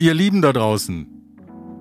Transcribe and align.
Ihr 0.00 0.14
Lieben 0.14 0.42
da 0.42 0.52
draußen, 0.52 1.06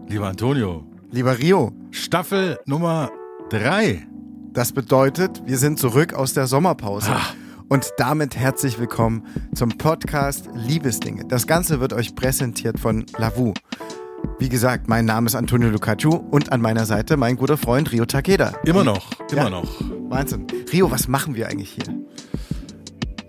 lieber 0.08 0.28
Antonio, 0.28 0.84
Lieber 1.12 1.38
Rio, 1.38 1.72
Staffel 1.92 2.58
Nummer 2.66 3.12
drei. 3.50 4.08
das 4.54 4.72
bedeutet, 4.74 5.44
wir 5.46 5.58
sind 5.58 5.78
zurück 5.80 6.14
aus 6.14 6.34
der 6.34 6.48
Sommerpause. 6.48 7.12
Ah. 7.12 7.22
Und 7.70 7.92
damit 7.98 8.36
herzlich 8.36 8.80
willkommen 8.80 9.24
zum 9.54 9.70
Podcast 9.78 10.50
Liebesdinge. 10.56 11.26
Das 11.26 11.46
Ganze 11.48 11.80
wird 11.80 11.94
euch 11.94 12.16
präsentiert 12.16 12.80
von 12.80 13.06
Lavu. 13.18 13.54
Wie 14.40 14.50
gesagt, 14.50 14.88
mein 14.88 15.06
Name 15.06 15.28
ist 15.28 15.36
Antonio 15.36 15.70
Lucaccio 15.70 16.16
und 16.16 16.52
an 16.52 16.60
meiner 16.60 16.86
Seite 16.86 17.18
mein 17.18 17.36
guter 17.36 17.58
Freund 17.58 17.92
Rio 17.92 18.06
Takeda. 18.06 18.54
Immer 18.66 18.84
noch, 18.84 19.12
immer 19.32 19.44
Ja. 19.44 19.50
noch. 19.50 19.70
Wahnsinn. 20.10 20.48
Rio, 20.74 20.90
was 20.90 21.08
machen 21.08 21.36
wir 21.36 21.48
eigentlich 21.50 21.70
hier? 21.72 21.94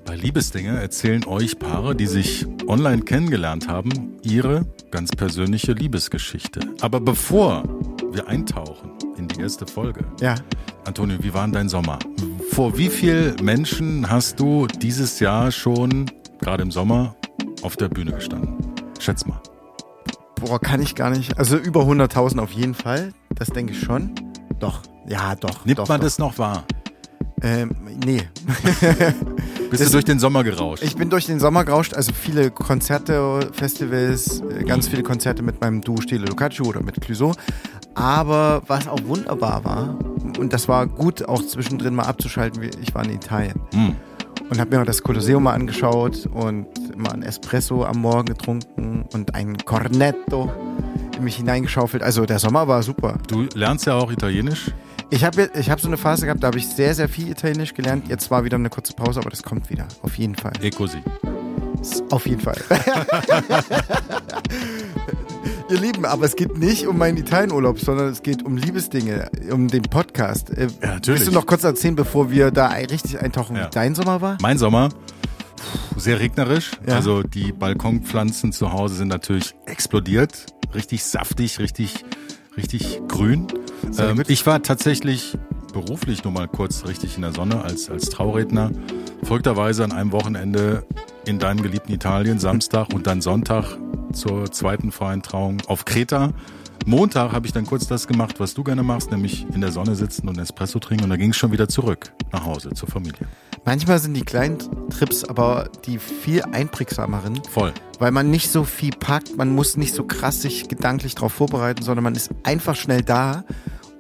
Bei 0.07 0.16
Liebesdinge 0.16 0.80
erzählen 0.80 1.25
euch 1.27 1.59
Paare, 1.59 1.95
die 1.95 2.07
sich 2.07 2.46
online 2.69 3.03
kennengelernt 3.03 3.69
haben, 3.69 4.16
ihre 4.23 4.66
ganz 4.91 5.11
persönliche 5.11 5.73
Liebesgeschichte. 5.73 6.61
Aber 6.80 7.01
bevor 7.01 7.65
wir 8.12 8.29
eintauchen 8.29 8.92
in 9.16 9.29
die 9.29 9.41
erste 9.41 9.66
Folge, 9.66 10.05
Ja, 10.20 10.34
Antonio, 10.87 11.16
wie 11.20 11.33
war 11.34 11.42
denn 11.45 11.52
dein 11.52 11.69
Sommer? 11.69 11.98
Vor 12.51 12.77
wie 12.78 12.89
vielen 12.89 13.37
Menschen 13.42 14.09
hast 14.11 14.39
du 14.41 14.66
dieses 14.66 15.20
Jahr 15.20 15.51
schon, 15.51 16.11
gerade 16.41 16.62
im 16.62 16.70
Sommer, 16.70 17.16
auf 17.62 17.77
der 17.77 17.89
Bühne 17.89 18.12
gestanden? 18.12 18.56
Schätz 18.98 19.27
mal. 19.27 19.41
boah, 20.41 20.61
kann 20.61 20.80
ich 20.80 20.95
gar 20.95 21.11
nicht. 21.11 21.37
Also 21.39 21.56
über 21.56 21.83
100.000 21.83 22.39
auf 22.41 22.53
jeden 22.53 22.75
Fall. 22.75 23.12
Das 23.34 23.48
denke 23.48 23.73
ich 23.73 23.80
schon. 23.80 24.12
Doch, 24.59 24.83
ja, 25.09 25.34
doch. 25.37 25.64
Nimmt 25.64 25.78
doch, 25.78 25.89
man 25.89 26.00
doch. 26.00 26.06
das 26.06 26.19
noch 26.19 26.39
wahr? 26.39 26.64
Ähm, 27.42 27.70
nee. 28.05 28.23
Bist 29.70 29.87
du 29.87 29.91
durch 29.91 30.05
den 30.05 30.19
Sommer 30.19 30.42
gerauscht? 30.45 30.83
Ich 30.83 30.97
bin 30.97 31.10
durch 31.10 31.27
den 31.27 31.38
Sommer 31.38 31.64
gerauscht, 31.64 31.95
also 31.95 32.12
viele 32.12 32.51
Konzerte, 32.51 33.48
Festivals, 33.52 34.41
äh, 34.41 34.64
ganz 34.64 34.88
viele 34.88 35.02
Konzerte 35.02 35.42
mit 35.42 35.61
meinem 35.61 35.80
Duo 35.80 36.01
Stile 36.01 36.27
Lucaccio 36.27 36.64
oder 36.66 36.83
mit 36.83 37.01
Clouseau. 37.01 37.33
Aber 37.95 38.62
was 38.66 38.86
auch 38.89 39.00
wunderbar 39.05 39.64
war, 39.64 39.98
und 40.39 40.53
das 40.53 40.69
war 40.69 40.86
gut 40.86 41.28
auch 41.28 41.42
zwischendrin 41.44 41.94
mal 41.94 42.05
abzuschalten, 42.05 42.62
ich 42.81 42.94
war 42.94 43.05
in 43.05 43.11
Italien 43.14 43.61
Hm. 43.72 43.94
und 44.50 44.59
habe 44.61 44.77
mir 44.77 44.84
das 44.84 45.03
Colosseum 45.03 45.42
mal 45.42 45.55
angeschaut 45.55 46.27
und 46.33 46.66
mal 46.97 47.12
ein 47.12 47.22
Espresso 47.22 47.84
am 47.84 47.98
Morgen 48.00 48.27
getrunken 48.27 49.05
und 49.12 49.34
ein 49.34 49.56
Cornetto 49.59 50.50
in 51.16 51.25
mich 51.25 51.36
hineingeschaufelt. 51.36 52.03
Also 52.03 52.25
der 52.25 52.39
Sommer 52.39 52.66
war 52.69 52.83
super. 52.83 53.19
Du 53.28 53.47
lernst 53.55 53.86
ja 53.86 53.94
auch 53.94 54.11
Italienisch. 54.12 54.70
Ich 55.11 55.25
habe 55.25 55.51
ich 55.55 55.70
hab 55.70 55.81
so 55.81 55.89
eine 55.89 55.97
Phase 55.97 56.27
gehabt, 56.27 56.42
da 56.42 56.48
habe 56.48 56.59
ich 56.59 56.67
sehr, 56.67 56.95
sehr 56.95 57.09
viel 57.09 57.28
Italienisch 57.31 57.73
gelernt. 57.75 58.09
Jetzt 58.09 58.31
war 58.31 58.45
wieder 58.45 58.56
eine 58.56 58.69
kurze 58.69 58.92
Pause, 58.92 59.20
aber 59.20 59.31
das 59.31 59.42
kommt 59.42 59.70
wieder. 59.70 59.87
Auf 60.03 60.19
jeden 60.19 60.34
Fall. 60.34 60.53
E 60.62 60.70
così. 60.70 60.98
Auf 62.11 62.27
jeden 62.27 62.41
Fall. 62.42 62.56
Ihr 65.70 65.78
Lieben, 65.81 66.05
aber 66.06 66.25
es 66.27 66.34
geht 66.37 66.56
nicht 66.59 66.87
um 66.87 66.97
meinen 66.98 67.17
Italienurlaub, 67.19 67.78
sondern 67.78 68.09
es 68.09 68.23
geht 68.23 68.42
um 68.45 68.56
Liebesdinge, 68.56 69.31
um 69.50 69.69
den 69.69 69.83
Podcast. 69.83 70.50
Äh, 70.50 70.69
Ja, 70.83 70.95
natürlich. 70.95 71.20
Willst 71.20 71.27
du 71.28 71.33
noch 71.34 71.47
kurz 71.47 71.62
erzählen, 71.65 71.95
bevor 71.95 72.31
wir 72.31 72.50
da 72.50 72.69
richtig 72.69 73.20
eintauchen, 73.20 73.56
Ja. 73.56 73.67
wie 73.67 73.70
dein 73.70 73.95
Sommer 73.95 74.20
war? 74.20 74.39
Mein 74.43 74.56
Sommer, 74.59 74.89
sehr 75.97 76.20
regnerisch. 76.20 76.72
Ja. 76.87 76.95
Also 76.97 77.22
die 77.22 77.53
Balkonpflanzen 77.53 78.53
zu 78.53 78.72
Hause 78.72 78.97
sind 78.97 79.09
natürlich 79.09 79.55
explodiert. 79.67 80.47
Richtig 80.75 81.05
saftig, 81.05 81.59
richtig, 81.59 82.05
richtig 82.56 83.00
grün. 83.09 83.47
Ähm, 83.98 84.23
ich 84.29 84.47
war 84.47 84.62
tatsächlich 84.62 85.37
beruflich 85.73 86.25
nur 86.25 86.33
mal 86.33 86.48
kurz 86.48 86.87
richtig 86.87 87.17
in 87.17 87.23
der 87.23 87.33
Sonne 87.33 87.62
als, 87.62 87.91
als 87.91 88.09
Trauredner. 88.11 88.71
Verrückterweise 89.23 89.84
an 89.84 89.93
einem 89.93 90.12
Wochenende 90.12 90.84
in 91.27 91.39
deinem 91.39 91.62
geliebten 91.62 91.93
Italien, 91.93 92.39
Samstag 92.39 92.93
und 92.93 93.06
dann 93.06 93.21
Sonntag 93.21 93.77
zur 94.12 94.51
zweiten 94.51 94.93
freien 94.93 95.23
Trauung 95.23 95.59
auf 95.67 95.84
Kreta. 95.84 96.33
Montag 96.89 97.33
habe 97.33 97.47
ich 97.47 97.53
dann 97.53 97.67
kurz 97.67 97.86
das 97.86 98.06
gemacht, 98.06 98.41
was 98.41 98.55
du 98.55 98.64
gerne 98.64 98.83
machst, 98.83 99.11
nämlich 99.11 99.47
in 99.53 99.61
der 99.61 99.70
Sonne 99.72 99.94
sitzen 99.94 100.27
und 100.27 100.39
Espresso 100.39 100.78
trinken. 100.78 101.05
Und 101.05 101.11
dann 101.11 101.19
ging 101.19 101.33
es 101.33 101.36
schon 101.36 101.53
wieder 101.53 101.69
zurück 101.69 102.14
nach 102.33 102.47
Hause 102.47 102.71
zur 102.72 102.88
Familie. 102.88 103.28
Manchmal 103.66 103.99
sind 103.99 104.15
die 104.15 104.22
kleinen 104.22 104.56
Trips 104.88 105.22
aber 105.22 105.69
die 105.84 105.99
viel 105.99 106.43
einprägsameren, 106.43 107.43
Voll. 107.44 107.75
weil 107.99 108.10
man 108.10 108.31
nicht 108.31 108.50
so 108.50 108.65
viel 108.65 108.93
packt, 108.93 109.37
man 109.37 109.54
muss 109.54 109.76
nicht 109.76 109.94
so 109.94 110.04
krass 110.04 110.41
sich 110.41 110.69
gedanklich 110.69 111.15
darauf 111.15 111.34
vorbereiten, 111.34 111.82
sondern 111.82 112.04
man 112.04 112.15
ist 112.15 112.31
einfach 112.44 112.75
schnell 112.75 113.03
da 113.03 113.44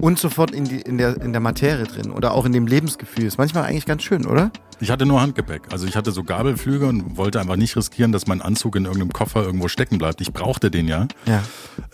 und 0.00 0.18
sofort 0.18 0.52
in, 0.52 0.64
die, 0.64 0.80
in, 0.80 0.98
der, 0.98 1.20
in 1.20 1.32
der 1.32 1.40
Materie 1.40 1.84
drin 1.84 2.10
oder 2.10 2.32
auch 2.32 2.44
in 2.44 2.52
dem 2.52 2.66
Lebensgefühl. 2.66 3.24
Ist 3.24 3.38
manchmal 3.38 3.64
eigentlich 3.64 3.86
ganz 3.86 4.02
schön, 4.02 4.26
oder? 4.26 4.50
Ich 4.80 4.90
hatte 4.90 5.06
nur 5.06 5.20
Handgepäck. 5.20 5.62
Also 5.70 5.86
ich 5.86 5.96
hatte 5.96 6.12
so 6.12 6.22
Gabelflüge 6.22 6.86
und 6.86 7.16
wollte 7.16 7.40
einfach 7.40 7.56
nicht 7.56 7.76
riskieren, 7.76 8.12
dass 8.12 8.26
mein 8.26 8.40
Anzug 8.40 8.76
in 8.76 8.84
irgendeinem 8.84 9.12
Koffer 9.12 9.42
irgendwo 9.42 9.66
stecken 9.66 9.98
bleibt. 9.98 10.20
Ich 10.20 10.32
brauchte 10.32 10.70
den 10.70 10.86
ja. 10.86 11.08
Ja. 11.26 11.42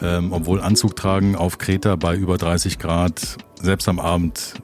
Ähm, 0.01 0.33
obwohl 0.33 0.61
Anzug 0.61 0.95
tragen 0.97 1.35
auf 1.35 1.57
Kreta 1.57 1.97
bei 1.97 2.15
über 2.15 2.37
30 2.37 2.79
Grad, 2.79 3.39
selbst 3.61 3.89
am 3.89 3.99
Abend, 3.99 4.55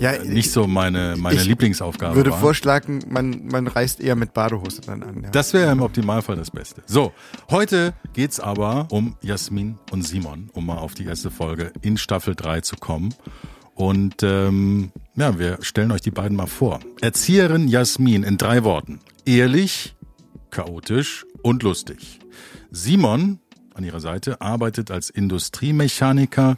Ja, 0.00 0.22
nicht 0.22 0.52
so 0.52 0.66
meine, 0.68 1.16
meine 1.18 1.40
Ich 1.40 1.46
Lieblingsaufgabe 1.46 2.14
würde 2.14 2.30
war. 2.30 2.38
vorschlagen, 2.38 3.00
man, 3.08 3.46
man 3.48 3.66
reist 3.66 4.00
eher 4.00 4.14
mit 4.14 4.32
Badehose 4.32 4.80
dann 4.82 5.02
an. 5.02 5.22
Ja. 5.24 5.30
Das 5.30 5.52
wäre 5.52 5.72
im 5.72 5.82
Optimalfall 5.82 6.36
das 6.36 6.52
Beste. 6.52 6.82
So, 6.86 7.12
heute 7.50 7.94
geht's 8.12 8.38
aber 8.38 8.86
um 8.90 9.16
Jasmin 9.22 9.76
und 9.90 10.02
Simon, 10.02 10.50
um 10.52 10.66
mal 10.66 10.78
auf 10.78 10.94
die 10.94 11.04
erste 11.04 11.30
Folge 11.32 11.72
in 11.82 11.96
Staffel 11.96 12.36
3 12.36 12.60
zu 12.60 12.76
kommen. 12.76 13.12
Und 13.74 14.22
ähm, 14.22 14.92
ja, 15.16 15.38
wir 15.38 15.58
stellen 15.62 15.90
euch 15.90 16.00
die 16.00 16.10
beiden 16.12 16.36
mal 16.36 16.46
vor. 16.46 16.78
Erzieherin 17.00 17.66
Jasmin 17.68 18.22
in 18.22 18.38
drei 18.38 18.62
Worten. 18.64 19.00
Ehrlich, 19.24 19.96
chaotisch 20.50 21.26
und 21.42 21.62
lustig. 21.64 22.20
Simon 22.70 23.40
an 23.74 23.84
ihrer 23.84 24.00
Seite 24.00 24.40
arbeitet 24.40 24.90
als 24.90 25.10
Industriemechaniker, 25.10 26.56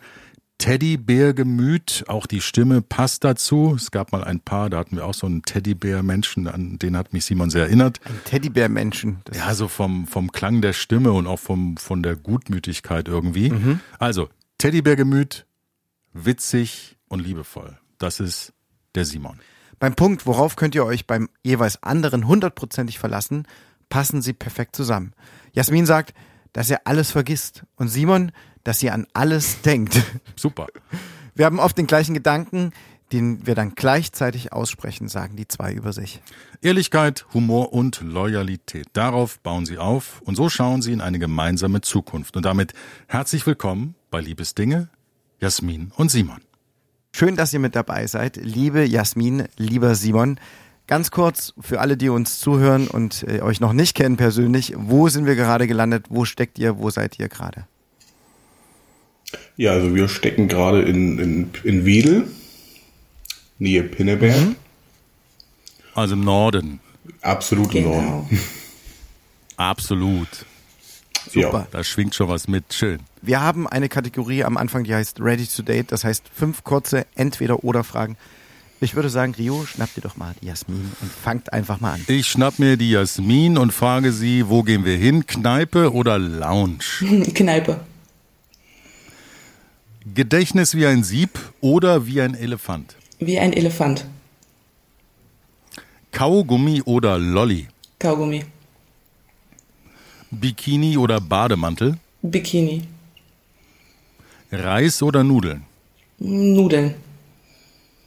Teddybär-Gemüt, 0.61 2.05
auch 2.07 2.27
die 2.27 2.43
Stimme 2.43 2.83
passt 2.83 3.25
dazu. 3.25 3.73
Es 3.75 3.91
gab 3.91 4.13
mal 4.13 4.23
ein 4.23 4.41
paar, 4.41 4.69
da 4.69 4.79
hatten 4.79 4.97
wir 4.97 5.07
auch 5.07 5.15
so 5.15 5.27
einen 5.27 5.43
Teddybär-Menschen, 5.43 6.47
an 6.47 6.79
den 6.79 6.99
hat 6.99 7.15
mich 7.15 7.25
Simon 7.25 7.49
sehr 7.49 7.63
erinnert. 7.63 7.99
Ein 8.05 8.21
Teddybär-Menschen. 8.27 9.23
Ja, 9.33 9.55
so 9.55 9.69
vom, 9.69 10.07
vom 10.07 10.31
Klang 10.33 10.61
der 10.61 10.75
Stimme 10.75 11.13
und 11.13 11.27
auch 11.27 11.39
vom, 11.39 11.79
von 11.79 12.03
der 12.03 12.15
Gutmütigkeit 12.15 13.09
irgendwie. 13.09 13.51
Also, 13.99 14.29
Teddybär-Gemüt, 14.59 15.47
witzig 16.13 16.99
und 17.09 17.21
liebevoll. 17.21 17.79
Das 17.97 18.21
ist 18.21 18.53
der 18.95 19.07
Simon. 19.07 19.41
Beim 19.79 19.95
Punkt, 19.95 20.27
worauf 20.27 20.57
könnt 20.57 20.75
ihr 20.75 20.85
euch 20.85 21.07
beim 21.07 21.31
jeweils 21.43 21.83
anderen 21.83 22.27
hundertprozentig 22.27 22.99
verlassen, 22.99 23.47
passen 23.89 24.21
sie 24.21 24.35
perfekt 24.35 24.77
zusammen. 24.77 25.15
Jasmin 25.55 25.87
sagt, 25.87 26.13
dass 26.53 26.69
er 26.69 26.83
alles 26.85 27.11
vergisst 27.11 27.65
und 27.77 27.89
Simon, 27.89 28.33
dass 28.65 28.81
sie 28.81 28.91
an 28.91 29.07
alles 29.13 29.61
denkt. 29.65 30.01
Super. 30.37 30.67
Wir 31.35 31.47
haben 31.47 31.59
oft 31.59 31.79
den 31.79 31.87
gleichen 31.87 32.15
Gedanken, 32.15 32.73
den 33.13 33.47
wir 33.47 33.55
dann 33.55 33.75
gleichzeitig 33.75 34.53
aussprechen, 34.53 35.09
sagen 35.09 35.37
die 35.37 35.49
zwei 35.49 35.73
über 35.73 35.93
sich. 35.93 36.21
Ehrlichkeit, 36.63 37.27
Humor 37.35 37.73
und 37.73 38.01
Loyalität. 38.03 38.89
Darauf 38.93 39.41
bauen 39.41 39.67
sie 39.67 39.79
auf 39.79 40.21
und 40.23 40.37
so 40.37 40.49
schauen 40.49 40.83
sie 40.83 40.93
in 40.93 41.01
eine 41.01 41.19
gemeinsame 41.19 41.81
Zukunft. 41.81 42.37
Und 42.37 42.45
damit 42.45 42.73
herzlich 43.09 43.47
willkommen 43.47 43.95
bei 44.11 44.21
Liebesdinge, 44.21 44.89
Jasmin 45.41 45.93
und 45.97 46.11
Simon. 46.11 46.41
Schön, 47.13 47.35
dass 47.35 47.53
ihr 47.53 47.59
mit 47.59 47.75
dabei 47.75 48.07
seid, 48.07 48.37
liebe 48.37 48.85
Jasmin, 48.85 49.45
lieber 49.57 49.95
Simon. 49.95 50.39
Ganz 50.87 51.11
kurz 51.11 51.55
für 51.61 51.81
alle, 51.81 51.97
die 51.97 52.09
uns 52.09 52.41
zuhören 52.41 52.89
und 52.89 53.25
äh, 53.25 53.43
euch 53.43 53.61
noch 53.61 53.73
nicht 53.73 53.95
kennen 53.95 54.17
persönlich, 54.17 54.75
wo 54.77 55.09
sind 55.09 55.27
wir 55.27 55.37
gerade 55.37 55.67
gelandet? 55.67 56.07
Wo 56.09 56.25
steckt 56.25 56.59
ihr? 56.59 56.79
Wo 56.79 56.91
seid 56.91 57.19
ihr 57.19 57.29
gerade? 57.29 57.67
Ja, 59.57 59.73
also 59.73 59.95
wir 59.95 60.09
stecken 60.09 60.49
gerade 60.49 60.83
in, 60.83 61.19
in, 61.19 61.51
in 61.65 61.85
Wedel, 61.85 62.29
Nähe 63.59 63.83
Pinneberg. 63.83 64.57
Also 65.95 66.15
im 66.15 66.25
Norden. 66.25 66.81
Absolut 67.21 67.75
im 67.75 67.85
Genau. 67.85 68.01
Norden. 68.01 68.41
Absolut. 69.57 70.29
Super. 71.31 71.69
Da 71.71 71.85
schwingt 71.85 72.15
schon 72.15 72.29
was 72.29 72.49
mit. 72.49 72.73
Schön. 72.73 73.01
Wir 73.21 73.41
haben 73.43 73.69
eine 73.69 73.89
Kategorie 73.91 74.43
am 74.45 74.57
Anfang, 74.57 74.85
die 74.85 74.95
heißt 74.95 75.21
Ready 75.21 75.47
to 75.47 75.63
Date. 75.63 75.93
Das 75.93 76.05
heißt 76.05 76.25
fünf 76.35 76.65
kurze 76.65 77.07
Entweder-Oder-Fragen. 77.15 78.17
Ich 78.83 78.95
würde 78.95 79.11
sagen, 79.11 79.35
Rio, 79.37 79.67
schnapp 79.67 79.93
dir 79.95 80.01
doch 80.01 80.17
mal 80.17 80.35
die 80.41 80.47
Jasmin 80.47 80.91
und 81.03 81.13
fangt 81.13 81.53
einfach 81.53 81.81
mal 81.81 81.93
an. 81.93 82.05
Ich 82.09 82.29
schnapp 82.29 82.59
mir 82.59 82.79
die 82.79 82.91
Jasmin 82.93 83.59
und 83.59 83.73
frage 83.75 84.11
sie, 84.13 84.49
wo 84.49 84.63
gehen 84.63 84.87
wir 84.87 84.97
hin? 84.97 85.27
Kneipe 85.27 85.93
oder 85.93 86.19
Lounge? 86.19 86.79
Kneipe. 87.35 87.81
Gedächtnis 90.15 90.75
wie 90.75 90.87
ein 90.87 91.05
Sieb 91.05 91.39
oder 91.61 92.07
wie 92.07 92.21
ein 92.21 92.35
Elefant? 92.35 92.97
Wie 93.19 93.39
ein 93.39 93.53
Elefant. 93.53 94.07
Kaugummi 96.13 96.83
oder 96.83 97.19
Lolli? 97.19 97.69
Kaugummi. 97.99 98.45
Bikini 100.31 100.97
oder 100.97 101.21
Bademantel? 101.21 101.99
Bikini. 102.23 102.83
Reis 104.51 105.03
oder 105.03 105.23
Nudeln? 105.23 105.65
Nudeln. 106.19 106.95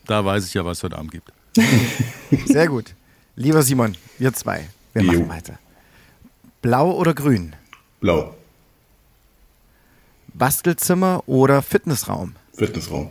Da 0.07 0.24
weiß 0.25 0.45
ich 0.48 0.54
ja, 0.54 0.66
was 0.66 0.78
es 0.80 0.84
heute 0.84 0.98
Abend 0.98 1.12
gibt. 1.12 1.31
Sehr 2.48 2.68
gut. 2.68 2.94
Lieber 3.36 3.62
Simon, 3.63 3.95
wir 4.19 4.34
zwei, 4.34 4.68
wir 4.94 5.04
Jo. 5.04 5.12
machen 5.13 5.30
weiter. 5.30 5.60
Blau 6.62 6.92
oder 6.92 7.13
grün? 7.13 7.56
Blau. 8.00 8.36
Bastelzimmer 10.33 11.24
oder 11.27 11.62
Fitnessraum? 11.62 12.35
Fitnessraum. 12.53 13.09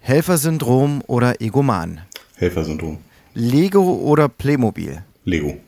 Helfersyndrom 0.00 1.02
oder 1.06 1.40
Egoman? 1.40 2.00
Helfersyndrom. 2.36 2.98
Lego 3.34 3.82
oder 3.82 4.28
Playmobil? 4.28 5.02
Lego. 5.24 5.58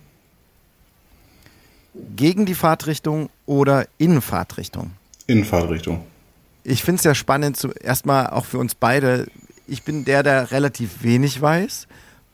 Gegen 2.17 2.47
die 2.47 2.55
Fahrtrichtung 2.55 3.29
oder 3.47 3.87
in 3.99 4.21
Fahrtrichtung? 4.21 4.93
Innenfahrtrichtung. 5.27 6.05
Ich 6.65 6.83
finde 6.83 6.99
es 6.99 7.05
ja 7.05 7.15
spannend, 7.15 7.57
zu, 7.57 7.71
erstmal 7.71 8.29
auch 8.29 8.45
für 8.45 8.59
uns 8.59 8.75
beide. 8.75 9.27
Ich 9.67 9.83
bin 9.83 10.05
der, 10.05 10.23
der 10.23 10.51
relativ 10.51 11.03
wenig 11.03 11.41
weiß 11.41 11.87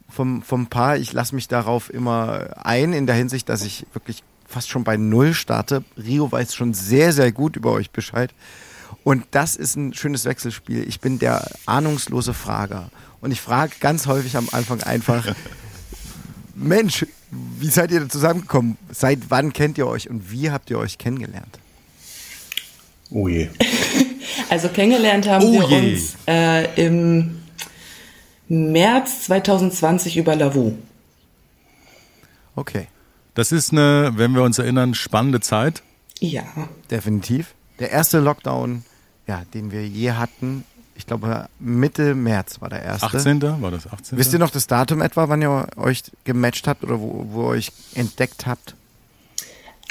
vom, 0.08 0.42
vom 0.42 0.66
Paar. 0.68 0.96
Ich 0.96 1.12
lasse 1.12 1.34
mich 1.34 1.48
darauf 1.48 1.92
immer 1.92 2.48
ein, 2.64 2.92
in 2.92 3.06
der 3.06 3.14
Hinsicht, 3.14 3.48
dass 3.48 3.64
ich 3.64 3.86
wirklich 3.92 4.22
fast 4.48 4.68
schon 4.70 4.84
bei 4.84 4.96
Null 4.96 5.34
starte. 5.34 5.84
Rio 5.96 6.30
weiß 6.30 6.54
schon 6.54 6.74
sehr, 6.74 7.12
sehr 7.12 7.32
gut 7.32 7.56
über 7.56 7.72
euch 7.72 7.90
Bescheid. 7.90 8.32
Und 9.04 9.24
das 9.30 9.56
ist 9.56 9.76
ein 9.76 9.94
schönes 9.94 10.24
Wechselspiel. 10.24 10.86
Ich 10.88 11.00
bin 11.00 11.18
der 11.18 11.48
ahnungslose 11.66 12.34
Frager. 12.34 12.90
Und 13.20 13.30
ich 13.32 13.40
frage 13.40 13.72
ganz 13.80 14.06
häufig 14.06 14.36
am 14.36 14.48
Anfang 14.52 14.82
einfach, 14.82 15.34
Mensch, 16.54 17.06
wie 17.30 17.68
seid 17.68 17.90
ihr 17.90 18.00
da 18.00 18.08
zusammengekommen? 18.08 18.76
Seit 18.90 19.18
wann 19.28 19.52
kennt 19.52 19.78
ihr 19.78 19.86
euch 19.86 20.08
und 20.08 20.30
wie 20.30 20.50
habt 20.50 20.70
ihr 20.70 20.78
euch 20.78 20.98
kennengelernt? 20.98 21.58
Oh 23.10 23.28
je. 23.28 23.48
Also 24.48 24.68
kennengelernt 24.68 25.26
haben 25.28 25.44
Oh 25.44 25.52
wir 25.52 25.68
je. 25.68 25.92
uns 25.94 26.14
äh, 26.28 26.84
im 26.86 27.42
März 28.48 29.22
2020 29.24 30.16
über 30.16 30.36
Lavu. 30.36 30.74
Okay, 32.54 32.86
Das 33.36 33.52
ist 33.52 33.70
eine, 33.70 34.12
wenn 34.16 34.34
wir 34.34 34.42
uns 34.42 34.58
erinnern, 34.58 34.94
spannende 34.94 35.40
Zeit. 35.40 35.82
Ja. 36.18 36.44
definitiv. 36.90 37.54
Der 37.78 37.90
erste 37.90 38.20
Lockdown, 38.20 38.84
ja, 39.26 39.42
den 39.52 39.70
wir 39.70 39.86
je 39.86 40.12
hatten, 40.12 40.64
ich 40.94 41.06
glaube 41.06 41.46
Mitte 41.60 42.14
März 42.14 42.62
war 42.62 42.70
der 42.70 42.82
erste. 42.82 43.18
18. 43.18 43.42
war 43.60 43.70
das 43.70 43.86
18. 43.86 44.16
Wisst 44.16 44.32
ihr 44.32 44.38
noch 44.38 44.48
das 44.48 44.66
Datum 44.66 45.02
etwa, 45.02 45.28
wann 45.28 45.42
ihr 45.42 45.68
euch 45.76 46.04
gematcht 46.24 46.66
habt 46.66 46.82
oder 46.82 46.98
wo, 46.98 47.26
wo 47.28 47.42
ihr 47.42 47.48
euch 47.48 47.72
entdeckt 47.94 48.46
habt? 48.46 48.74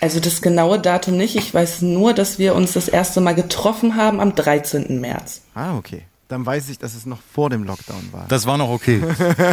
Also 0.02 0.20
das 0.20 0.42
genaue 0.42 0.80
Datum 0.80 1.16
nicht. 1.16 1.36
Ich 1.36 1.54
weiß 1.54 1.84
nur, 1.84 2.14
dass 2.14 2.40
wir 2.40 2.56
uns 2.56 2.74
das 2.74 2.88
erste 2.88 3.22
Mal 3.22 3.36
getroffen 3.36 3.96
haben 3.96 4.20
am 4.20 4.34
13. 4.34 5.00
März. 5.00 5.42
Ah, 5.54 5.78
okay. 5.78 6.02
Dann 6.28 6.44
weiß 6.44 6.70
ich, 6.70 6.80
dass 6.80 6.96
es 6.96 7.06
noch 7.06 7.20
vor 7.34 7.52
dem 7.52 7.64
Lockdown 7.66 8.10
war. 8.12 8.26
Das 8.30 8.48
war 8.48 8.58
noch 8.58 8.70
okay. 8.70 9.00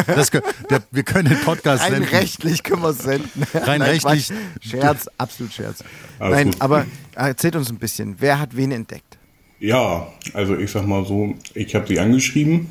Das, 0.07 0.31
der, 0.31 0.81
wir 0.89 1.03
können 1.03 1.29
den 1.29 1.39
Podcast 1.41 1.83
Rein 1.83 1.91
senden. 1.93 2.09
rechtlich 2.09 2.63
können 2.63 2.81
wir 2.81 2.89
es 2.89 2.97
senden. 2.97 3.43
Rein 3.53 3.79
Nein, 3.79 3.81
rechtlich- 3.83 4.29
Quatsch. 4.29 4.37
Scherz, 4.71 5.07
absolut 5.19 5.53
Scherz. 5.53 5.83
Alles 6.17 6.35
Nein, 6.35 6.51
gut. 6.51 6.61
aber 6.61 6.85
erzählt 7.13 7.55
uns 7.55 7.69
ein 7.69 7.77
bisschen, 7.77 8.15
wer 8.19 8.39
hat 8.39 8.55
wen 8.57 8.71
entdeckt? 8.71 9.19
Ja, 9.59 10.07
also 10.33 10.57
ich 10.57 10.71
sag 10.71 10.87
mal 10.87 11.05
so, 11.05 11.35
ich 11.53 11.75
habe 11.75 11.87
sie 11.87 11.99
angeschrieben 11.99 12.67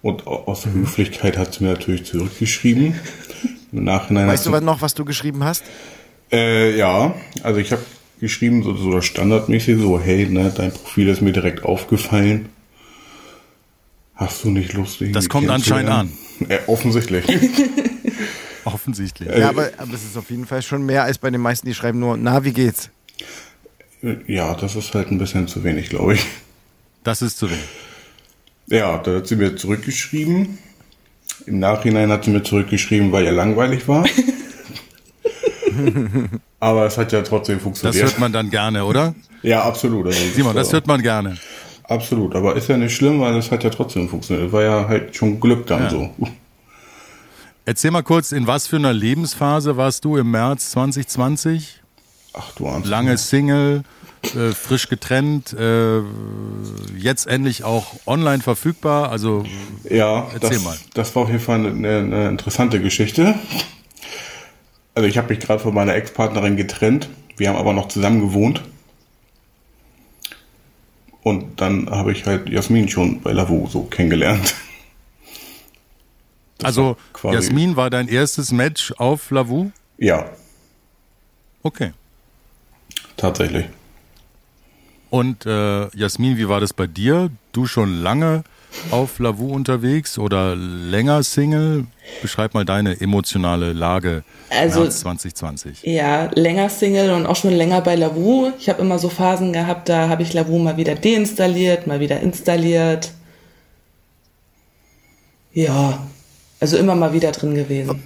und 0.00 0.26
au- 0.26 0.44
aus. 0.46 0.64
Höflichkeit 0.66 1.36
hat 1.36 1.54
sie 1.54 1.64
mir 1.64 1.70
natürlich 1.72 2.04
zurückgeschrieben. 2.04 2.94
Im 3.72 3.84
Nachhinein 3.84 4.28
Weißt 4.28 4.46
du 4.46 4.52
was 4.52 4.62
noch, 4.62 4.80
was 4.80 4.94
du 4.94 5.04
geschrieben 5.04 5.44
hast? 5.44 5.62
äh, 6.32 6.76
ja, 6.76 7.14
also 7.42 7.60
ich 7.60 7.70
habe 7.72 7.82
geschrieben 8.20 8.62
so, 8.62 8.74
so 8.76 9.00
standardmäßig 9.02 9.78
so, 9.78 10.00
hey, 10.00 10.26
ne, 10.26 10.50
dein 10.56 10.72
Profil 10.72 11.08
ist 11.08 11.20
mir 11.20 11.32
direkt 11.32 11.64
aufgefallen. 11.64 12.48
Hast 14.14 14.44
du 14.44 14.50
nicht 14.50 14.72
Lust, 14.74 15.00
irgendwie 15.00 15.12
Das 15.12 15.28
kommt 15.28 15.48
kennenzulernen? 15.48 16.12
Äh, 16.48 16.58
offensichtlich. 16.66 17.24
Offensichtlich. 18.64 19.28
Äh, 19.28 19.40
ja, 19.40 19.48
aber, 19.48 19.70
aber 19.76 19.92
es 19.94 20.04
ist 20.04 20.16
auf 20.16 20.30
jeden 20.30 20.46
Fall 20.46 20.62
schon 20.62 20.86
mehr 20.86 21.02
als 21.02 21.18
bei 21.18 21.30
den 21.30 21.40
meisten, 21.40 21.66
die 21.66 21.74
schreiben 21.74 21.98
nur, 21.98 22.16
na, 22.16 22.44
wie 22.44 22.52
geht's? 22.52 22.90
ja, 24.26 24.54
das 24.54 24.76
ist 24.76 24.94
halt 24.94 25.10
ein 25.10 25.18
bisschen 25.18 25.48
zu 25.48 25.64
wenig, 25.64 25.88
glaube 25.88 26.14
ich. 26.14 26.24
Das 27.04 27.22
ist 27.22 27.38
zu 27.38 27.48
wenig. 27.50 27.64
Ja, 28.68 28.98
da 28.98 29.16
hat 29.16 29.26
sie 29.26 29.36
mir 29.36 29.56
zurückgeschrieben. 29.56 30.58
Im 31.46 31.58
Nachhinein 31.58 32.10
hat 32.10 32.24
sie 32.24 32.30
mir 32.30 32.42
zurückgeschrieben, 32.44 33.10
weil 33.10 33.24
ihr 33.24 33.32
langweilig 33.32 33.88
war. 33.88 34.04
Aber 36.60 36.86
es 36.86 36.96
hat 36.98 37.12
ja 37.12 37.22
trotzdem 37.22 37.56
Das 37.56 37.62
funktioniert. 37.64 38.04
hört 38.04 38.18
man 38.18 38.32
dann 38.32 38.50
gerne, 38.50 38.84
oder? 38.84 39.14
ja, 39.42 39.62
absolut. 39.62 40.06
Also, 40.06 40.18
Simon, 40.34 40.54
das 40.54 40.72
hört 40.72 40.86
man 40.86 41.02
gerne. 41.02 41.36
Absolut, 41.92 42.34
aber 42.34 42.56
ist 42.56 42.68
ja 42.68 42.76
nicht 42.76 42.94
schlimm, 42.94 43.20
weil 43.20 43.36
es 43.36 43.50
hat 43.50 43.64
ja 43.64 43.70
trotzdem 43.70 44.08
funktioniert. 44.08 44.52
War 44.52 44.62
ja 44.62 44.88
halt 44.88 45.14
schon 45.16 45.40
Glück 45.40 45.66
dann 45.66 45.82
Ja. 45.84 45.90
so. 45.90 46.10
Erzähl 47.64 47.90
mal 47.92 48.02
kurz, 48.02 48.32
in 48.32 48.46
was 48.46 48.66
für 48.66 48.76
einer 48.76 48.92
Lebensphase 48.92 49.76
warst 49.76 50.04
du 50.04 50.16
im 50.16 50.30
März 50.30 50.70
2020? 50.70 51.80
Ach 52.34 52.50
du 52.56 52.66
Arzt. 52.66 52.86
Lange 52.86 53.16
Single, 53.18 53.82
äh, 54.34 54.52
frisch 54.52 54.88
getrennt, 54.88 55.52
äh, 55.52 56.00
jetzt 56.96 57.26
endlich 57.26 57.62
auch 57.62 57.94
online 58.06 58.42
verfügbar. 58.42 59.10
Also 59.10 59.44
Ja, 59.88 60.26
Erzähl 60.34 60.50
das, 60.50 60.64
mal. 60.64 60.76
das 60.94 61.14
war 61.14 61.22
auf 61.24 61.28
jeden 61.28 61.40
Fall 61.40 61.64
eine, 61.66 61.98
eine 61.98 62.28
interessante 62.30 62.80
Geschichte. 62.80 63.34
Also 64.94 65.08
ich 65.08 65.16
habe 65.18 65.28
mich 65.28 65.38
gerade 65.40 65.60
von 65.62 65.72
meiner 65.74 65.94
Ex-Partnerin 65.94 66.56
getrennt. 66.56 67.08
Wir 67.36 67.48
haben 67.48 67.56
aber 67.56 67.72
noch 67.74 67.88
zusammen 67.88 68.20
gewohnt. 68.20 68.62
Und 71.22 71.60
dann 71.60 71.88
habe 71.90 72.12
ich 72.12 72.26
halt 72.26 72.48
Jasmin 72.48 72.88
schon 72.88 73.20
bei 73.20 73.32
Lavu 73.32 73.68
so 73.68 73.84
kennengelernt. 73.84 74.54
Das 76.58 76.68
also 76.68 76.96
war 77.22 77.34
Jasmin 77.34 77.76
war 77.76 77.90
dein 77.90 78.08
erstes 78.08 78.52
Match 78.52 78.92
auf 78.98 79.30
Lavu? 79.30 79.70
Ja, 79.98 80.26
Okay. 81.64 81.92
tatsächlich. 83.16 83.66
Und 85.10 85.46
äh, 85.46 85.88
Jasmin, 85.96 86.36
wie 86.38 86.48
war 86.48 86.60
das 86.60 86.72
bei 86.72 86.86
dir? 86.86 87.30
Du 87.52 87.66
schon 87.66 88.02
lange 88.02 88.42
auf 88.90 89.18
Lavu 89.18 89.52
unterwegs 89.52 90.18
oder 90.18 90.54
länger 90.56 91.22
Single? 91.22 91.86
Beschreib 92.20 92.54
mal 92.54 92.64
deine 92.64 93.00
emotionale 93.00 93.72
Lage 93.72 94.24
Also- 94.50 94.80
März 94.80 95.00
2020. 95.00 95.82
Ja, 95.82 96.30
länger 96.34 96.68
Single 96.68 97.10
und 97.12 97.26
auch 97.26 97.36
schon 97.36 97.52
länger 97.52 97.80
bei 97.80 97.94
Lavu. 97.94 98.50
Ich 98.58 98.68
habe 98.68 98.80
immer 98.82 98.98
so 98.98 99.08
Phasen 99.08 99.52
gehabt, 99.52 99.88
da 99.88 100.08
habe 100.08 100.22
ich 100.22 100.32
Lavu 100.32 100.58
mal 100.58 100.76
wieder 100.76 100.94
deinstalliert, 100.94 101.86
mal 101.86 102.00
wieder 102.00 102.20
installiert. 102.20 103.12
Ja, 105.52 106.06
also 106.60 106.76
immer 106.76 106.94
mal 106.94 107.12
wieder 107.12 107.32
drin 107.32 107.54
gewesen. 107.54 108.02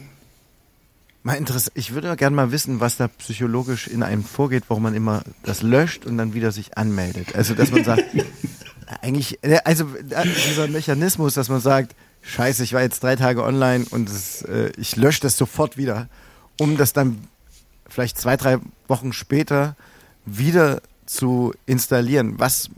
Mal 1.23 1.35
interessant. 1.35 1.73
Ich 1.77 1.93
würde 1.93 2.07
ja 2.09 2.15
gerne 2.15 2.37
mal 2.37 2.53
wissen, 2.53 2.79
was 2.81 2.97
da 2.99 3.09
psychologisch 3.09 3.89
in 3.89 4.03
einem 4.03 4.23
vorgeht, 4.25 4.65
warum 4.69 4.85
man 4.85 4.95
immer 4.95 5.23
das 5.43 5.63
löscht 5.63 6.07
und 6.07 6.19
dann 6.19 6.35
wieder 6.35 6.53
sich 6.53 6.77
anmeldet. 6.79 7.35
Also, 7.35 7.55
dass 7.55 7.71
man 7.73 7.83
sagt, 7.85 8.05
eigentlich, 9.03 9.39
äh, 9.43 9.59
also 9.65 9.85
äh, 10.11 10.25
dieser 10.49 10.69
Mechanismus, 10.69 11.35
dass 11.35 11.49
man 11.49 11.61
sagt, 11.61 11.95
scheiße, 12.23 12.65
ich 12.65 12.73
war 12.73 12.83
jetzt 12.83 13.03
drei 13.03 13.17
Tage 13.17 13.43
online 13.45 13.87
und 13.91 14.09
es, 14.09 14.43
äh, 14.43 14.71
ich 14.79 14.97
lösche 14.97 15.21
das 15.21 15.37
sofort 15.37 15.77
wieder, 15.77 16.09
um 16.61 16.77
das 16.77 16.93
dann 16.93 17.19
vielleicht 17.89 18.19
zwei, 18.19 18.37
drei 18.37 18.59
Wochen 18.89 19.13
später 19.13 19.77
wieder 20.25 20.81
zu 21.07 21.53
installieren. 21.67 22.35
Was, 22.39 22.69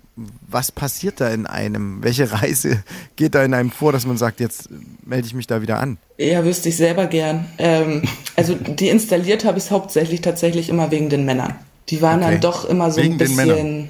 was 0.46 0.70
passiert 0.70 1.20
da 1.20 1.28
in 1.30 1.46
einem? 1.46 2.02
Welche 2.02 2.30
Reise 2.30 2.82
geht 3.16 3.34
da 3.34 3.42
in 3.42 3.54
einem 3.54 3.70
vor, 3.70 3.92
dass 3.92 4.06
man 4.06 4.18
sagt, 4.18 4.40
jetzt 4.40 4.68
melde 5.04 5.26
ich 5.26 5.34
mich 5.34 5.46
da 5.46 5.62
wieder 5.62 5.78
an? 5.80 5.96
Ja, 6.18 6.44
wüsste 6.44 6.68
ich 6.68 6.76
selber 6.76 7.06
gern. 7.06 7.46
Ähm, 7.58 8.02
also 8.36 8.54
deinstalliert 8.54 9.44
habe 9.44 9.58
ich 9.58 9.64
es 9.64 9.70
hauptsächlich 9.70 10.20
tatsächlich 10.20 10.68
immer 10.68 10.90
wegen 10.90 11.08
den 11.08 11.24
Männern. 11.24 11.54
Die 11.88 12.02
waren 12.02 12.22
Okay. 12.22 12.32
dann 12.32 12.40
doch 12.42 12.66
immer 12.66 12.90
so 12.90 13.00
Wegen 13.00 13.14
ein 13.14 13.18
den 13.18 13.28
bisschen 13.28 13.46
Männern. 13.46 13.88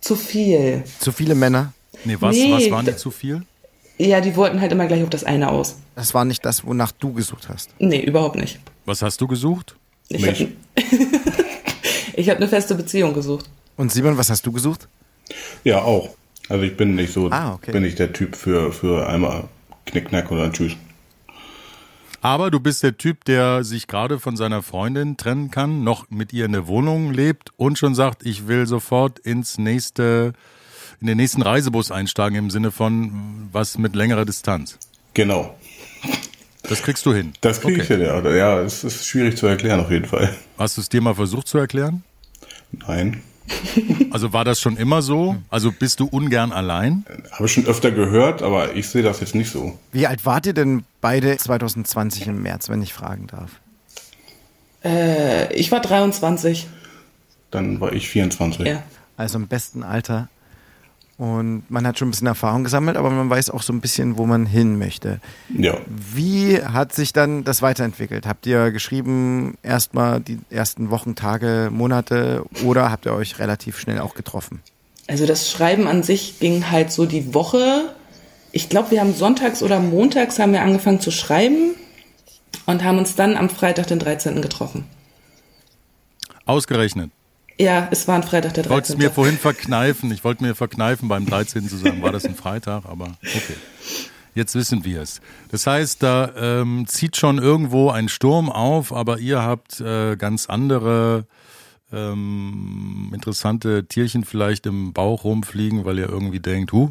Zu 0.00 0.16
viel. 0.16 0.82
Zu 1.00 1.12
viele 1.12 1.34
Männer? 1.34 1.72
Nee, 2.04 2.16
was, 2.20 2.34
Nee, 2.36 2.52
was 2.52 2.70
waren 2.70 2.84
da- 2.86 2.92
dir 2.92 2.98
zu 2.98 3.10
viel? 3.10 3.42
Ja, 3.98 4.20
die 4.20 4.36
wollten 4.36 4.60
halt 4.60 4.70
immer 4.70 4.86
gleich 4.86 5.02
auf 5.02 5.10
das 5.10 5.24
eine 5.24 5.50
aus. 5.50 5.76
Das 5.96 6.14
war 6.14 6.24
nicht 6.24 6.44
das, 6.44 6.64
wonach 6.64 6.92
du 6.92 7.12
gesucht 7.12 7.48
hast. 7.48 7.70
Nee, 7.80 8.00
überhaupt 8.00 8.36
nicht. 8.36 8.60
Was 8.84 9.02
hast 9.02 9.20
du 9.20 9.26
gesucht? 9.26 9.74
Ich 10.08 10.22
Mich. 10.22 10.40
habe 10.40 10.52
ich 12.14 12.30
hab 12.30 12.36
eine 12.36 12.48
feste 12.48 12.74
Beziehung 12.76 13.12
gesucht. 13.14 13.46
Und 13.76 13.92
Simon, 13.92 14.16
was 14.16 14.30
hast 14.30 14.46
du 14.46 14.52
gesucht? 14.52 14.86
Ja, 15.64 15.82
auch. 15.82 16.10
Also 16.48 16.64
ich 16.64 16.76
bin 16.76 16.94
nicht 16.94 17.12
so, 17.12 17.28
Ah, 17.30 17.54
okay. 17.54 17.72
bin 17.72 17.82
nicht 17.82 17.98
der 17.98 18.12
Typ 18.12 18.36
für, 18.36 18.72
für 18.72 19.06
einmal 19.08 19.44
Knickknack 19.86 20.30
oder 20.30 20.44
ein 20.44 20.52
Tschüss. 20.52 20.72
Aber 22.20 22.50
du 22.50 22.58
bist 22.58 22.82
der 22.82 22.96
Typ, 22.96 23.24
der 23.24 23.62
sich 23.62 23.86
gerade 23.86 24.18
von 24.18 24.36
seiner 24.36 24.62
Freundin 24.62 25.16
trennen 25.16 25.50
kann, 25.50 25.84
noch 25.84 26.10
mit 26.10 26.32
ihr 26.32 26.44
in 26.46 26.52
der 26.52 26.66
Wohnung 26.66 27.12
lebt 27.12 27.52
und 27.56 27.78
schon 27.78 27.94
sagt, 27.94 28.26
ich 28.26 28.48
will 28.48 28.66
sofort 28.66 29.18
ins 29.20 29.56
nächste, 29.58 30.32
in 31.00 31.06
den 31.06 31.16
nächsten 31.16 31.42
Reisebus 31.42 31.92
einsteigen 31.92 32.36
im 32.36 32.50
Sinne 32.50 32.72
von 32.72 33.48
was 33.52 33.78
mit 33.78 33.94
längerer 33.94 34.24
Distanz. 34.24 34.78
Genau. 35.14 35.56
Das 36.64 36.82
kriegst 36.82 37.06
du 37.06 37.14
hin. 37.14 37.32
Das 37.40 37.60
kriege 37.60 37.80
ich 37.82 37.90
Okay. 37.90 37.98
hin, 37.98 38.06
ja. 38.06 38.30
Ja, 38.34 38.60
es 38.60 38.82
ist 38.84 39.06
schwierig 39.06 39.36
zu 39.36 39.46
erklären 39.46 39.80
auf 39.80 39.90
jeden 39.90 40.04
Fall. 40.04 40.34
Hast 40.58 40.76
du 40.76 40.80
es 40.80 40.88
dir 40.88 41.00
mal 41.00 41.14
versucht 41.14 41.46
zu 41.46 41.56
erklären? 41.58 42.02
Nein. 42.72 43.22
Also 44.10 44.32
war 44.32 44.44
das 44.44 44.60
schon 44.60 44.76
immer 44.76 45.02
so? 45.02 45.36
Also 45.50 45.72
bist 45.72 46.00
du 46.00 46.06
ungern 46.06 46.52
allein? 46.52 47.04
Habe 47.32 47.46
ich 47.46 47.52
schon 47.52 47.66
öfter 47.66 47.90
gehört, 47.90 48.42
aber 48.42 48.74
ich 48.74 48.88
sehe 48.88 49.02
das 49.02 49.20
jetzt 49.20 49.34
nicht 49.34 49.50
so. 49.50 49.78
Wie 49.92 50.06
alt 50.06 50.24
wart 50.26 50.46
ihr 50.46 50.54
denn 50.54 50.84
beide 51.00 51.36
2020 51.36 52.26
im 52.26 52.42
März, 52.42 52.68
wenn 52.68 52.82
ich 52.82 52.92
fragen 52.92 53.26
darf? 53.26 53.60
Äh, 54.84 55.52
ich 55.54 55.70
war 55.72 55.80
23. 55.80 56.66
Dann 57.50 57.80
war 57.80 57.92
ich 57.92 58.08
24. 58.08 58.66
Ja. 58.66 58.82
Also 59.16 59.38
im 59.38 59.48
besten 59.48 59.82
Alter. 59.82 60.28
Und 61.18 61.64
man 61.68 61.84
hat 61.84 61.98
schon 61.98 62.06
ein 62.06 62.10
bisschen 62.12 62.28
Erfahrung 62.28 62.62
gesammelt, 62.62 62.96
aber 62.96 63.10
man 63.10 63.28
weiß 63.28 63.50
auch 63.50 63.62
so 63.62 63.72
ein 63.72 63.80
bisschen, 63.80 64.16
wo 64.18 64.24
man 64.24 64.46
hin 64.46 64.78
möchte. 64.78 65.20
Ja. 65.56 65.76
Wie 65.88 66.62
hat 66.62 66.94
sich 66.94 67.12
dann 67.12 67.42
das 67.42 67.60
weiterentwickelt? 67.60 68.24
Habt 68.24 68.46
ihr 68.46 68.70
geschrieben 68.70 69.58
erstmal 69.64 70.20
die 70.20 70.38
ersten 70.48 70.90
Wochen, 70.90 71.16
Tage, 71.16 71.70
Monate 71.72 72.44
oder 72.64 72.92
habt 72.92 73.04
ihr 73.04 73.14
euch 73.14 73.40
relativ 73.40 73.80
schnell 73.80 73.98
auch 73.98 74.14
getroffen? 74.14 74.60
Also 75.08 75.26
das 75.26 75.50
Schreiben 75.50 75.88
an 75.88 76.04
sich 76.04 76.38
ging 76.38 76.70
halt 76.70 76.92
so 76.92 77.04
die 77.04 77.34
Woche. 77.34 77.92
Ich 78.52 78.68
glaube, 78.68 78.92
wir 78.92 79.00
haben 79.00 79.14
sonntags 79.14 79.60
oder 79.64 79.80
montags 79.80 80.38
haben 80.38 80.52
wir 80.52 80.62
angefangen 80.62 81.00
zu 81.00 81.10
schreiben 81.10 81.74
und 82.66 82.84
haben 82.84 82.98
uns 82.98 83.16
dann 83.16 83.36
am 83.36 83.50
Freitag, 83.50 83.88
den 83.88 83.98
13. 83.98 84.40
getroffen. 84.40 84.84
Ausgerechnet. 86.44 87.10
Ja, 87.60 87.88
es 87.90 88.06
war 88.06 88.14
ein 88.14 88.22
Freitag, 88.22 88.54
der 88.54 88.64
Ich 88.64 88.70
wollte 88.70 88.92
es 88.92 88.96
13. 88.96 89.04
mir 89.04 89.10
vorhin 89.10 89.36
verkneifen. 89.36 90.12
Ich 90.12 90.22
wollte 90.22 90.44
mir 90.44 90.54
verkneifen, 90.54 91.08
beim 91.08 91.26
13. 91.26 91.68
zu 91.68 91.76
sagen, 91.76 92.00
war 92.02 92.12
das 92.12 92.24
ein 92.24 92.36
Freitag, 92.36 92.84
aber 92.84 93.16
okay. 93.22 93.56
Jetzt 94.34 94.54
wissen 94.54 94.84
wir 94.84 95.02
es. 95.02 95.20
Das 95.50 95.66
heißt, 95.66 96.00
da 96.00 96.32
ähm, 96.36 96.86
zieht 96.86 97.16
schon 97.16 97.38
irgendwo 97.38 97.90
ein 97.90 98.08
Sturm 98.08 98.50
auf, 98.50 98.92
aber 98.92 99.18
ihr 99.18 99.42
habt 99.42 99.80
äh, 99.80 100.14
ganz 100.14 100.46
andere 100.46 101.26
ähm, 101.92 103.10
interessante 103.12 103.86
Tierchen 103.88 104.22
vielleicht 104.22 104.66
im 104.66 104.92
Bauch 104.92 105.24
rumfliegen, 105.24 105.84
weil 105.84 105.98
ihr 105.98 106.08
irgendwie 106.08 106.38
denkt, 106.38 106.72
hu, 106.72 106.90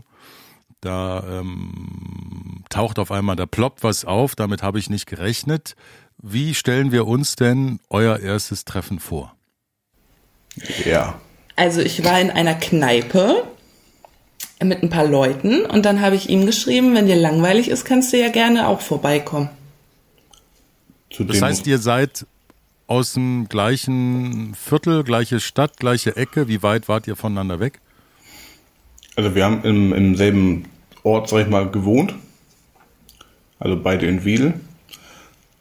da 0.82 1.24
ähm, 1.40 2.66
taucht 2.70 3.00
auf 3.00 3.12
einmal, 3.12 3.38
da 3.38 3.46
ploppt 3.46 3.84
was 3.84 4.04
auf, 4.04 4.36
damit 4.36 4.62
habe 4.62 4.80
ich 4.80 4.90
nicht 4.90 5.06
gerechnet. 5.06 5.76
Wie 6.18 6.54
stellen 6.54 6.92
wir 6.92 7.08
uns 7.08 7.38
denn 7.38 7.80
euer 7.90 8.20
erstes 8.20 8.66
Treffen 8.66 9.00
vor? 9.00 9.37
Ja. 10.86 11.20
Also 11.56 11.82
ich 11.82 12.04
war 12.04 12.20
in 12.20 12.30
einer 12.30 12.54
Kneipe 12.56 13.44
mit 14.64 14.84
ein 14.84 14.90
paar 14.90 15.08
Leuten 15.08 15.66
und 15.66 15.86
dann 15.86 16.02
habe 16.02 16.16
ich 16.16 16.30
ihm 16.30 16.46
geschrieben, 16.46 16.96
wenn 16.96 17.08
dir 17.08 17.16
langweilig 17.16 17.70
ist, 17.70 17.86
kannst 17.86 18.14
du 18.14 18.18
ja 18.20 18.30
gerne 18.30 18.68
auch 18.68 18.82
vorbeikommen. 18.82 19.50
Zu 21.10 21.24
Das 21.24 21.42
heißt, 21.42 21.68
ihr 21.68 21.78
seid 21.78 22.26
aus 22.88 23.14
dem 23.14 23.48
gleichen 23.50 24.56
Viertel, 24.56 25.04
gleiche 25.04 25.40
Stadt, 25.40 25.78
gleiche 25.78 26.16
Ecke. 26.16 26.48
Wie 26.48 26.64
weit 26.64 26.88
wart 26.88 27.08
ihr 27.08 27.16
voneinander 27.16 27.60
weg? 27.60 27.80
Also 29.16 29.36
wir 29.36 29.46
haben 29.46 29.64
im, 29.64 29.94
im 29.94 30.16
selben 30.16 30.66
Ort, 31.04 31.30
sag 31.30 31.42
ich 31.42 31.48
mal, 31.48 31.70
gewohnt. 31.70 32.14
Also 33.60 33.82
beide 33.82 34.06
in 34.06 34.24
Wedel. 34.24 34.54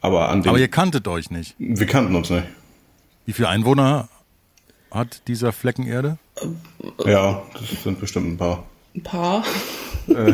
Aber 0.01 0.29
an 0.29 0.43
dem, 0.43 0.49
Aber 0.49 0.59
ihr 0.59 0.67
kanntet 0.67 1.07
euch 1.07 1.31
nicht. 1.31 1.55
wir 1.57 1.87
kannten 1.87 2.15
uns 2.15 2.29
nicht. 2.29 2.45
Wie 3.25 3.33
viele 3.33 3.49
Einwohner 3.49 4.07
hat 4.91 5.21
dieser 5.27 5.51
Flecken 5.51 5.85
Erde? 5.87 6.17
Ja, 7.05 7.41
das 7.53 7.83
sind 7.83 7.99
bestimmt 7.99 8.27
ein 8.33 8.37
paar. 8.37 8.63
Ein 8.95 9.03
paar. 9.03 9.43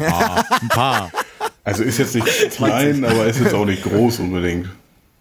Ah, 0.00 0.42
ein 0.60 0.68
paar. 0.68 1.10
Also 1.62 1.84
ist 1.84 1.98
jetzt 1.98 2.16
nicht 2.16 2.26
klein, 2.50 3.04
aber 3.04 3.26
ist 3.26 3.38
jetzt 3.38 3.54
auch 3.54 3.64
nicht 3.64 3.84
groß 3.84 4.18
unbedingt. 4.18 4.68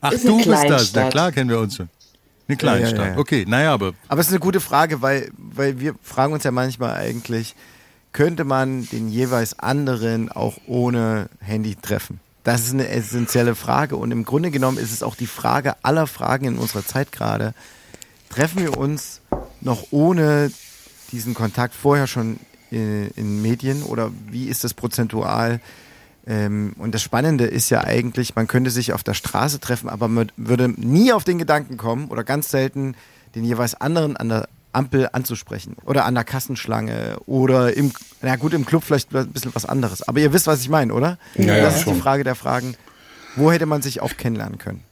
Ach, 0.01 0.11
Ist 0.11 0.27
du 0.27 0.37
bist 0.37 0.67
das. 0.67 0.91
Na 0.93 1.09
klar, 1.09 1.31
kennen 1.31 1.49
wir 1.49 1.59
uns 1.59 1.75
schon. 1.75 1.89
Eine 2.47 2.57
Kleinstadt. 2.57 2.99
ja, 2.99 3.11
ja. 3.13 3.17
Okay, 3.17 3.45
naja, 3.47 3.73
aber 3.73 3.93
Aber 4.07 4.19
es 4.19 4.27
ist 4.27 4.33
eine 4.33 4.39
gute 4.39 4.59
Frage, 4.59 5.01
weil, 5.03 5.31
weil 5.37 5.79
wir 5.79 5.93
fragen 6.01 6.33
uns 6.33 6.43
ja 6.43 6.51
manchmal 6.51 6.95
eigentlich, 6.95 7.55
könnte 8.11 8.43
man 8.43 8.87
den 8.89 9.09
jeweils 9.09 9.59
anderen 9.59 10.31
auch 10.31 10.57
ohne 10.65 11.29
Handy 11.39 11.75
treffen? 11.75 12.19
Das 12.43 12.61
ist 12.65 12.73
eine 12.73 12.89
essentielle 12.89 13.55
Frage 13.55 13.95
und 13.95 14.11
im 14.11 14.25
Grunde 14.25 14.51
genommen 14.51 14.77
ist 14.77 14.91
es 14.91 15.03
auch 15.03 15.15
die 15.15 15.27
Frage 15.27 15.75
aller 15.83 16.07
Fragen 16.07 16.45
in 16.45 16.57
unserer 16.57 16.85
Zeit 16.85 17.11
gerade. 17.11 17.53
Treffen 18.33 18.63
wir 18.63 18.77
uns 18.77 19.21
noch 19.61 19.91
ohne 19.91 20.51
diesen 21.11 21.35
Kontakt 21.35 21.75
vorher 21.75 22.07
schon 22.07 22.39
in, 22.71 23.11
in 23.15 23.43
Medien 23.43 23.83
oder 23.83 24.09
wie 24.31 24.47
ist 24.47 24.63
das 24.63 24.73
prozentual? 24.73 25.59
Ähm, 26.25 26.73
und 26.79 26.95
das 26.95 27.03
Spannende 27.03 27.45
ist 27.45 27.69
ja 27.69 27.83
eigentlich, 27.83 28.35
man 28.35 28.47
könnte 28.47 28.71
sich 28.71 28.91
auf 28.91 29.03
der 29.03 29.13
Straße 29.13 29.59
treffen, 29.59 29.87
aber 29.87 30.07
man 30.07 30.31
würde 30.35 30.67
nie 30.69 31.13
auf 31.13 31.23
den 31.23 31.37
Gedanken 31.37 31.77
kommen 31.77 32.07
oder 32.07 32.23
ganz 32.23 32.49
selten 32.49 32.95
den 33.35 33.43
jeweils 33.43 33.75
anderen 33.75 34.17
an 34.17 34.29
der 34.29 34.49
Ampel 34.71 35.09
anzusprechen 35.11 35.75
oder 35.85 36.05
an 36.05 36.15
der 36.15 36.23
Kassenschlange 36.23 37.17
oder 37.27 37.77
im, 37.77 37.91
na 38.23 38.35
gut, 38.37 38.55
im 38.55 38.65
Club 38.65 38.83
vielleicht 38.83 39.13
ein 39.13 39.27
bisschen 39.27 39.53
was 39.53 39.65
anderes. 39.65 40.01
Aber 40.07 40.19
ihr 40.19 40.33
wisst, 40.33 40.47
was 40.47 40.59
ich 40.61 40.69
meine, 40.69 40.91
oder? 40.95 41.19
Ja, 41.35 41.57
ja, 41.57 41.63
das 41.65 41.75
ist 41.75 41.83
schon. 41.83 41.93
die 41.93 42.01
Frage 42.01 42.23
der 42.23 42.33
Fragen. 42.33 42.73
Wo 43.35 43.51
hätte 43.51 43.67
man 43.67 43.83
sich 43.83 44.01
auch 44.01 44.17
kennenlernen 44.17 44.57
können? 44.57 44.83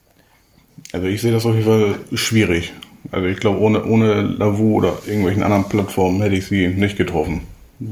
Also 0.92 1.08
ich 1.08 1.22
sehe 1.22 1.32
das 1.32 1.44
auf 1.44 1.56
jeden 1.56 1.66
Fall 1.66 1.96
schwierig. 2.14 2.74
Also 3.12 3.28
ich 3.28 3.38
glaube, 3.40 3.60
ohne, 3.60 3.84
ohne 3.84 4.22
Lavu 4.22 4.76
oder 4.76 4.94
irgendwelchen 5.06 5.44
anderen 5.44 5.68
Plattformen 5.68 6.22
hätte 6.22 6.36
ich 6.36 6.46
sie 6.48 6.68
nicht 6.68 6.98
getroffen. 6.98 7.42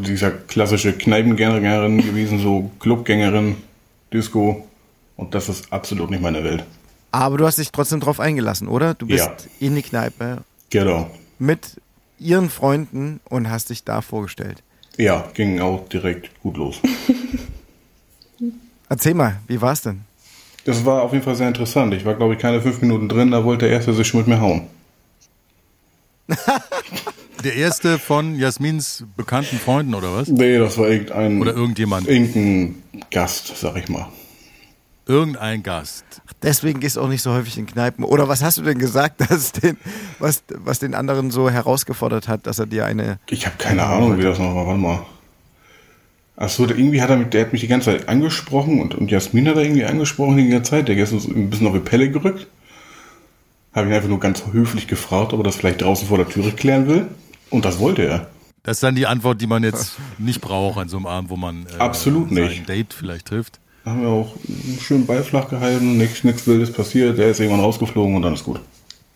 Sie 0.06 0.14
ist 0.14 0.22
ja 0.22 0.30
klassische 0.30 0.94
Kneipengängerin 0.94 1.98
gewesen, 1.98 2.40
so 2.40 2.70
Clubgängerin, 2.80 3.56
Disco. 4.14 4.68
Und 5.18 5.34
das 5.34 5.50
ist 5.50 5.74
absolut 5.74 6.12
nicht 6.12 6.22
meine 6.22 6.44
Welt. 6.44 6.64
Aber 7.12 7.38
du 7.38 7.46
hast 7.48 7.58
dich 7.58 7.72
trotzdem 7.72 8.00
drauf 8.00 8.20
eingelassen, 8.20 8.68
oder? 8.68 8.94
Du 8.94 9.08
bist 9.08 9.26
Ja. 9.26 9.68
in 9.68 9.76
die 9.76 9.82
Kneipe 9.82 10.44
Genau. 10.70 11.10
mit 11.40 11.82
ihren 12.20 12.50
Freunden 12.50 13.20
und 13.30 13.50
hast 13.50 13.72
dich 13.72 13.84
da 13.84 14.02
vorgestellt. 14.02 14.62
Ja, 14.98 15.26
ging 15.34 15.60
auch 15.60 15.90
direkt 15.90 16.30
gut 16.44 16.58
los. 16.58 16.80
Erzähl 18.90 19.14
mal, 19.14 19.38
wie 19.48 19.62
war's 19.62 19.82
denn? 19.82 20.02
Das 20.66 20.86
war 20.86 21.02
auf 21.04 21.14
jeden 21.14 21.24
Fall 21.24 21.36
sehr 21.36 21.48
interessant. 21.48 21.94
Ich 21.94 22.06
war, 22.06 22.16
glaube 22.16 22.34
ich, 22.34 22.40
keine 22.40 22.62
fünf 22.62 22.82
Minuten 22.82 23.08
drin, 23.10 23.32
da 23.32 23.44
wollte 23.44 23.66
der 23.66 23.76
Erste 23.76 23.94
sich 23.94 24.08
schon 24.08 24.20
mit 24.22 24.28
mir 24.28 24.42
hauen. 24.42 24.64
der 27.44 27.56
erste 27.56 28.00
von 28.00 28.38
Jasmins 28.38 29.06
bekannten 29.16 29.58
Freunden 29.58 29.94
oder 29.96 30.14
was? 30.16 30.28
Nee, 30.28 30.58
das 30.58 30.78
war 30.78 30.88
irgendein, 30.88 31.42
Oder 31.42 31.54
irgendjemand. 31.54 32.08
irgendein 32.08 32.84
Gast, 33.12 33.54
sag 33.58 33.78
ich 33.78 33.90
mal. 33.90 34.08
Irgendein 35.06 35.64
Gast. 35.64 36.06
Deswegen 36.44 36.80
gehst 36.80 36.96
du 36.96 37.02
auch 37.02 37.08
nicht 37.08 37.24
so 37.24 37.34
häufig 37.34 37.58
in 37.58 37.66
Kneipen. 37.66 38.04
Oder 38.06 38.28
was 38.30 38.44
hast 38.44 38.60
du 38.60 38.62
denn 38.62 38.78
gesagt, 38.78 39.22
dass 39.30 39.52
den, 39.52 39.78
was, 40.20 40.44
was 40.50 40.80
den 40.80 40.94
anderen 40.94 41.32
so 41.32 41.50
herausgefordert 41.50 42.28
hat, 42.28 42.46
dass 42.46 42.60
er 42.60 42.68
dir 42.68 42.86
eine. 42.86 43.20
Ich 43.30 43.46
habe 43.46 43.56
keine 43.58 43.84
Ahnung, 43.84 44.18
wie 44.18 44.24
das 44.24 44.38
noch 44.38 44.54
war. 44.54 44.68
Warte 44.68 44.80
mal. 44.80 45.06
Achso, 46.36 46.66
der, 46.66 46.78
irgendwie 46.78 47.02
hat 47.02 47.10
er 47.10 47.18
mich, 47.18 47.30
der 47.30 47.42
hat 47.46 47.52
mich 47.52 47.62
die 47.62 47.68
ganze 47.68 47.92
Zeit 47.92 48.08
angesprochen 48.08 48.80
und, 48.80 48.96
und 48.96 49.12
Jasmin 49.12 49.50
hat 49.50 49.58
er 49.58 49.64
irgendwie 49.64 49.84
angesprochen 49.84 50.38
die 50.38 50.48
ganze 50.48 50.72
Zeit. 50.72 50.88
Der 50.88 50.96
ist 50.96 51.12
uns 51.12 51.26
ein 51.28 51.50
bisschen 51.50 51.68
auf 51.68 51.74
die 51.74 51.80
Pelle 51.80 52.10
gerückt. 52.12 52.48
Habe 53.74 53.88
ihn 53.88 53.94
einfach 53.94 54.10
nur 54.10 54.20
ganz 54.20 54.44
höflich 54.52 54.88
gefragt, 54.88 55.34
ob 55.34 55.40
er 55.42 55.44
das 55.44 55.56
vielleicht 55.56 55.82
draußen 55.82 56.08
vor 56.08 56.18
der 56.18 56.28
Türe 56.28 56.52
klären 56.52 56.88
will. 56.88 57.08
Und 57.50 57.66
das 57.66 57.80
wollte 57.80 58.04
er. 58.04 58.28
Das 58.64 58.78
ist 58.78 58.84
dann 58.84 58.96
die 58.96 59.08
Antwort, 59.08 59.42
die 59.42 59.48
man 59.48 59.64
jetzt 59.64 59.98
nicht 60.18 60.42
braucht 60.42 60.78
an 60.78 60.90
so 60.90 60.98
einem 60.98 61.06
Abend, 61.06 61.30
wo 61.30 61.36
man 61.36 61.66
äh, 61.66 61.80
Absolut 61.80 62.32
nicht. 62.32 62.68
Date 62.68 62.94
vielleicht 62.94 63.28
trifft. 63.28 63.60
Da 63.86 63.92
haben 63.92 64.02
wir 64.02 64.10
auch 64.10 64.36
einen 64.48 64.80
schönen 64.82 65.06
Ball 65.06 65.24
flach 65.24 65.50
gehalten, 65.50 65.98
nichts, 65.98 66.24
nichts 66.24 66.46
Wildes 66.46 66.74
passiert. 66.74 67.18
Der 67.18 67.30
ist 67.30 67.40
irgendwann 67.40 67.62
rausgeflogen 67.62 68.16
und 68.16 68.22
dann 68.22 68.34
ist 68.34 68.44
gut. 68.44 68.60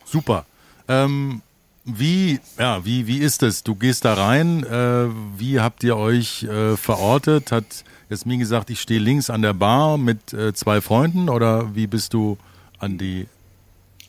Super. 0.06 0.46
Ähm, 0.88 1.42
wie, 1.86 2.40
ja, 2.58 2.86
wie, 2.86 3.08
wie 3.08 3.18
ist 3.18 3.44
es? 3.44 3.64
Du 3.64 3.76
gehst 3.76 4.06
da 4.06 4.14
rein. 4.14 4.64
Äh, 4.64 5.08
wie 5.38 5.60
habt 5.60 5.84
ihr 5.84 5.98
euch 5.98 6.44
äh, 6.44 6.78
verortet? 6.78 7.52
Hat 7.52 7.66
Jasmin 8.10 8.40
gesagt, 8.40 8.70
ich 8.70 8.80
stehe 8.80 9.00
links 9.00 9.30
an 9.30 9.42
der 9.42 9.54
Bar 9.54 9.98
mit 9.98 10.34
äh, 10.34 10.54
zwei 10.54 10.80
Freunden 10.80 11.30
oder 11.30 11.76
wie 11.76 11.88
bist 11.88 12.14
du 12.14 12.38
an 12.80 12.98
die? 12.98 13.28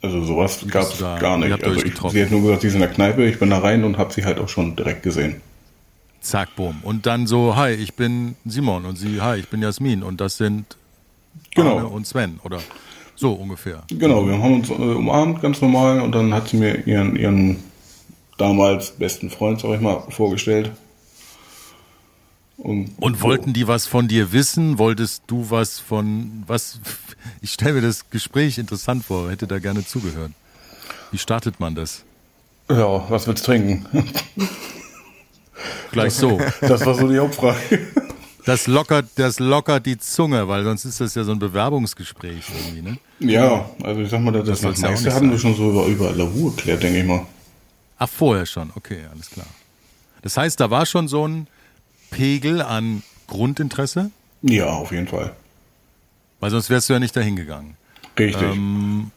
Also 0.04 0.22
sowas 0.22 0.64
gab 0.70 0.82
es 0.82 0.98
gar 0.98 1.38
nicht. 1.38 1.64
Also 1.64 1.78
ich, 1.78 1.84
getroffen? 1.84 2.14
sie 2.14 2.22
hat 2.22 2.30
nur 2.30 2.42
gesagt, 2.42 2.60
sie 2.60 2.68
ist 2.68 2.74
in 2.74 2.80
der 2.80 2.90
Kneipe. 2.90 3.24
Ich 3.24 3.38
bin 3.38 3.48
da 3.48 3.58
rein 3.58 3.84
und 3.84 3.96
habe 3.96 4.12
sie 4.12 4.24
halt 4.24 4.38
auch 4.38 4.50
schon 4.50 4.76
direkt 4.76 5.02
gesehen. 5.02 5.40
Zack, 6.20 6.54
boom. 6.56 6.80
Und 6.82 7.06
dann 7.06 7.26
so, 7.26 7.56
hi, 7.56 7.70
ich 7.70 7.94
bin 7.94 8.36
Simon 8.44 8.84
und 8.84 8.96
sie, 8.96 9.22
hi, 9.22 9.38
ich 9.38 9.48
bin 9.48 9.62
Jasmin 9.62 10.02
und 10.02 10.20
das 10.20 10.36
sind 10.36 10.76
Genau. 11.54 11.78
Arne 11.78 11.88
und 11.88 12.06
Sven 12.06 12.38
oder 12.44 12.58
so 13.16 13.32
ungefähr. 13.32 13.82
Genau, 13.88 14.26
wir 14.26 14.38
haben 14.38 14.54
uns 14.54 14.70
äh, 14.70 14.74
umarmt, 14.74 15.40
ganz 15.40 15.60
normal, 15.62 16.00
und 16.00 16.14
dann 16.14 16.34
hat 16.34 16.48
sie 16.48 16.56
mir 16.56 16.86
ihren, 16.86 17.16
ihren 17.16 17.56
damals 18.38 18.90
besten 18.90 19.30
Freund, 19.30 19.60
sag 19.60 19.70
ich 19.74 19.80
mal, 19.80 20.02
vorgestellt. 20.10 20.72
Und, 22.56 22.90
Und 22.98 23.20
wollten 23.20 23.52
die 23.52 23.66
was 23.66 23.86
von 23.86 24.08
dir 24.08 24.32
wissen? 24.32 24.78
Wolltest 24.78 25.24
du 25.26 25.50
was 25.50 25.78
von 25.78 26.44
was? 26.46 26.80
Ich 27.40 27.52
stelle 27.52 27.74
mir 27.74 27.80
das 27.80 28.10
Gespräch 28.10 28.58
interessant 28.58 29.04
vor, 29.04 29.30
hätte 29.30 29.46
da 29.46 29.58
gerne 29.58 29.84
zugehört. 29.84 30.32
Wie 31.10 31.16
startet 31.16 31.58
man 31.58 31.74
das? 31.74 32.04
Ja, 32.68 33.08
was 33.08 33.26
willst 33.26 33.44
du 33.44 33.46
trinken? 33.46 33.86
Gleich 35.92 36.12
so. 36.12 36.38
Das 36.60 36.84
war 36.84 36.94
so 36.94 37.08
die 37.08 37.18
Hauptfrage. 37.18 37.80
Das 38.44 38.66
lockert, 38.66 39.06
das 39.16 39.38
lockert 39.38 39.86
die 39.86 39.96
Zunge, 39.96 40.46
weil 40.48 40.64
sonst 40.64 40.84
ist 40.84 41.00
das 41.00 41.14
ja 41.14 41.24
so 41.24 41.32
ein 41.32 41.38
Bewerbungsgespräch 41.38 42.44
irgendwie, 42.54 42.82
ne? 42.82 42.98
Ja, 43.20 43.70
also 43.82 44.02
ich 44.02 44.10
sag 44.10 44.20
mal, 44.20 44.32
das, 44.32 44.44
das, 44.44 44.60
ja 44.60 44.68
auch 44.68 44.90
meiste 44.90 45.04
nicht 45.06 45.14
hatten 45.14 45.30
wir 45.30 45.38
schon 45.38 45.56
so 45.56 45.70
über, 45.70 45.86
über 45.86 46.12
Lavu 46.12 46.50
erklärt, 46.50 46.82
denke 46.82 46.98
ich 46.98 47.06
mal. 47.06 47.24
Ach, 47.96 48.08
vorher 48.08 48.44
schon, 48.44 48.70
okay, 48.74 49.04
alles 49.10 49.30
klar. 49.30 49.46
Das 50.20 50.36
heißt, 50.36 50.60
da 50.60 50.70
war 50.70 50.84
schon 50.84 51.08
so 51.08 51.26
ein 51.26 51.46
Pegel 52.14 52.62
an 52.62 53.02
Grundinteresse, 53.26 54.10
Ja, 54.42 54.66
auf 54.66 54.92
jeden 54.92 55.08
Fall. 55.08 55.32
weil 56.40 56.50
sonst 56.50 56.70
wärst 56.70 56.88
du 56.88 56.92
ja 56.94 56.98
nicht 57.00 57.16
dahin 57.16 57.36
gegangen. 57.36 57.76
Richtig. 58.18 58.42
Ähm, 58.42 59.10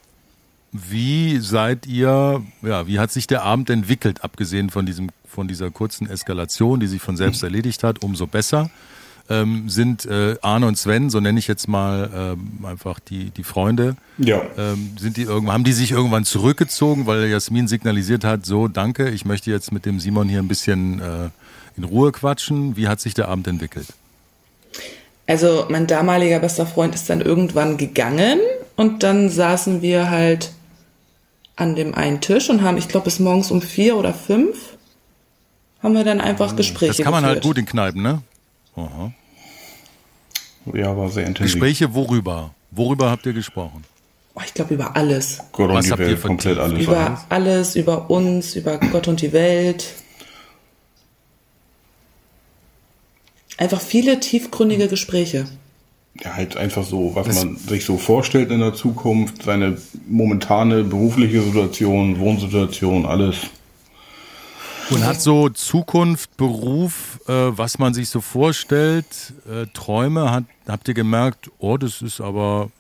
wie 0.72 1.40
seid 1.40 1.86
ihr, 1.86 2.44
ja, 2.62 2.88
wie 2.88 3.00
hat 3.00 3.12
sich 3.12 3.28
der 3.28 3.44
Abend 3.44 3.70
entwickelt, 3.70 4.24
abgesehen 4.24 4.70
von 4.70 4.86
diesem, 4.86 5.10
von 5.28 5.48
dieser 5.48 5.72
kurzen 5.72 6.10
Eskalation, 6.10 6.80
die 6.80 6.88
sich 6.88 7.02
von 7.02 7.16
selbst 7.18 7.44
erledigt 7.44 7.84
hat, 7.84 8.04
umso 8.04 8.28
besser. 8.28 8.70
Ähm, 9.30 9.68
sind 9.68 10.06
äh, 10.06 10.38
Arne 10.42 10.68
und 10.68 10.78
Sven, 10.78 11.10
so 11.10 11.20
nenne 11.20 11.38
ich 11.38 11.48
jetzt 11.50 11.68
mal 11.68 12.10
ähm, 12.16 12.66
einfach 12.66 13.00
die, 13.02 13.30
die 13.32 13.44
Freunde, 13.44 13.98
Ja. 14.18 14.42
ähm, 14.58 14.92
sind 14.98 15.18
die 15.18 15.24
irgendwann, 15.24 15.54
haben 15.54 15.64
die 15.66 15.74
sich 15.74 15.92
irgendwann 15.92 16.24
zurückgezogen, 16.24 17.08
weil 17.08 17.28
Jasmin 17.28 17.68
signalisiert 17.68 18.24
hat, 18.24 18.46
so 18.46 18.70
danke, 18.70 19.10
ich 19.10 19.26
möchte 19.26 19.52
jetzt 19.52 19.74
mit 19.74 19.86
dem 19.86 20.00
Simon 20.00 20.30
hier 20.30 20.40
ein 20.40 20.48
bisschen 20.48 21.02
äh, 21.02 21.30
in 21.78 21.84
Ruhe 21.84 22.12
quatschen. 22.12 22.76
Wie 22.76 22.88
hat 22.88 23.00
sich 23.00 23.14
der 23.14 23.28
Abend 23.30 23.48
entwickelt? 23.48 23.88
Also 25.28 25.66
mein 25.70 25.88
damaliger 25.88 26.40
bester 26.40 26.66
Freund 26.66 26.96
ist 26.96 27.10
dann 27.10 27.22
irgendwann 27.22 27.78
gegangen 27.78 28.40
und 28.76 29.04
dann 29.04 29.30
saßen 29.30 29.82
wir 29.82 30.10
halt 30.10 30.52
an 31.56 31.76
dem 31.76 31.94
einen 31.96 32.22
Tisch 32.22 32.50
und 32.50 32.62
haben, 32.62 32.78
ich 32.78 32.88
glaube, 32.88 33.06
bis 33.06 33.20
morgens 33.20 33.52
um 33.52 33.62
vier 33.62 33.98
oder 33.98 34.14
fünf 34.14 34.78
haben 35.84 35.94
wir 35.94 36.04
dann 36.04 36.22
einfach 36.22 36.56
Gespräche 36.56 36.94
Das 36.94 37.04
kann 37.04 37.12
man 37.12 37.26
halt 37.26 37.42
geführt. 37.42 37.56
gut 37.56 37.58
in 37.58 37.66
Kneipen, 37.66 38.02
ne? 38.02 38.22
Aha. 38.76 39.12
Ja, 40.74 40.96
war 40.98 41.10
sehr 41.10 41.26
intensiv. 41.26 41.54
Gespräche 41.54 41.94
worüber? 41.94 42.52
Worüber 42.72 43.10
habt 43.10 43.26
ihr 43.26 43.34
gesprochen? 43.34 43.84
Oh, 44.36 44.42
ich 44.46 44.54
glaube 44.54 44.76
über 44.76 44.96
alles. 44.96 45.40
Gott 45.52 45.70
Was 45.70 45.86
und 45.86 45.92
habt 45.92 46.00
die 46.00 46.04
ihr 46.04 46.10
Welt, 46.12 46.20
von 46.20 46.28
komplett 46.30 46.58
alles. 46.60 46.80
Über 46.84 47.26
alles, 47.30 47.76
über 47.76 48.10
uns, 48.10 48.56
über 48.56 48.78
Gott 48.78 49.08
und 49.08 49.22
die 49.22 49.34
Welt. 49.34 49.86
Einfach 53.58 53.82
viele 53.82 54.20
tiefgründige 54.20 54.88
Gespräche. 54.88 55.46
Ja, 56.24 56.36
halt 56.36 56.58
einfach 56.58 56.84
so, 56.84 57.14
was 57.14 57.28
man 57.36 57.58
sich 57.58 57.86
so 57.86 57.98
vorstellt 57.98 58.50
in 58.52 58.60
der 58.60 58.74
Zukunft, 58.74 59.44
seine 59.44 59.78
momentane 60.08 60.84
berufliche 60.84 61.42
Situation, 61.42 62.20
Wohnsituation, 62.20 63.06
alles. 63.06 63.38
Und 64.90 65.06
hat 65.06 65.22
so 65.22 65.50
Zukunft, 65.50 66.38
Beruf, 66.38 67.20
äh, 67.28 67.34
was 67.34 67.78
man 67.78 67.94
sich 67.94 68.10
so 68.10 68.22
vorstellt, 68.22 69.06
äh, 69.50 69.66
Träume, 69.74 70.32
hat, 70.32 70.46
habt 70.68 70.88
ihr 70.88 70.94
gemerkt, 70.94 71.52
oh, 71.60 71.78
das 71.78 72.02
ist 72.02 72.22
aber, 72.22 72.72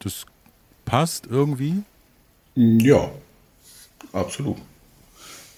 das 0.00 0.26
passt 0.84 1.26
irgendwie? 1.28 1.82
Ja, 2.54 3.10
absolut. 4.12 4.58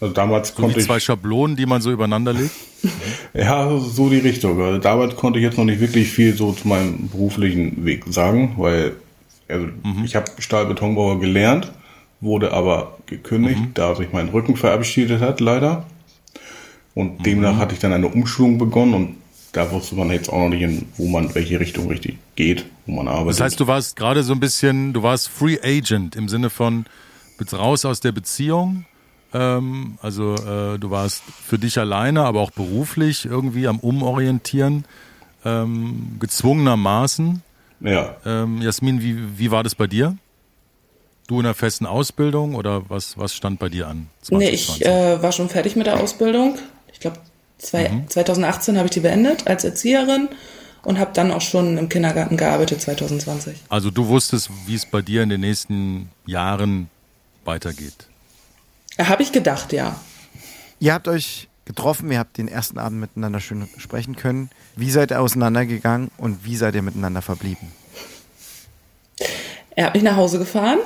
Also 0.01 0.15
damals 0.15 0.49
So 0.49 0.55
konnte 0.55 0.77
wie 0.77 0.81
ich, 0.81 0.87
zwei 0.87 1.01
Schablonen, 1.01 1.57
die 1.57 1.67
man 1.67 1.83
so 1.83 1.91
übereinander 1.91 2.33
legt? 2.33 2.55
ja, 3.35 3.79
so 3.79 4.09
die 4.09 4.19
Richtung. 4.19 4.61
Also 4.61 4.79
damals 4.79 5.17
konnte 5.17 5.39
ich 5.39 5.45
jetzt 5.45 5.59
noch 5.59 5.65
nicht 5.65 5.81
wirklich 5.81 6.09
viel 6.09 6.35
so 6.35 6.53
zu 6.53 6.69
meinem 6.69 7.09
beruflichen 7.09 7.85
Weg 7.85 8.05
sagen, 8.09 8.55
weil 8.57 8.93
also 9.49 9.67
ich 10.05 10.17
habe 10.17 10.31
Stahlbetonbauer 10.39 11.21
gelernt, 11.21 11.71
wurde 12.21 12.53
aber 12.53 12.99
gekündigt, 13.07 13.61
da 13.75 13.95
sich 13.95 14.13
mein 14.13 14.29
Rücken 14.29 14.57
verabschiedet 14.57 15.21
hat, 15.21 15.41
leider. 15.41 15.87
Und 16.95 17.25
demnach 17.27 17.57
hatte 17.57 17.75
ich 17.75 17.81
dann 17.81 17.93
eine 17.93 18.09
Umschulung 18.09 18.59
begonnen 18.59 18.95
und 18.95 19.17
da 19.53 19.71
wusste 19.71 19.95
man 19.95 20.11
jetzt 20.11 20.29
auch 20.31 20.41
noch 20.41 20.49
nicht, 20.49 20.63
in, 20.63 20.87
wo 20.97 21.07
man, 21.07 21.35
welche 21.35 21.61
Richtung 21.61 21.89
richtig 21.89 22.19
geht, 22.35 22.67
wo 22.87 22.93
man 22.93 23.09
arbeitet. 23.09 23.41
Das 23.41 23.41
heißt, 23.41 23.61
du 23.61 23.67
warst 23.67 23.97
gerade 23.97 24.23
so 24.23 24.33
ein 24.33 24.41
bisschen, 24.41 24.93
du 24.93 25.03
warst 25.03 25.29
Free 25.29 25.59
Agent 25.63 26.17
im 26.17 26.29
Sinne 26.29 26.51
von 26.51 26.85
bist 27.39 27.55
raus 27.55 27.85
aus 27.85 28.01
der 28.01 28.13
Beziehung. 28.13 28.85
Ähm, 29.35 29.99
also 30.03 30.35
äh, 30.35 30.79
du 30.79 30.91
warst 30.91 31.23
für 31.45 31.59
dich 31.59 31.79
alleine, 31.79 32.25
aber 32.25 32.41
auch 32.41 32.51
beruflich 32.51 33.25
irgendwie 33.25 33.67
am 33.67 33.79
Umorientieren, 33.81 34.85
ähm, 35.45 36.17
gezwungenermaßen. 36.21 37.43
ja, 37.81 38.17
Ähm, 38.25 38.63
Jasmin, 38.63 39.03
wie, 39.03 39.39
wie 39.39 39.51
war 39.51 39.63
das 39.63 39.75
bei 39.75 39.87
dir? 39.87 40.17
Du 41.29 41.41
in 41.41 41.47
einer 41.47 41.55
festen 41.55 41.87
Ausbildung 41.87 42.55
oder 42.55 42.89
was, 42.89 43.19
was 43.19 43.35
stand 43.35 43.59
bei 43.59 43.69
dir 43.69 43.89
an? 43.89 44.09
Nee, 44.31 44.51
ich 44.51 44.85
äh, 44.85 45.21
war 45.21 45.33
schon 45.33 45.49
fertig 45.49 45.75
mit 45.75 45.87
der 45.87 46.01
Ausbildung. 46.01 46.57
Ich 46.93 47.01
glaube, 47.01 47.19
zwei, 47.59 48.05
2018 48.09 48.77
habe 48.77 48.87
ich 48.87 48.93
die 48.93 49.01
beendet 49.01 49.47
als 49.49 49.65
Erzieherin 49.65 50.29
und 50.85 51.01
habe 51.01 51.11
dann 51.15 51.33
auch 51.33 51.41
schon 51.41 51.79
im 51.79 51.89
Kindergarten 51.89 52.37
gearbeitet 52.37 52.81
2020. 52.81 53.57
also 53.69 53.91
du 53.91 54.07
wusstest, 54.07 54.51
wie 54.67 54.77
es 54.77 54.87
bei 54.87 55.03
dir 55.03 55.23
in 55.23 55.29
den 55.29 55.41
nächsten 55.41 56.11
Jahren 56.27 56.89
weitergeht. 57.45 58.07
Äh, 58.97 59.05
Habe 59.05 59.23
ich 59.23 59.33
gedacht, 59.33 59.73
ja. 59.73 59.97
Ihr 60.79 60.93
habt 60.95 61.09
euch 61.09 61.49
getroffen, 61.65 62.11
ihr 62.11 62.19
habt 62.19 62.39
den 62.39 62.49
ersten 62.49 62.79
Abend 62.79 63.01
miteinander 63.01 63.41
schön 63.41 63.69
sprechen 63.77 64.17
können. 64.17 64.51
Wie 64.77 64.91
seid 64.91 65.11
ihr 65.11 65.21
auseinandergegangen 65.21 66.11
und 66.17 66.45
wie 66.45 66.57
seid 66.57 66.75
ihr 66.75 66.83
miteinander 66.83 67.23
verblieben? 67.23 67.73
Er 69.75 69.87
hat 69.87 69.95
mich 69.95 70.03
nach 70.03 70.17
Hause 70.17 70.39
gefahren 70.39 70.79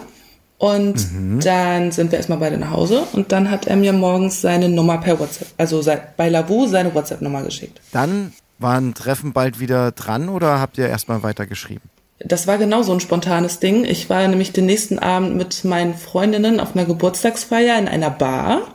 und 0.58 1.06
dann 1.44 1.92
sind 1.92 2.10
wir 2.10 2.18
erstmal 2.18 2.38
beide 2.38 2.56
nach 2.56 2.70
Hause 2.70 3.06
und 3.12 3.30
dann 3.32 3.50
hat 3.50 3.66
er 3.66 3.76
mir 3.76 3.92
morgens 3.92 4.40
seine 4.40 4.68
Nummer 4.68 4.98
per 4.98 5.18
WhatsApp, 5.18 5.48
also 5.58 5.84
bei 6.16 6.28
Lavu 6.28 6.66
seine 6.66 6.94
WhatsApp-Nummer 6.94 7.42
geschickt. 7.42 7.80
Dann 7.92 8.32
waren 8.58 8.94
Treffen 8.94 9.32
bald 9.32 9.60
wieder 9.60 9.92
dran 9.92 10.28
oder 10.28 10.60
habt 10.60 10.78
ihr 10.78 10.88
erstmal 10.88 11.22
weiter 11.22 11.46
geschrieben? 11.46 11.88
Das 12.22 12.46
war 12.46 12.58
genau 12.58 12.82
so 12.82 12.92
ein 12.92 13.00
spontanes 13.00 13.60
Ding. 13.60 13.84
Ich 13.84 14.10
war 14.10 14.26
nämlich 14.28 14.52
den 14.52 14.66
nächsten 14.66 14.98
Abend 14.98 15.36
mit 15.36 15.64
meinen 15.64 15.94
Freundinnen 15.94 16.60
auf 16.60 16.76
einer 16.76 16.84
Geburtstagsfeier 16.84 17.78
in 17.78 17.88
einer 17.88 18.10
Bar. 18.10 18.74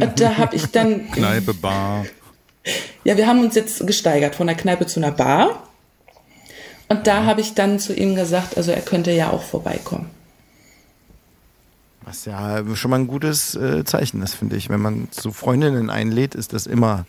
Und 0.00 0.18
da 0.18 0.38
habe 0.38 0.56
ich 0.56 0.66
dann, 0.66 1.10
Kneipe, 1.12 1.52
Bar. 1.52 2.06
ja, 3.04 3.16
wir 3.18 3.26
haben 3.26 3.40
uns 3.40 3.54
jetzt 3.54 3.86
gesteigert 3.86 4.34
von 4.34 4.46
der 4.46 4.56
Kneipe 4.56 4.86
zu 4.86 5.00
einer 5.00 5.10
Bar. 5.10 5.68
Und 6.88 7.06
da 7.06 7.24
habe 7.24 7.42
ich 7.42 7.54
dann 7.54 7.78
zu 7.78 7.94
ihm 7.94 8.14
gesagt, 8.14 8.56
also 8.56 8.72
er 8.72 8.80
könnte 8.80 9.12
ja 9.12 9.30
auch 9.30 9.42
vorbeikommen. 9.42 10.10
Was 12.04 12.24
ja 12.24 12.62
schon 12.74 12.90
mal 12.90 13.00
ein 13.00 13.06
gutes 13.06 13.54
äh, 13.54 13.84
Zeichen 13.84 14.22
ist, 14.22 14.34
finde 14.34 14.56
ich. 14.56 14.70
Wenn 14.70 14.80
man 14.80 15.08
zu 15.10 15.30
Freundinnen 15.30 15.90
einlädt, 15.90 16.34
ist 16.34 16.52
das 16.52 16.66
immer 16.66 17.06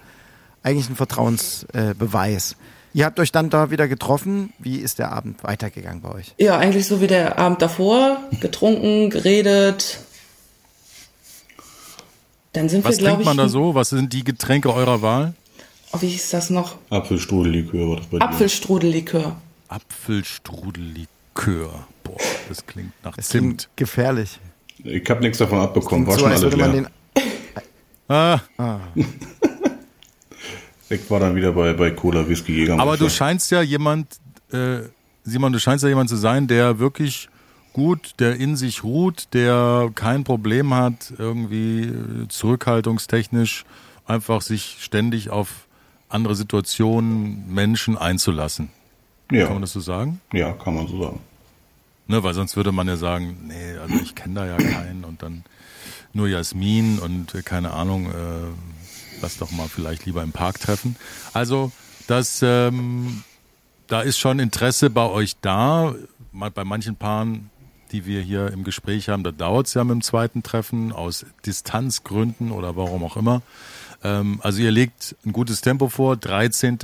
eigentlich 0.61 0.89
ein 0.89 0.95
Vertrauensbeweis. 0.95 2.51
Äh. 2.51 2.55
Ihr 2.93 3.05
habt 3.05 3.19
euch 3.19 3.31
dann 3.31 3.49
da 3.49 3.71
wieder 3.71 3.87
getroffen. 3.87 4.53
Wie 4.59 4.77
ist 4.77 4.99
der 4.99 5.11
Abend 5.11 5.43
weitergegangen 5.43 6.01
bei 6.01 6.11
euch? 6.13 6.33
Ja, 6.37 6.57
eigentlich 6.57 6.87
so 6.87 7.01
wie 7.01 7.07
der 7.07 7.39
Abend 7.39 7.61
davor, 7.61 8.19
getrunken, 8.39 9.09
geredet. 9.09 9.99
Dann 12.53 12.69
sind 12.69 12.85
Was 12.85 12.97
wir, 12.97 12.99
glaube 12.99 13.09
trinkt 13.15 13.21
ich, 13.21 13.25
man 13.25 13.37
da 13.37 13.49
so? 13.49 13.73
Was 13.73 13.89
sind 13.89 14.13
die 14.13 14.23
Getränke 14.23 14.71
eurer 14.73 15.01
Wahl? 15.01 15.33
oh, 15.91 15.97
wie 16.01 16.07
hieß 16.07 16.29
das 16.31 16.49
noch? 16.51 16.75
Apfelstrudellikör 16.91 17.89
war 17.89 17.95
das 17.97 18.05
bei 18.07 18.19
dir. 18.19 18.25
Apfelstrudellikör. 18.25 19.35
Apfelstrudellikör. 19.69 21.87
Boah, 22.03 22.17
das 22.49 22.63
klingt 22.65 22.91
nach 23.03 23.15
Das 23.15 23.29
Zimt. 23.29 23.41
klingt 23.41 23.69
gefährlich. 23.75 24.39
Ich 24.83 25.09
habe 25.09 25.21
nichts 25.21 25.39
davon 25.39 25.59
abbekommen, 25.61 26.05
war 26.05 26.13
so, 26.13 26.19
schon 26.21 26.31
alles 26.31 26.53
leer. 26.55 26.67
den. 26.67 26.87
Ah, 28.07 28.39
Ich 30.93 31.09
war 31.09 31.19
dann 31.19 31.35
wieder 31.35 31.51
bei, 31.53 31.73
bei 31.73 31.91
Cola, 31.91 32.27
Whisky, 32.27 32.53
Jäger. 32.53 32.79
aber 32.79 32.97
du 32.97 33.09
scheinst 33.09 33.51
ja 33.51 33.61
jemand, 33.61 34.19
äh, 34.51 34.79
Simon, 35.23 35.53
du 35.53 35.59
scheinst 35.59 35.83
ja 35.83 35.89
jemand 35.89 36.09
zu 36.09 36.15
sein, 36.15 36.47
der 36.47 36.79
wirklich 36.79 37.29
gut, 37.73 38.13
der 38.19 38.35
in 38.35 38.55
sich 38.55 38.83
ruht, 38.83 39.27
der 39.33 39.89
kein 39.95 40.23
Problem 40.23 40.73
hat, 40.73 41.13
irgendwie 41.17 41.81
äh, 41.83 42.27
zurückhaltungstechnisch 42.29 43.65
einfach 44.05 44.41
sich 44.41 44.77
ständig 44.79 45.29
auf 45.29 45.67
andere 46.09 46.35
Situationen, 46.35 47.51
Menschen 47.53 47.97
einzulassen. 47.97 48.69
ja, 49.31 49.45
Kann 49.45 49.53
man 49.53 49.61
das 49.61 49.73
so 49.73 49.79
sagen? 49.79 50.21
ja, 50.31 50.51
kann 50.53 50.75
man 50.75 50.87
so 50.87 51.01
sagen. 51.01 51.19
Ne, 52.07 52.21
weil 52.21 52.33
sonst 52.33 52.55
würde 52.57 52.71
man 52.73 52.87
ja 52.87 52.97
sagen, 52.97 53.37
nee, 53.47 53.77
also 53.81 53.95
ich 54.03 54.13
kenne 54.13 54.35
da 54.35 54.45
ja 54.45 54.57
keinen 54.57 55.05
und 55.05 55.23
dann 55.23 55.43
nur 56.11 56.27
Jasmin 56.27 56.99
und 56.99 57.33
äh, 57.33 57.41
keine 57.41 57.71
Ahnung, 57.71 58.07
äh, 58.07 58.11
lass 59.23 59.37
doch 59.37 59.51
mal 59.51 59.67
vielleicht 59.67 60.05
lieber 60.05 60.21
im 60.21 60.31
Park 60.31 60.59
treffen. 60.59 60.95
Also 61.33 61.71
das, 62.07 62.41
ähm, 62.43 63.23
da 63.87 64.01
ist 64.01 64.19
schon 64.19 64.37
Interesse 64.39 64.89
bei 64.89 65.07
euch 65.07 65.37
da. 65.41 65.95
Bei 66.31 66.63
manchen 66.63 66.95
Paaren, 66.95 67.49
die 67.91 68.05
wir 68.05 68.21
hier 68.21 68.51
im 68.51 68.63
Gespräch 68.63 69.09
haben, 69.09 69.23
da 69.23 69.31
dauert 69.31 69.67
es 69.67 69.75
ja 69.75 69.83
mit 69.83 69.93
dem 69.93 70.01
zweiten 70.01 70.43
Treffen 70.43 70.91
aus 70.91 71.25
Distanzgründen 71.45 72.51
oder 72.51 72.75
warum 72.75 73.03
auch 73.03 73.17
immer. 73.17 73.41
Ähm, 74.03 74.39
also 74.43 74.61
ihr 74.61 74.71
legt 74.71 75.15
ein 75.25 75.31
gutes 75.31 75.61
Tempo 75.61 75.87
vor, 75.87 76.17
13. 76.17 76.79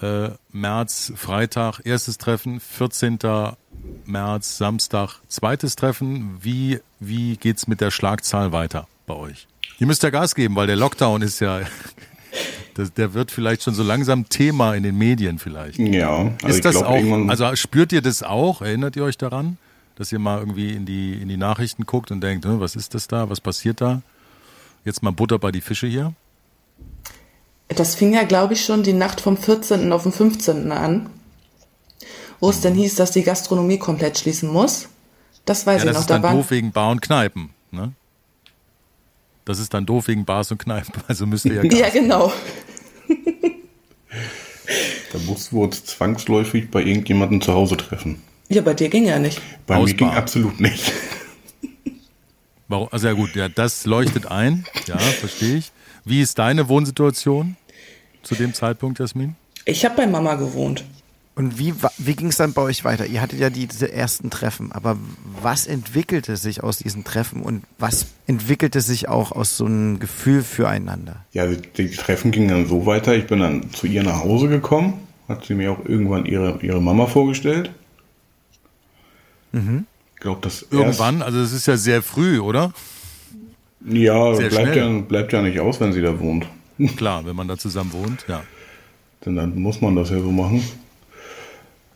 Äh, 0.00 0.30
März, 0.52 1.12
Freitag, 1.16 1.80
erstes 1.84 2.16
Treffen, 2.16 2.60
14. 2.60 3.18
März, 4.06 4.56
Samstag, 4.56 5.20
zweites 5.28 5.74
Treffen. 5.76 6.38
Wie, 6.42 6.80
wie 7.00 7.36
geht's 7.36 7.66
mit 7.66 7.80
der 7.80 7.90
Schlagzahl 7.90 8.52
weiter 8.52 8.86
bei 9.06 9.14
euch? 9.14 9.46
Ihr 9.78 9.86
müsst 9.86 10.02
ja 10.02 10.10
Gas 10.10 10.34
geben, 10.34 10.56
weil 10.56 10.66
der 10.66 10.76
Lockdown 10.76 11.22
ist 11.22 11.40
ja, 11.40 11.60
das, 12.74 12.92
der 12.92 13.14
wird 13.14 13.30
vielleicht 13.30 13.62
schon 13.62 13.74
so 13.74 13.82
langsam 13.82 14.28
Thema 14.28 14.74
in 14.74 14.82
den 14.82 14.96
Medien 14.98 15.38
vielleicht. 15.38 15.78
Ja, 15.78 16.32
also 16.42 16.56
ist 16.56 16.64
das 16.64 16.76
glaub, 16.76 16.86
auch, 16.86 17.28
also 17.28 17.56
spürt 17.56 17.92
ihr 17.92 18.02
das 18.02 18.22
auch? 18.22 18.60
Erinnert 18.62 18.96
ihr 18.96 19.04
euch 19.04 19.16
daran, 19.18 19.56
dass 19.96 20.12
ihr 20.12 20.18
mal 20.18 20.38
irgendwie 20.38 20.72
in 20.72 20.84
die, 20.86 21.14
in 21.14 21.28
die 21.28 21.36
Nachrichten 21.36 21.86
guckt 21.86 22.10
und 22.10 22.20
denkt, 22.20 22.44
hm, 22.44 22.60
was 22.60 22.76
ist 22.76 22.94
das 22.94 23.08
da, 23.08 23.30
was 23.30 23.40
passiert 23.40 23.80
da? 23.80 24.02
Jetzt 24.84 25.02
mal 25.02 25.12
Butter 25.12 25.38
bei 25.38 25.50
die 25.52 25.60
Fische 25.60 25.86
hier. 25.86 26.12
Das 27.68 27.94
fing 27.94 28.12
ja, 28.14 28.24
glaube 28.24 28.54
ich, 28.54 28.64
schon 28.64 28.82
die 28.82 28.92
Nacht 28.92 29.20
vom 29.20 29.36
14. 29.36 29.92
auf 29.92 30.02
den 30.02 30.12
15. 30.12 30.72
an, 30.72 31.08
wo 32.40 32.50
es 32.50 32.60
dann 32.60 32.74
hieß, 32.74 32.96
dass 32.96 33.12
die 33.12 33.22
Gastronomie 33.22 33.78
komplett 33.78 34.18
schließen 34.18 34.50
muss, 34.50 34.88
Das 35.44 35.66
weiß 35.66 35.84
Ja, 35.84 35.90
ich 35.90 35.94
das 35.94 35.94
noch. 35.94 36.00
ist 36.02 36.10
Da 36.10 36.14
dann 36.14 36.22
waren, 36.24 36.36
doof 36.36 36.50
wegen 36.50 36.72
Bar 36.72 36.90
und 36.90 37.00
Kneipen, 37.02 37.50
ne? 37.70 37.92
Das 39.44 39.58
ist 39.58 39.74
dann 39.74 39.86
doof 39.86 40.08
wegen 40.08 40.24
Bars 40.24 40.50
und 40.50 40.58
Kneipen, 40.58 40.92
also 41.08 41.26
müsst 41.26 41.44
ihr 41.46 41.54
ja 41.54 41.62
gar 41.62 41.78
ja, 41.78 41.88
genau. 41.88 42.32
Da 45.12 45.18
mussten 45.26 45.56
wir 45.56 45.62
uns 45.62 45.84
zwangsläufig 45.84 46.70
bei 46.70 46.82
irgendjemandem 46.82 47.40
zu 47.40 47.52
Hause 47.52 47.76
treffen. 47.76 48.22
Ja, 48.48 48.62
bei 48.62 48.74
dir 48.74 48.88
ging 48.88 49.04
ja 49.04 49.18
nicht. 49.18 49.40
Bei 49.66 49.74
mir 49.74 49.82
Hausbar. 49.82 49.96
ging 49.96 50.08
absolut 50.10 50.60
nicht. 50.60 50.92
Warum? 52.68 52.88
Also 52.92 53.08
ja 53.08 53.14
gut, 53.14 53.34
ja, 53.34 53.48
das 53.48 53.84
leuchtet 53.86 54.26
ein, 54.26 54.64
ja, 54.86 54.96
verstehe 54.98 55.56
ich. 55.56 55.72
Wie 56.04 56.20
ist 56.20 56.38
deine 56.38 56.68
Wohnsituation 56.68 57.56
zu 58.22 58.36
dem 58.36 58.54
Zeitpunkt, 58.54 59.00
Jasmin? 59.00 59.34
Ich 59.64 59.84
habe 59.84 59.96
bei 59.96 60.06
Mama 60.06 60.36
gewohnt. 60.36 60.84
Und 61.40 61.58
wie, 61.58 61.72
wie 61.96 62.16
ging 62.16 62.26
es 62.26 62.36
dann 62.36 62.52
bei 62.52 62.60
euch 62.60 62.84
weiter? 62.84 63.06
Ihr 63.06 63.22
hattet 63.22 63.40
ja 63.40 63.48
die, 63.48 63.66
diese 63.66 63.90
ersten 63.90 64.28
Treffen, 64.28 64.72
aber 64.72 64.98
was 65.40 65.66
entwickelte 65.66 66.36
sich 66.36 66.62
aus 66.62 66.76
diesen 66.76 67.02
Treffen 67.02 67.40
und 67.40 67.64
was 67.78 68.08
entwickelte 68.26 68.82
sich 68.82 69.08
auch 69.08 69.32
aus 69.32 69.56
so 69.56 69.64
einem 69.64 70.00
Gefühl 70.00 70.42
füreinander? 70.42 71.24
Ja, 71.32 71.46
die, 71.46 71.56
die 71.56 71.88
Treffen 71.96 72.30
gingen 72.30 72.48
dann 72.48 72.66
so 72.66 72.84
weiter. 72.84 73.14
Ich 73.14 73.26
bin 73.26 73.40
dann 73.40 73.72
zu 73.72 73.86
ihr 73.86 74.02
nach 74.02 74.22
Hause 74.22 74.48
gekommen, 74.48 74.92
hat 75.28 75.46
sie 75.46 75.54
mir 75.54 75.72
auch 75.72 75.82
irgendwann 75.82 76.26
ihre, 76.26 76.58
ihre 76.60 76.82
Mama 76.82 77.06
vorgestellt. 77.06 77.70
Ich 79.54 80.20
glaube, 80.20 80.40
das 80.42 80.66
Irgendwann, 80.70 81.22
also 81.22 81.40
es 81.40 81.52
ist 81.52 81.66
ja 81.66 81.78
sehr 81.78 82.02
früh, 82.02 82.38
oder? 82.38 82.74
Ja, 83.86 84.34
Sehr 84.34 84.50
bleibt 84.50 84.74
schnell. 84.74 84.94
ja, 84.94 85.00
bleibt 85.00 85.32
ja 85.32 85.40
nicht 85.40 85.58
aus, 85.58 85.80
wenn 85.80 85.94
sie 85.94 86.02
da 86.02 86.20
wohnt. 86.20 86.46
Klar, 86.98 87.24
wenn 87.24 87.34
man 87.34 87.48
da 87.48 87.56
zusammen 87.56 87.94
wohnt, 87.94 88.26
ja. 88.28 88.42
Denn 89.24 89.36
dann 89.36 89.58
muss 89.58 89.80
man 89.80 89.96
das 89.96 90.10
ja 90.10 90.20
so 90.20 90.30
machen. 90.30 90.62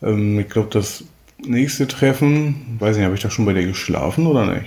Ähm, 0.04 0.38
ich 0.38 0.48
glaube, 0.48 0.68
das 0.70 1.04
nächste 1.38 1.88
Treffen, 1.88 2.76
weiß 2.78 2.96
nicht, 2.96 3.04
habe 3.04 3.14
ich 3.14 3.22
da 3.22 3.30
schon 3.30 3.44
bei 3.44 3.52
dir 3.52 3.66
geschlafen 3.66 4.26
oder 4.26 4.46
nicht? 4.46 4.66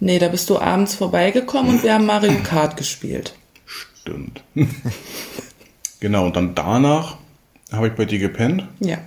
Nee, 0.00 0.18
da 0.18 0.28
bist 0.28 0.50
du 0.50 0.58
abends 0.58 0.94
vorbeigekommen 0.94 1.76
und 1.76 1.82
wir 1.82 1.94
haben 1.94 2.06
Mario 2.06 2.32
Kart 2.44 2.76
gespielt. 2.76 3.34
Stimmt. 3.64 4.42
genau, 6.00 6.26
und 6.26 6.36
dann 6.36 6.54
danach 6.54 7.16
habe 7.70 7.88
ich 7.88 7.94
bei 7.94 8.04
dir 8.04 8.18
gepennt. 8.18 8.66
Ja. 8.80 8.98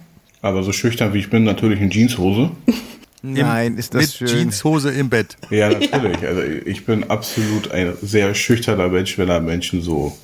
Aber 0.42 0.64
so 0.64 0.72
schüchtern 0.72 1.14
wie 1.14 1.20
ich 1.20 1.30
bin, 1.30 1.44
natürlich 1.44 1.82
in 1.82 1.90
Jeanshose. 1.90 2.52
Nein, 3.22 3.78
ist 3.78 3.94
das 3.94 4.02
Mit 4.02 4.12
schön. 4.12 4.28
Jeanshose 4.28 4.92
im 4.92 5.10
Bett. 5.10 5.36
Ja, 5.50 5.70
natürlich. 5.80 6.26
Also 6.26 6.42
ich 6.44 6.86
bin 6.86 7.10
absolut 7.10 7.72
ein 7.72 7.94
sehr 8.02 8.36
schüchterner 8.36 8.88
Mensch, 8.90 9.18
wenn 9.18 9.30
er 9.30 9.40
Menschen 9.40 9.82
so 9.82 10.16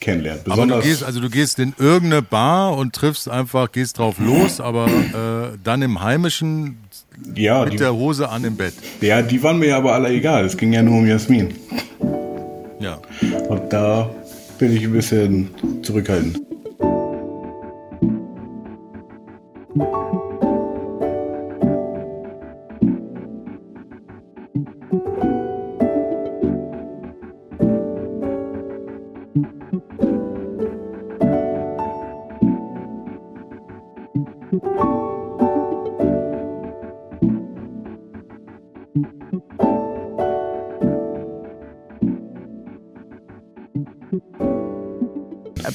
kennenlernt. 0.00 0.40
Aber 0.46 0.54
du 0.56 0.62
Besonders 0.62 0.84
gehst, 0.84 1.04
also 1.04 1.20
du 1.20 1.30
gehst 1.30 1.58
in 1.58 1.74
irgendeine 1.78 2.22
Bar 2.22 2.76
und 2.76 2.94
triffst 2.94 3.28
einfach, 3.28 3.72
gehst 3.72 3.98
drauf 3.98 4.16
los, 4.18 4.60
aber 4.60 4.86
äh, 4.86 5.58
dann 5.62 5.82
im 5.82 6.02
Heimischen 6.02 6.78
ja, 7.34 7.64
mit 7.64 7.74
die, 7.74 7.76
der 7.78 7.94
Hose 7.94 8.28
an 8.28 8.44
im 8.44 8.56
Bett. 8.56 8.74
ja, 9.00 9.22
die 9.22 9.42
waren 9.42 9.58
mir 9.58 9.76
aber 9.76 9.94
alle 9.94 10.08
egal. 10.10 10.44
Es 10.44 10.56
ging 10.56 10.72
ja 10.72 10.82
nur 10.82 10.98
um 10.98 11.06
Jasmin. 11.06 11.54
Ja. 12.78 12.98
Und 13.48 13.72
da 13.72 14.10
bin 14.58 14.76
ich 14.76 14.84
ein 14.84 14.92
bisschen 14.92 15.50
zurückhaltend. 15.82 16.40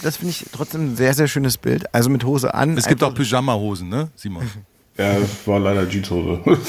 Das 0.01 0.17
finde 0.17 0.31
ich 0.31 0.45
trotzdem 0.51 0.91
ein 0.91 0.95
sehr, 0.95 1.13
sehr 1.13 1.27
schönes 1.27 1.57
Bild. 1.57 1.93
Also 1.93 2.09
mit 2.09 2.23
Hose 2.23 2.53
an. 2.53 2.77
Es 2.77 2.87
gibt 2.87 3.03
auch 3.03 3.13
Pyjama-Hosen, 3.13 3.89
ne, 3.89 4.09
Simon? 4.15 4.49
Ja, 4.97 5.13
es 5.17 5.47
war 5.47 5.57
leider 5.57 5.87
Jeanshose. 5.89 6.41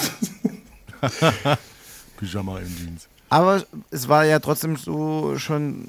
Pyjama 2.16 2.60
im 2.60 2.76
Jeans. 2.76 3.08
Aber 3.28 3.64
es 3.90 4.08
war 4.08 4.24
ja 4.24 4.38
trotzdem 4.38 4.76
so 4.76 5.36
schon, 5.38 5.88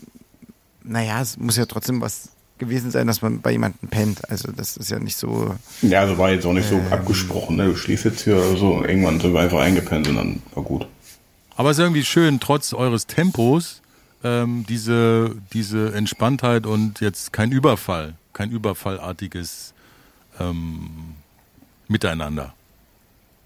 naja, 0.84 1.22
es 1.22 1.38
muss 1.38 1.58
ja 1.58 1.68
trotzdem 1.68 2.02
was 2.02 2.30
gewesen 2.58 2.90
sein, 2.90 3.06
dass 3.06 3.22
man 3.22 3.40
bei 3.42 3.52
jemandem 3.52 3.88
pennt. 3.88 4.30
Also 4.30 4.52
das 4.52 4.78
ist 4.78 4.90
ja 4.90 4.98
nicht 4.98 5.16
so. 5.16 5.56
ja, 5.84 6.02
also 6.02 6.18
war 6.18 6.32
jetzt 6.32 6.46
auch 6.46 6.54
nicht 6.54 6.68
so 6.68 6.82
abgesprochen. 6.90 7.58
Ne? 7.58 7.68
Du 7.68 7.76
schläfst 7.76 8.06
jetzt 8.06 8.24
hier 8.24 8.36
oder 8.38 8.58
so. 8.58 8.74
Und 8.74 8.86
irgendwann 8.86 9.20
sind 9.20 9.34
wir 9.34 9.42
einfach 9.42 9.60
eingepennt 9.60 10.08
und 10.08 10.16
dann 10.16 10.42
war 10.56 10.64
gut. 10.64 10.88
Aber 11.56 11.70
es 11.70 11.78
ist 11.78 11.84
irgendwie 11.84 12.04
schön, 12.04 12.40
trotz 12.40 12.74
eures 12.74 13.06
Tempos, 13.06 13.83
ähm, 14.24 14.66
diese, 14.68 15.36
diese 15.54 15.94
Entspanntheit 15.94 16.66
und 16.66 17.02
jetzt 17.02 17.34
kein 17.34 17.52
Überfall, 17.52 18.16
kein 18.34 18.52
überfallartiges 18.52 19.74
ähm, 20.40 21.16
Miteinander, 21.88 22.54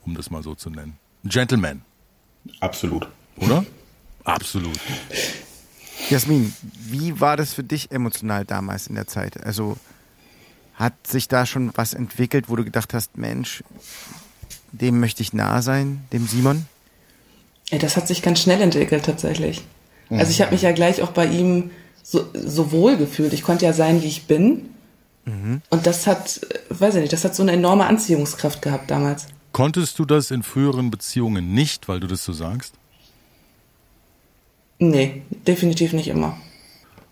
um 0.05 0.15
das 0.15 0.29
mal 0.29 0.43
so 0.43 0.55
zu 0.55 0.69
nennen. 0.69 0.97
Gentleman, 1.23 1.81
Absolut. 2.59 3.07
oder? 3.37 3.65
Absolut. 4.23 4.79
Jasmin, 6.09 6.53
wie 6.61 7.19
war 7.19 7.37
das 7.37 7.53
für 7.53 7.63
dich 7.63 7.91
emotional 7.91 8.45
damals 8.45 8.87
in 8.87 8.95
der 8.95 9.07
Zeit? 9.07 9.43
Also 9.43 9.77
hat 10.75 10.93
sich 11.07 11.27
da 11.27 11.45
schon 11.45 11.71
was 11.75 11.93
entwickelt, 11.93 12.49
wo 12.49 12.55
du 12.55 12.63
gedacht 12.63 12.93
hast, 12.93 13.17
Mensch, 13.17 13.63
dem 14.71 14.99
möchte 14.99 15.23
ich 15.23 15.33
nah 15.33 15.61
sein, 15.61 16.05
dem 16.13 16.27
Simon? 16.27 16.67
Ey, 17.69 17.79
das 17.79 17.97
hat 17.97 18.07
sich 18.07 18.21
ganz 18.21 18.39
schnell 18.41 18.61
entwickelt 18.61 19.05
tatsächlich. 19.05 19.63
Also 20.09 20.31
ich 20.31 20.41
habe 20.41 20.51
mich 20.51 20.61
ja 20.61 20.71
gleich 20.71 21.01
auch 21.01 21.11
bei 21.11 21.25
ihm 21.25 21.71
so, 22.03 22.25
so 22.33 22.71
wohl 22.71 22.97
gefühlt. 22.97 23.33
Ich 23.33 23.43
konnte 23.43 23.65
ja 23.65 23.73
sein, 23.73 24.01
wie 24.01 24.07
ich 24.07 24.25
bin. 24.27 24.69
Und 25.25 25.85
das 25.85 26.07
hat, 26.07 26.39
weiß 26.69 26.95
ich 26.95 27.01
nicht, 27.01 27.11
das 27.11 27.25
hat 27.25 27.35
so 27.35 27.43
eine 27.43 27.51
enorme 27.51 27.85
Anziehungskraft 27.85 28.61
gehabt 28.61 28.89
damals. 28.89 29.27
Konntest 29.51 29.99
du 29.99 30.05
das 30.05 30.31
in 30.31 30.41
früheren 30.41 30.89
Beziehungen 30.89 31.53
nicht, 31.53 31.89
weil 31.89 31.99
du 31.99 32.07
das 32.07 32.23
so 32.23 32.31
sagst? 32.31 32.75
Nee, 34.79 35.23
definitiv 35.45 35.91
nicht 35.93 36.07
immer. 36.07 36.37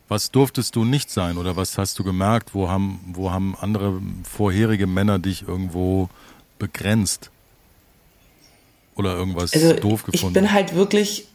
Was 0.07 0.31
durftest 0.31 0.75
du 0.75 0.85
nicht 0.85 1.09
sein 1.09 1.37
oder 1.37 1.55
was 1.55 1.77
hast 1.77 1.97
du 1.97 2.03
gemerkt? 2.03 2.53
Wo 2.53 2.69
haben, 2.69 2.99
wo 3.13 3.31
haben 3.31 3.55
andere 3.59 3.99
vorherige 4.23 4.85
Männer 4.87 5.17
dich 5.19 5.47
irgendwo 5.47 6.09
begrenzt? 6.59 7.31
Oder 8.95 9.15
irgendwas 9.15 9.51
Also 9.53 9.73
doof 9.73 10.05
ich 10.07 10.13
gefunden? 10.13 10.35
bin 10.35 10.53
halt 10.53 10.73
wirklich, 10.75 11.27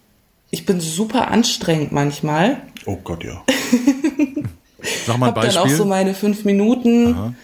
ich 0.50 0.66
bin 0.66 0.80
super 0.80 1.28
anstrengend 1.30 1.92
manchmal. 1.92 2.62
Oh 2.86 2.96
Gott, 3.02 3.24
ja. 3.24 3.42
Sag 5.06 5.18
mal 5.18 5.26
ein 5.28 5.34
Hab 5.34 5.42
dann 5.42 5.50
auch 5.56 5.62
Beispiel. 5.62 5.76
so 5.76 5.84
meine 5.84 6.14
fünf 6.14 6.44
Minuten, 6.44 7.36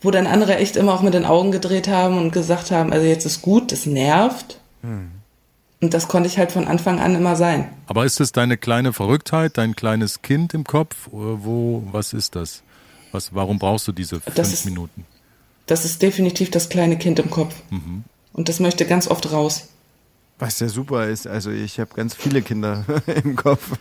wo 0.00 0.10
dann 0.10 0.26
andere 0.26 0.56
echt 0.56 0.76
immer 0.76 0.94
auch 0.94 1.02
mit 1.02 1.14
den 1.14 1.24
Augen 1.24 1.52
gedreht 1.52 1.88
haben 1.88 2.16
und 2.18 2.32
gesagt 2.32 2.70
haben, 2.70 2.92
also 2.92 3.06
jetzt 3.06 3.26
ist 3.26 3.42
gut, 3.42 3.72
das 3.72 3.84
nervt. 3.86 4.58
Hm. 4.82 5.10
Und 5.80 5.94
das 5.94 6.08
konnte 6.08 6.28
ich 6.28 6.38
halt 6.38 6.50
von 6.50 6.66
Anfang 6.66 6.98
an 6.98 7.14
immer 7.14 7.36
sein. 7.36 7.68
Aber 7.86 8.04
ist 8.04 8.20
es 8.20 8.32
deine 8.32 8.56
kleine 8.56 8.92
Verrücktheit, 8.92 9.56
dein 9.58 9.76
kleines 9.76 10.22
Kind 10.22 10.52
im 10.54 10.64
Kopf? 10.64 11.06
Oder 11.12 11.44
wo, 11.44 11.84
was 11.92 12.12
ist 12.12 12.34
das? 12.34 12.62
Was, 13.12 13.32
warum 13.34 13.58
brauchst 13.58 13.86
du 13.86 13.92
diese 13.92 14.20
fünf 14.20 14.34
Das 14.34 14.52
ist- 14.52 14.64
Minuten? 14.64 15.04
Das 15.66 15.84
ist 15.84 16.00
definitiv 16.00 16.50
das 16.50 16.70
kleine 16.70 16.96
Kind 16.96 17.18
im 17.18 17.28
Kopf. 17.30 17.54
Mhm. 17.70 18.02
Und 18.32 18.48
das 18.48 18.58
möchte 18.58 18.86
ganz 18.86 19.06
oft 19.06 19.30
raus. 19.32 19.68
Was 20.40 20.60
ja 20.60 20.68
super 20.68 21.08
ist, 21.08 21.26
also 21.26 21.50
ich 21.50 21.80
habe 21.80 21.92
ganz 21.94 22.14
viele 22.14 22.42
Kinder 22.42 22.84
im 23.24 23.34
Kopf. 23.34 23.72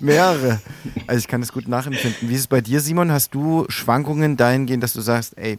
Mehrere. 0.00 0.60
Also 1.06 1.18
ich 1.20 1.28
kann 1.28 1.42
es 1.42 1.52
gut 1.52 1.68
nachempfinden. 1.68 2.28
Wie 2.28 2.34
ist 2.34 2.40
es 2.40 2.46
bei 2.48 2.60
dir, 2.60 2.80
Simon? 2.80 3.12
Hast 3.12 3.34
du 3.34 3.66
Schwankungen 3.68 4.36
dahingehend, 4.36 4.82
dass 4.82 4.94
du 4.94 5.00
sagst, 5.00 5.38
ey, 5.38 5.58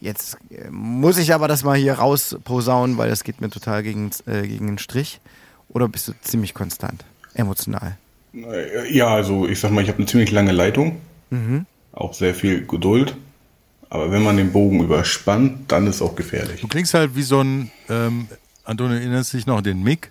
jetzt 0.00 0.38
äh, 0.50 0.68
muss 0.70 1.18
ich 1.18 1.32
aber 1.34 1.46
das 1.46 1.62
mal 1.62 1.76
hier 1.76 1.94
rausposaunen, 1.94 2.98
weil 2.98 3.08
das 3.10 3.22
geht 3.22 3.40
mir 3.40 3.48
total 3.48 3.82
gegen, 3.84 4.10
äh, 4.26 4.42
gegen 4.46 4.66
den 4.66 4.78
Strich? 4.78 5.20
Oder 5.68 5.86
bist 5.88 6.08
du 6.08 6.12
ziemlich 6.20 6.52
konstant, 6.52 7.04
emotional? 7.34 7.96
Äh, 8.34 8.92
Ja, 8.92 9.08
also 9.14 9.46
ich 9.46 9.60
sag 9.60 9.70
mal, 9.70 9.82
ich 9.82 9.88
habe 9.88 9.98
eine 9.98 10.06
ziemlich 10.06 10.32
lange 10.32 10.50
Leitung. 10.52 11.00
Mhm. 11.30 11.66
Auch 11.92 12.12
sehr 12.14 12.34
viel 12.34 12.66
Geduld. 12.66 13.14
Aber 13.88 14.10
wenn 14.10 14.24
man 14.24 14.36
den 14.36 14.50
Bogen 14.50 14.82
überspannt, 14.82 15.70
dann 15.70 15.86
ist 15.86 16.02
auch 16.02 16.16
gefährlich. 16.16 16.60
Du 16.60 16.66
klingst 16.66 16.94
halt 16.94 17.14
wie 17.14 17.22
so 17.22 17.40
ein, 17.40 17.70
ähm, 17.88 18.26
Antonio, 18.64 18.96
erinnerst 18.96 19.32
du 19.32 19.36
dich 19.36 19.46
noch, 19.46 19.60
den 19.60 19.82
Mick, 19.82 20.10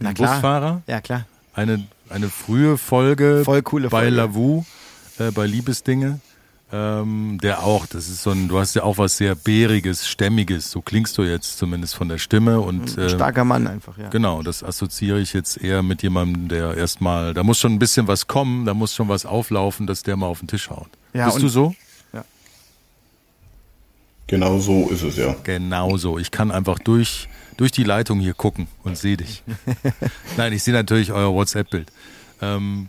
den 0.00 0.04
Na 0.04 0.12
klar. 0.12 0.34
Busfahrer? 0.34 0.82
Ja, 0.86 1.00
klar. 1.00 1.26
Eine, 1.54 1.84
eine 2.10 2.28
frühe 2.28 2.76
Folge 2.76 3.42
Voll 3.44 3.62
coole 3.62 3.88
bei 3.88 4.02
Folge. 4.02 4.16
Lavu, 4.16 4.64
äh, 5.18 5.30
bei 5.30 5.46
Liebesdinge. 5.46 6.20
Ähm, 6.72 7.38
der 7.40 7.62
auch, 7.62 7.86
das 7.86 8.08
ist 8.08 8.22
so 8.22 8.30
ein, 8.30 8.48
du 8.48 8.58
hast 8.58 8.74
ja 8.74 8.82
auch 8.82 8.98
was 8.98 9.16
sehr 9.18 9.36
Bäriges, 9.36 10.08
Stämmiges, 10.08 10.72
so 10.72 10.80
klingst 10.80 11.16
du 11.18 11.22
jetzt 11.22 11.58
zumindest 11.58 11.94
von 11.94 12.08
der 12.08 12.18
Stimme 12.18 12.58
und 12.60 12.98
Ein 12.98 13.04
äh, 13.04 13.10
starker 13.10 13.44
Mann 13.44 13.68
einfach, 13.68 13.96
ja. 13.96 14.08
Genau, 14.08 14.42
das 14.42 14.64
assoziiere 14.64 15.20
ich 15.20 15.34
jetzt 15.34 15.62
eher 15.62 15.84
mit 15.84 16.02
jemandem, 16.02 16.48
der 16.48 16.76
erstmal, 16.76 17.32
da 17.32 17.44
muss 17.44 17.60
schon 17.60 17.74
ein 17.74 17.78
bisschen 17.78 18.08
was 18.08 18.26
kommen, 18.26 18.64
da 18.64 18.74
muss 18.74 18.92
schon 18.94 19.08
was 19.08 19.24
auflaufen, 19.24 19.86
dass 19.86 20.02
der 20.02 20.16
mal 20.16 20.26
auf 20.26 20.40
den 20.40 20.48
Tisch 20.48 20.68
haut. 20.70 20.88
Ja, 21.12 21.26
Bist 21.26 21.42
du 21.42 21.48
so? 21.48 21.74
Genau 24.26 24.58
so 24.58 24.88
ist 24.88 25.02
es 25.02 25.16
ja. 25.16 25.36
Genau 25.44 25.96
so. 25.98 26.18
Ich 26.18 26.30
kann 26.30 26.50
einfach 26.50 26.78
durch, 26.78 27.28
durch 27.56 27.72
die 27.72 27.84
Leitung 27.84 28.20
hier 28.20 28.34
gucken 28.34 28.66
und 28.82 28.98
sehe 28.98 29.16
dich. 29.16 29.42
Nein, 30.36 30.52
ich 30.52 30.62
sehe 30.62 30.74
natürlich 30.74 31.12
euer 31.12 31.32
WhatsApp-Bild. 31.32 31.90
Ähm, 32.42 32.88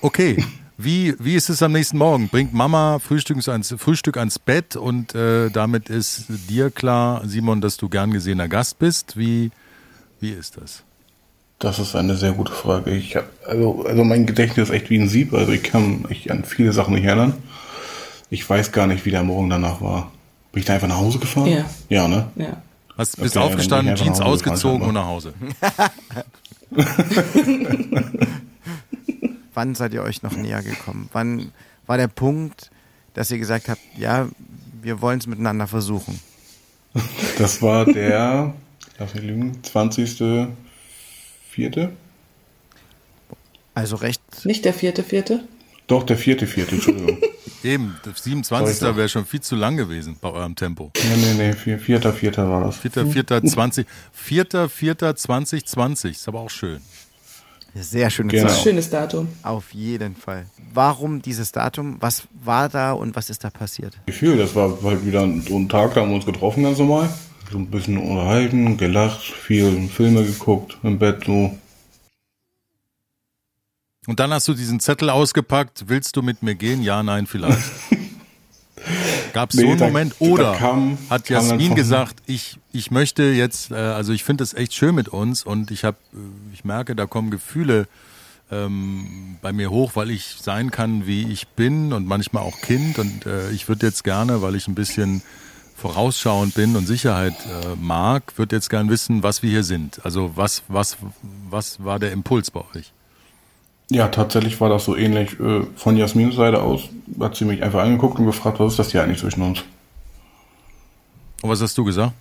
okay, 0.00 0.44
wie, 0.78 1.14
wie 1.18 1.34
ist 1.34 1.48
es 1.48 1.62
am 1.62 1.72
nächsten 1.72 1.96
Morgen? 1.96 2.28
Bringt 2.28 2.52
Mama 2.52 2.98
Frühstück 2.98 3.46
ans, 3.48 3.74
Frühstück 3.78 4.18
ans 4.18 4.38
Bett 4.38 4.76
und 4.76 5.14
äh, 5.14 5.48
damit 5.50 5.88
ist 5.88 6.26
dir 6.28 6.70
klar, 6.70 7.22
Simon, 7.24 7.62
dass 7.62 7.78
du 7.78 7.88
gern 7.88 8.10
gesehener 8.12 8.48
Gast 8.48 8.78
bist? 8.78 9.16
Wie, 9.16 9.50
wie 10.20 10.30
ist 10.30 10.58
das? 10.58 10.82
Das 11.58 11.78
ist 11.78 11.96
eine 11.96 12.16
sehr 12.16 12.32
gute 12.32 12.52
Frage. 12.52 12.90
Ich 12.90 13.16
hab, 13.16 13.24
also, 13.46 13.86
also 13.86 14.04
mein 14.04 14.26
Gedächtnis 14.26 14.68
ist 14.68 14.74
echt 14.74 14.90
wie 14.90 14.98
ein 14.98 15.08
Sieb, 15.08 15.32
also 15.32 15.52
ich 15.52 15.62
kann 15.62 16.02
mich 16.08 16.30
an 16.30 16.44
viele 16.44 16.72
Sachen 16.72 16.94
nicht 16.94 17.04
erinnern. 17.04 17.34
Ich 18.28 18.48
weiß 18.48 18.72
gar 18.72 18.86
nicht, 18.86 19.06
wie 19.06 19.10
der 19.10 19.22
Morgen 19.22 19.48
danach 19.48 19.80
war. 19.80 20.12
Bin 20.52 20.60
ich 20.60 20.66
da 20.66 20.74
einfach 20.74 20.88
nach 20.88 20.98
Hause 20.98 21.18
gefahren? 21.18 21.48
Ja. 21.48 21.64
Ja, 21.88 22.08
ne? 22.08 22.28
Ja. 22.36 22.62
Hast, 22.96 23.20
bist 23.20 23.36
Okay, 23.36 23.46
aufgestanden, 23.46 23.94
ich 23.94 24.00
Jeans 24.00 24.20
ausgezogen 24.20 24.86
und 24.88 24.94
nach 24.94 25.06
Hause. 25.06 25.34
Wann 29.54 29.74
seid 29.74 29.92
ihr 29.94 30.02
euch 30.02 30.22
noch 30.22 30.32
näher 30.32 30.62
gekommen? 30.62 31.08
Wann 31.12 31.52
war 31.86 31.96
der 31.98 32.08
Punkt, 32.08 32.70
dass 33.14 33.30
ihr 33.30 33.38
gesagt 33.38 33.68
habt, 33.68 33.80
ja, 33.96 34.28
wir 34.82 35.00
wollen 35.00 35.18
es 35.18 35.26
miteinander 35.26 35.66
versuchen? 35.66 36.20
Das 37.38 37.60
war 37.62 37.84
der, 37.84 38.54
lass 38.98 39.14
mich 39.14 39.24
lügen, 39.24 39.62
20. 39.62 40.48
Vierte? 41.48 41.92
Also 43.74 43.96
recht, 43.96 44.22
Nicht 44.44 44.64
der 44.64 44.72
vierte, 44.72 45.02
vierte? 45.02 45.44
Doch, 45.86 46.02
der 46.02 46.16
vierte, 46.16 46.46
vierte, 46.46 46.76
Entschuldigung. 46.76 47.18
Eben, 47.66 47.96
der 48.04 48.12
27. 48.14 48.76
Sorry, 48.78 48.96
wäre 48.96 49.08
schon 49.08 49.26
viel 49.26 49.40
zu 49.40 49.56
lang 49.56 49.76
gewesen 49.76 50.16
bei 50.20 50.30
eurem 50.30 50.54
Tempo. 50.54 50.92
nee, 50.96 51.16
nee, 51.16 51.34
nee, 51.34 51.52
vier, 51.52 51.78
vierter, 51.80 52.12
vierter 52.12 52.48
war 52.48 52.64
das. 52.64 52.76
4. 52.76 53.06
4. 53.06 53.26
20, 53.44 53.86
4. 54.12 54.68
4. 54.68 55.16
2020, 55.16 56.12
ist 56.12 56.28
aber 56.28 56.40
auch 56.40 56.50
schön. 56.50 56.80
sehr 57.74 58.08
schöne 58.10 58.30
Genau. 58.30 58.48
Zeit. 58.48 58.62
Schönes 58.62 58.88
Datum. 58.88 59.28
Auf 59.42 59.74
jeden 59.74 60.14
Fall. 60.14 60.46
Warum 60.72 61.20
dieses 61.20 61.50
Datum? 61.50 61.96
Was 61.98 62.22
war 62.44 62.68
da 62.68 62.92
und 62.92 63.16
was 63.16 63.30
ist 63.30 63.42
da 63.42 63.50
passiert? 63.50 63.98
Gefühl, 64.06 64.38
das 64.38 64.54
war 64.54 64.78
halt 64.84 65.04
wieder 65.04 65.28
so 65.48 65.56
ein 65.58 65.68
Tag, 65.68 65.94
da 65.94 66.02
haben 66.02 66.10
wir 66.10 66.16
uns 66.16 66.26
getroffen 66.26 66.62
ganz 66.62 66.78
normal. 66.78 67.08
So 67.50 67.58
ein 67.58 67.66
bisschen 67.66 67.98
unterhalten, 67.98 68.76
gelacht, 68.76 69.22
viel 69.22 69.88
Filme 69.88 70.24
geguckt, 70.24 70.78
im 70.84 70.98
Bett 70.98 71.24
so. 71.26 71.56
Und 74.06 74.20
dann 74.20 74.32
hast 74.32 74.46
du 74.48 74.54
diesen 74.54 74.78
Zettel 74.80 75.10
ausgepackt, 75.10 75.84
willst 75.88 76.16
du 76.16 76.22
mit 76.22 76.42
mir 76.42 76.54
gehen? 76.54 76.82
Ja, 76.82 77.02
nein, 77.02 77.26
vielleicht. 77.26 77.58
Gab 79.32 79.50
es 79.50 79.56
Nee, 79.56 79.62
so 79.62 79.68
einen 79.70 79.78
da- 79.78 79.86
Moment? 79.86 80.14
Oder 80.20 80.54
kam- 80.54 80.98
hat 81.10 81.28
Jasmin 81.28 81.74
gesagt, 81.74 82.16
ich, 82.26 82.58
ich 82.72 82.90
möchte 82.90 83.24
jetzt, 83.24 83.70
äh, 83.70 83.74
also 83.74 84.12
ich 84.12 84.22
finde 84.24 84.44
es 84.44 84.54
echt 84.54 84.74
schön 84.74 84.94
mit 84.94 85.08
uns 85.08 85.44
und 85.44 85.70
ich 85.70 85.84
habe, 85.84 85.96
ich 86.52 86.64
merke, 86.64 86.94
da 86.94 87.06
kommen 87.06 87.30
Gefühle 87.30 87.88
ähm, 88.50 89.38
bei 89.42 89.52
mir 89.52 89.70
hoch, 89.70 89.92
weil 89.94 90.10
ich 90.10 90.36
sein 90.40 90.70
kann, 90.70 91.06
wie 91.06 91.30
ich 91.32 91.48
bin 91.48 91.92
und 91.92 92.06
manchmal 92.06 92.44
auch 92.44 92.60
Kind 92.60 92.98
und 92.98 93.26
äh, 93.26 93.50
ich 93.50 93.66
würde 93.68 93.86
jetzt 93.86 94.04
gerne, 94.04 94.40
weil 94.40 94.54
ich 94.54 94.68
ein 94.68 94.74
bisschen 94.76 95.20
vorausschauend 95.74 96.54
bin 96.54 96.76
und 96.76 96.86
Sicherheit 96.86 97.34
äh, 97.46 97.74
mag, 97.80 98.38
würde 98.38 98.56
jetzt 98.56 98.70
gern 98.70 98.88
wissen, 98.88 99.22
was 99.22 99.42
wir 99.42 99.50
hier 99.50 99.64
sind. 99.64 100.04
Also 100.04 100.32
was, 100.36 100.62
was, 100.68 100.96
was 101.50 101.82
war 101.84 101.98
der 101.98 102.12
Impuls 102.12 102.50
bei 102.50 102.60
euch? 102.74 102.92
Ja, 103.88 104.08
tatsächlich 104.08 104.60
war 104.60 104.68
das 104.68 104.84
so 104.84 104.96
ähnlich. 104.96 105.38
Äh, 105.38 105.62
von 105.76 105.96
Jasmins 105.96 106.34
Seite 106.34 106.60
aus 106.60 106.88
hat 107.20 107.36
sie 107.36 107.44
mich 107.44 107.62
einfach 107.62 107.82
angeguckt 107.82 108.18
und 108.18 108.26
gefragt, 108.26 108.58
was 108.58 108.72
ist 108.72 108.78
das 108.78 108.90
hier 108.90 109.02
eigentlich 109.02 109.20
zwischen 109.20 109.42
uns? 109.42 109.62
Und 111.42 111.50
was 111.50 111.62
hast 111.62 111.78
du 111.78 111.84
gesagt? 111.84 112.12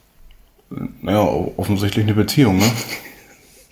Naja, 1.01 1.21
offensichtlich 1.58 2.06
eine 2.06 2.13
Beziehung, 2.13 2.58
ne? 2.58 2.71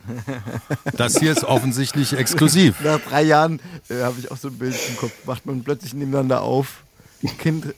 Das 0.98 1.18
hier 1.18 1.32
ist 1.32 1.46
offensichtlich 1.46 2.12
exklusiv. 2.12 2.82
Nach 2.84 3.00
drei 3.00 3.24
Jahren 3.24 3.62
äh, 3.90 4.02
habe 4.02 4.16
ich 4.20 4.32
auch 4.32 4.38
so 4.38 4.50
ein 4.50 4.58
Bild 4.58 4.76
im 4.90 4.98
Kopf. 4.98 5.14
Macht 5.26 5.46
man 5.46 5.64
plötzlich 5.64 5.94
nebeneinander 5.94 6.42
auf, 6.42 6.84
Kind 7.38 7.74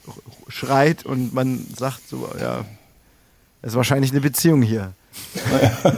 schreit 0.48 1.06
und 1.06 1.32
man 1.32 1.64
sagt 1.76 2.08
so, 2.08 2.28
ja, 2.40 2.64
das 3.62 3.72
ist 3.72 3.76
wahrscheinlich 3.76 4.10
eine 4.10 4.20
Beziehung 4.20 4.62
hier. 4.62 4.92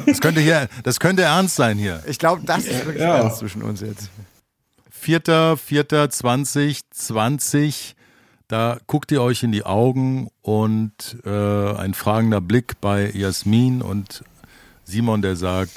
Das 0.07 0.21
könnte 0.21 0.41
hier, 0.41 0.69
das 0.83 0.99
könnte 1.01 1.23
ernst 1.23 1.57
sein 1.57 1.79
hier. 1.79 2.03
Ich 2.07 2.19
glaube, 2.19 2.43
das 2.45 2.65
ist 2.65 2.85
wirklich 2.87 3.03
Ja. 3.03 3.17
ernst 3.19 3.39
zwischen 3.39 3.63
uns 3.63 3.81
jetzt. 3.81 4.11
4.4.2020, 5.05 7.95
da 8.49 8.79
guckt 8.87 9.13
ihr 9.13 9.23
euch 9.23 9.43
in 9.43 9.53
die 9.53 9.65
Augen 9.65 10.29
und 10.43 10.93
äh, 11.25 11.29
ein 11.31 11.95
fragender 11.95 12.41
Blick 12.41 12.81
bei 12.81 13.11
Jasmin 13.11 13.83
und 13.83 14.25
Simon, 14.85 15.23
der 15.23 15.37
sagt, 15.37 15.73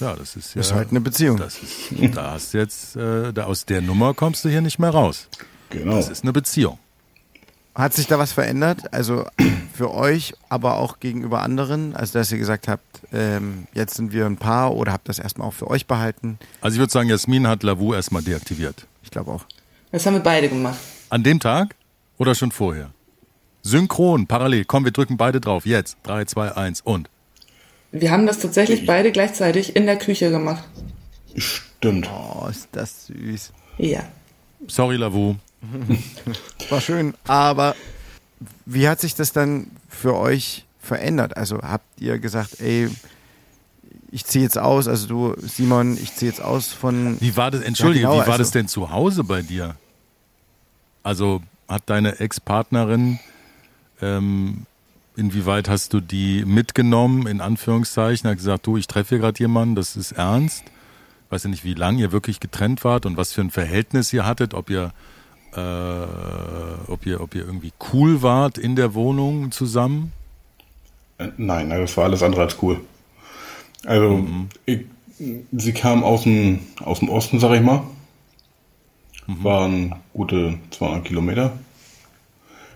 ja, 0.00 0.14
das 0.14 0.36
ist 0.36 0.54
ja. 0.54 0.60
Ist 0.60 0.74
halt 0.74 0.90
eine 0.90 1.00
Beziehung. 1.00 1.38
Das 1.38 1.56
ist, 1.58 2.16
da 2.16 2.32
hast 2.32 2.52
jetzt, 2.52 2.96
äh, 2.96 3.32
da 3.32 3.44
aus 3.44 3.64
der 3.64 3.80
Nummer 3.80 4.12
kommst 4.12 4.44
du 4.44 4.48
hier 4.50 4.60
nicht 4.60 4.78
mehr 4.78 4.90
raus. 4.90 5.28
Genau. 5.70 5.96
Das 5.96 6.08
ist 6.10 6.22
eine 6.24 6.32
Beziehung. 6.32 6.78
Hat 7.76 7.92
sich 7.92 8.06
da 8.06 8.18
was 8.18 8.32
verändert? 8.32 8.94
Also 8.94 9.26
für 9.74 9.92
euch, 9.92 10.32
aber 10.48 10.78
auch 10.78 10.98
gegenüber 10.98 11.42
anderen? 11.42 11.94
Also, 11.94 12.18
dass 12.18 12.32
ihr 12.32 12.38
gesagt 12.38 12.68
habt, 12.68 12.82
ähm, 13.12 13.66
jetzt 13.74 13.94
sind 13.96 14.12
wir 14.12 14.24
ein 14.24 14.38
Paar 14.38 14.74
oder 14.74 14.92
habt 14.92 15.10
das 15.10 15.18
erstmal 15.18 15.46
auch 15.46 15.52
für 15.52 15.68
euch 15.68 15.86
behalten? 15.86 16.38
Also 16.62 16.76
ich 16.76 16.78
würde 16.78 16.90
sagen, 16.90 17.10
Jasmin 17.10 17.46
hat 17.46 17.62
Lavu 17.62 17.92
erstmal 17.92 18.22
deaktiviert. 18.22 18.86
Ich 19.02 19.10
glaube 19.10 19.30
auch. 19.30 19.44
Das 19.92 20.06
haben 20.06 20.14
wir 20.14 20.20
beide 20.20 20.48
gemacht. 20.48 20.78
An 21.10 21.22
dem 21.22 21.38
Tag 21.38 21.76
oder 22.16 22.34
schon 22.34 22.50
vorher? 22.50 22.90
Synchron, 23.62 24.26
parallel. 24.26 24.64
Komm, 24.64 24.84
wir 24.84 24.92
drücken 24.92 25.18
beide 25.18 25.40
drauf. 25.40 25.66
Jetzt. 25.66 25.98
3, 26.04 26.24
2, 26.24 26.56
1 26.56 26.80
und. 26.80 27.10
Wir 27.92 28.10
haben 28.10 28.26
das 28.26 28.38
tatsächlich 28.38 28.86
beide 28.86 29.12
gleichzeitig 29.12 29.76
in 29.76 29.84
der 29.84 29.98
Küche 29.98 30.30
gemacht. 30.30 30.64
Stimmt. 31.36 32.08
Oh, 32.10 32.46
ist 32.48 32.68
das 32.72 33.08
süß. 33.08 33.52
Ja. 33.76 34.00
Sorry, 34.66 34.96
Lavu. 34.96 35.36
War 36.70 36.80
schön, 36.80 37.14
aber 37.26 37.74
wie 38.64 38.88
hat 38.88 39.00
sich 39.00 39.14
das 39.14 39.32
dann 39.32 39.68
für 39.88 40.14
euch 40.16 40.64
verändert? 40.80 41.36
Also 41.36 41.60
habt 41.62 42.00
ihr 42.00 42.18
gesagt, 42.18 42.60
ey, 42.60 42.88
ich 44.12 44.24
ziehe 44.24 44.44
jetzt 44.44 44.58
aus, 44.58 44.86
also 44.88 45.06
du, 45.06 45.34
Simon, 45.40 45.98
ich 46.00 46.14
ziehe 46.14 46.30
jetzt 46.30 46.40
aus 46.40 46.72
von. 46.72 47.16
Wie 47.20 47.36
war 47.36 47.50
das, 47.50 47.62
entschuldige, 47.62 48.04
Ja, 48.04 48.10
genau, 48.10 48.22
wie 48.22 48.26
war 48.26 48.34
also- 48.34 48.42
das 48.44 48.50
denn 48.52 48.68
zu 48.68 48.90
Hause 48.90 49.24
bei 49.24 49.42
dir? 49.42 49.76
Also 51.02 51.42
hat 51.68 51.84
deine 51.86 52.18
Ex-Partnerin, 52.20 53.18
ähm, 54.00 54.66
inwieweit 55.16 55.68
hast 55.68 55.92
du 55.92 56.00
die 56.00 56.44
mitgenommen, 56.44 57.26
in 57.26 57.40
Anführungszeichen, 57.40 58.28
hat 58.28 58.36
gesagt, 58.36 58.66
du, 58.66 58.76
ich 58.76 58.86
treffe 58.86 59.10
hier 59.10 59.18
gerade 59.18 59.38
jemanden, 59.38 59.74
das 59.74 59.96
ist 59.96 60.12
ernst. 60.12 60.64
Weiß 61.30 61.44
ja 61.44 61.50
nicht, 61.50 61.64
wie 61.64 61.74
lange 61.74 62.00
ihr 62.00 62.12
wirklich 62.12 62.38
getrennt 62.40 62.84
wart 62.84 63.06
und 63.06 63.16
was 63.16 63.32
für 63.32 63.40
ein 63.40 63.50
Verhältnis 63.50 64.12
ihr 64.12 64.24
hattet, 64.26 64.54
ob 64.54 64.70
ihr, 64.70 64.92
äh, 65.56 66.90
ob 66.90 67.06
ihr, 67.06 67.20
ob 67.20 67.34
ihr 67.34 67.44
irgendwie 67.44 67.72
cool 67.92 68.22
wart 68.22 68.58
in 68.58 68.76
der 68.76 68.94
Wohnung 68.94 69.50
zusammen. 69.50 70.12
Äh, 71.18 71.28
Nein, 71.36 71.70
das 71.70 71.96
war 71.96 72.04
alles 72.04 72.22
andere 72.22 72.42
als 72.42 72.56
cool. 72.62 72.80
Also, 73.84 74.24
ich, 74.64 74.80
sie 75.52 75.72
kam 75.72 76.04
aus 76.04 76.24
dem, 76.24 76.60
aus 76.80 77.00
dem 77.00 77.08
Osten, 77.08 77.40
sag 77.40 77.54
ich 77.54 77.62
mal. 77.62 77.82
Waren 79.26 79.94
gute 80.12 80.58
200 80.70 81.04
Kilometer. 81.04 81.52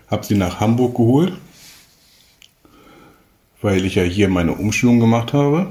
Hab 0.09 0.25
sie 0.25 0.35
nach 0.35 0.59
Hamburg 0.59 0.95
geholt, 0.95 1.33
weil 3.61 3.85
ich 3.85 3.95
ja 3.95 4.03
hier 4.03 4.27
meine 4.27 4.53
Umschulung 4.53 4.99
gemacht 4.99 5.31
habe. 5.31 5.67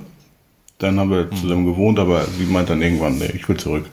Dann 0.79 0.99
haben 0.99 1.11
wir 1.11 1.31
zusammen 1.33 1.67
gewohnt, 1.67 1.99
aber 1.99 2.25
sie 2.25 2.47
meint 2.47 2.71
dann 2.71 2.81
irgendwann, 2.81 3.19
nee, 3.19 3.31
ich 3.35 3.47
will 3.47 3.59
zurück. 3.59 3.91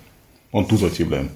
Und 0.52 0.72
du 0.72 0.78
sollst 0.78 0.96
hier 0.96 1.08
bleiben. 1.08 1.30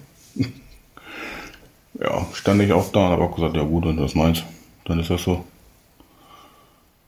Ja, 2.02 2.26
stand 2.34 2.62
ich 2.62 2.72
auch 2.74 2.92
da 2.92 3.06
und 3.06 3.12
habe 3.12 3.24
auch 3.24 3.36
gesagt, 3.36 3.56
ja 3.56 3.64
gut, 3.64 3.86
wenn 3.86 3.98
du 3.98 4.04
das 4.04 4.16
meinst, 4.16 4.44
dann 4.86 5.00
ist 5.00 5.10
das 5.10 5.24
so. 5.24 5.46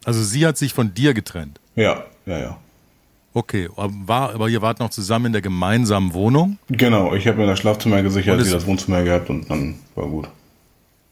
Also 0.05 0.23
sie 0.23 0.45
hat 0.45 0.57
sich 0.57 0.73
von 0.73 0.93
dir 0.93 1.13
getrennt. 1.13 1.59
Ja, 1.75 2.03
ja, 2.25 2.37
ja. 2.39 2.57
Okay, 3.33 3.67
aber 3.75 3.93
war, 4.05 4.33
aber 4.35 4.47
ihr 4.49 4.61
wart 4.61 4.79
noch 4.79 4.89
zusammen 4.91 5.27
in 5.27 5.31
der 5.33 5.41
gemeinsamen 5.41 6.13
Wohnung 6.13 6.59
Genau, 6.69 7.15
ich 7.15 7.27
habe 7.27 7.39
mir 7.39 7.47
das 7.47 7.57
Schlafzimmer 7.59 8.03
gesichert, 8.03 8.39
es- 8.39 8.47
sie 8.47 8.53
das 8.53 8.67
Wohnzimmer 8.67 9.03
gehabt 9.03 9.29
und 9.31 9.49
dann 9.49 9.75
war 9.95 10.05
gut. 10.07 10.27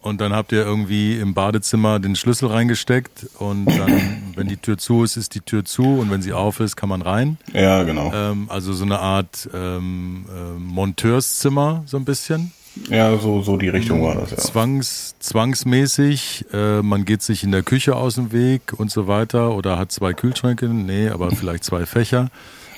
und 0.02 0.22
dann 0.22 0.32
habt 0.34 0.52
ihr 0.52 0.62
irgendwie 0.63 1.17
im 1.17 1.34
Badezimmer 1.34 2.00
den 2.00 2.15
Schlüssel 2.15 2.50
reingesteckt 2.50 3.26
und 3.39 3.65
dann, 3.65 4.34
wenn 4.36 4.48
die 4.48 4.58
Tür 4.58 4.78
zu 4.78 5.04
ist, 5.04 5.17
ist 5.17 5.34
die 5.34 5.39
Tür 5.41 5.65
zu 5.65 5.84
und 6.00 6.12
wenn 6.12 6.22
sie 6.22 6.34
auf 6.34 6.60
ist, 6.60 6.76
kann 6.76 6.89
man 6.89 7.02
rein. 7.02 7.38
Ja, 7.54 7.82
genau. 7.84 8.12
Ähm, 8.13 8.46
also 8.52 8.72
so 8.74 8.84
eine 8.86 9.00
Art 9.00 9.50
ähm, 9.52 10.26
äh, 10.30 10.60
Monteurszimmer 10.60 11.84
so 11.88 11.98
ein 11.98 12.06
bisschen. 12.06 12.52
Ja, 12.89 13.17
so, 13.17 13.41
so 13.41 13.57
die 13.57 13.69
Richtung 13.69 14.01
war 14.01 14.15
das, 14.15 14.31
ja. 14.31 14.38
Zwangs, 14.38 15.15
zwangsmäßig, 15.19 16.45
äh, 16.53 16.81
man 16.81 17.03
geht 17.03 17.21
sich 17.21 17.43
in 17.43 17.51
der 17.51 17.63
Küche 17.63 17.95
aus 17.95 18.15
dem 18.15 18.31
Weg 18.31 18.73
und 18.77 18.89
so 18.89 19.07
weiter 19.07 19.55
oder 19.55 19.77
hat 19.77 19.91
zwei 19.91 20.13
Kühlschränke, 20.13 20.67
nee, 20.67 21.10
aber 21.10 21.31
vielleicht 21.36 21.63
zwei 21.65 21.86
Fächer. 21.86 22.29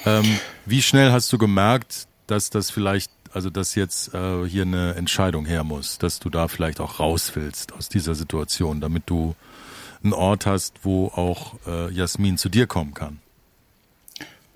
Ähm, 0.05 0.25
wie 0.65 0.81
schnell 0.81 1.11
hast 1.11 1.31
du 1.31 1.37
gemerkt, 1.37 2.07
dass 2.27 2.49
das 2.49 2.71
vielleicht, 2.71 3.11
also 3.33 3.49
dass 3.49 3.75
jetzt 3.75 4.13
äh, 4.13 4.47
hier 4.47 4.63
eine 4.63 4.95
Entscheidung 4.95 5.45
her 5.45 5.63
muss, 5.63 5.99
dass 5.99 6.19
du 6.19 6.29
da 6.29 6.47
vielleicht 6.47 6.79
auch 6.79 6.99
raus 6.99 7.31
willst 7.35 7.73
aus 7.73 7.87
dieser 7.87 8.15
Situation, 8.15 8.81
damit 8.81 9.03
du 9.05 9.35
einen 10.03 10.13
Ort 10.13 10.45
hast, 10.45 10.79
wo 10.83 11.07
auch 11.07 11.55
äh, 11.67 11.91
Jasmin 11.93 12.37
zu 12.37 12.49
dir 12.49 12.67
kommen 12.67 12.93
kann? 12.93 13.19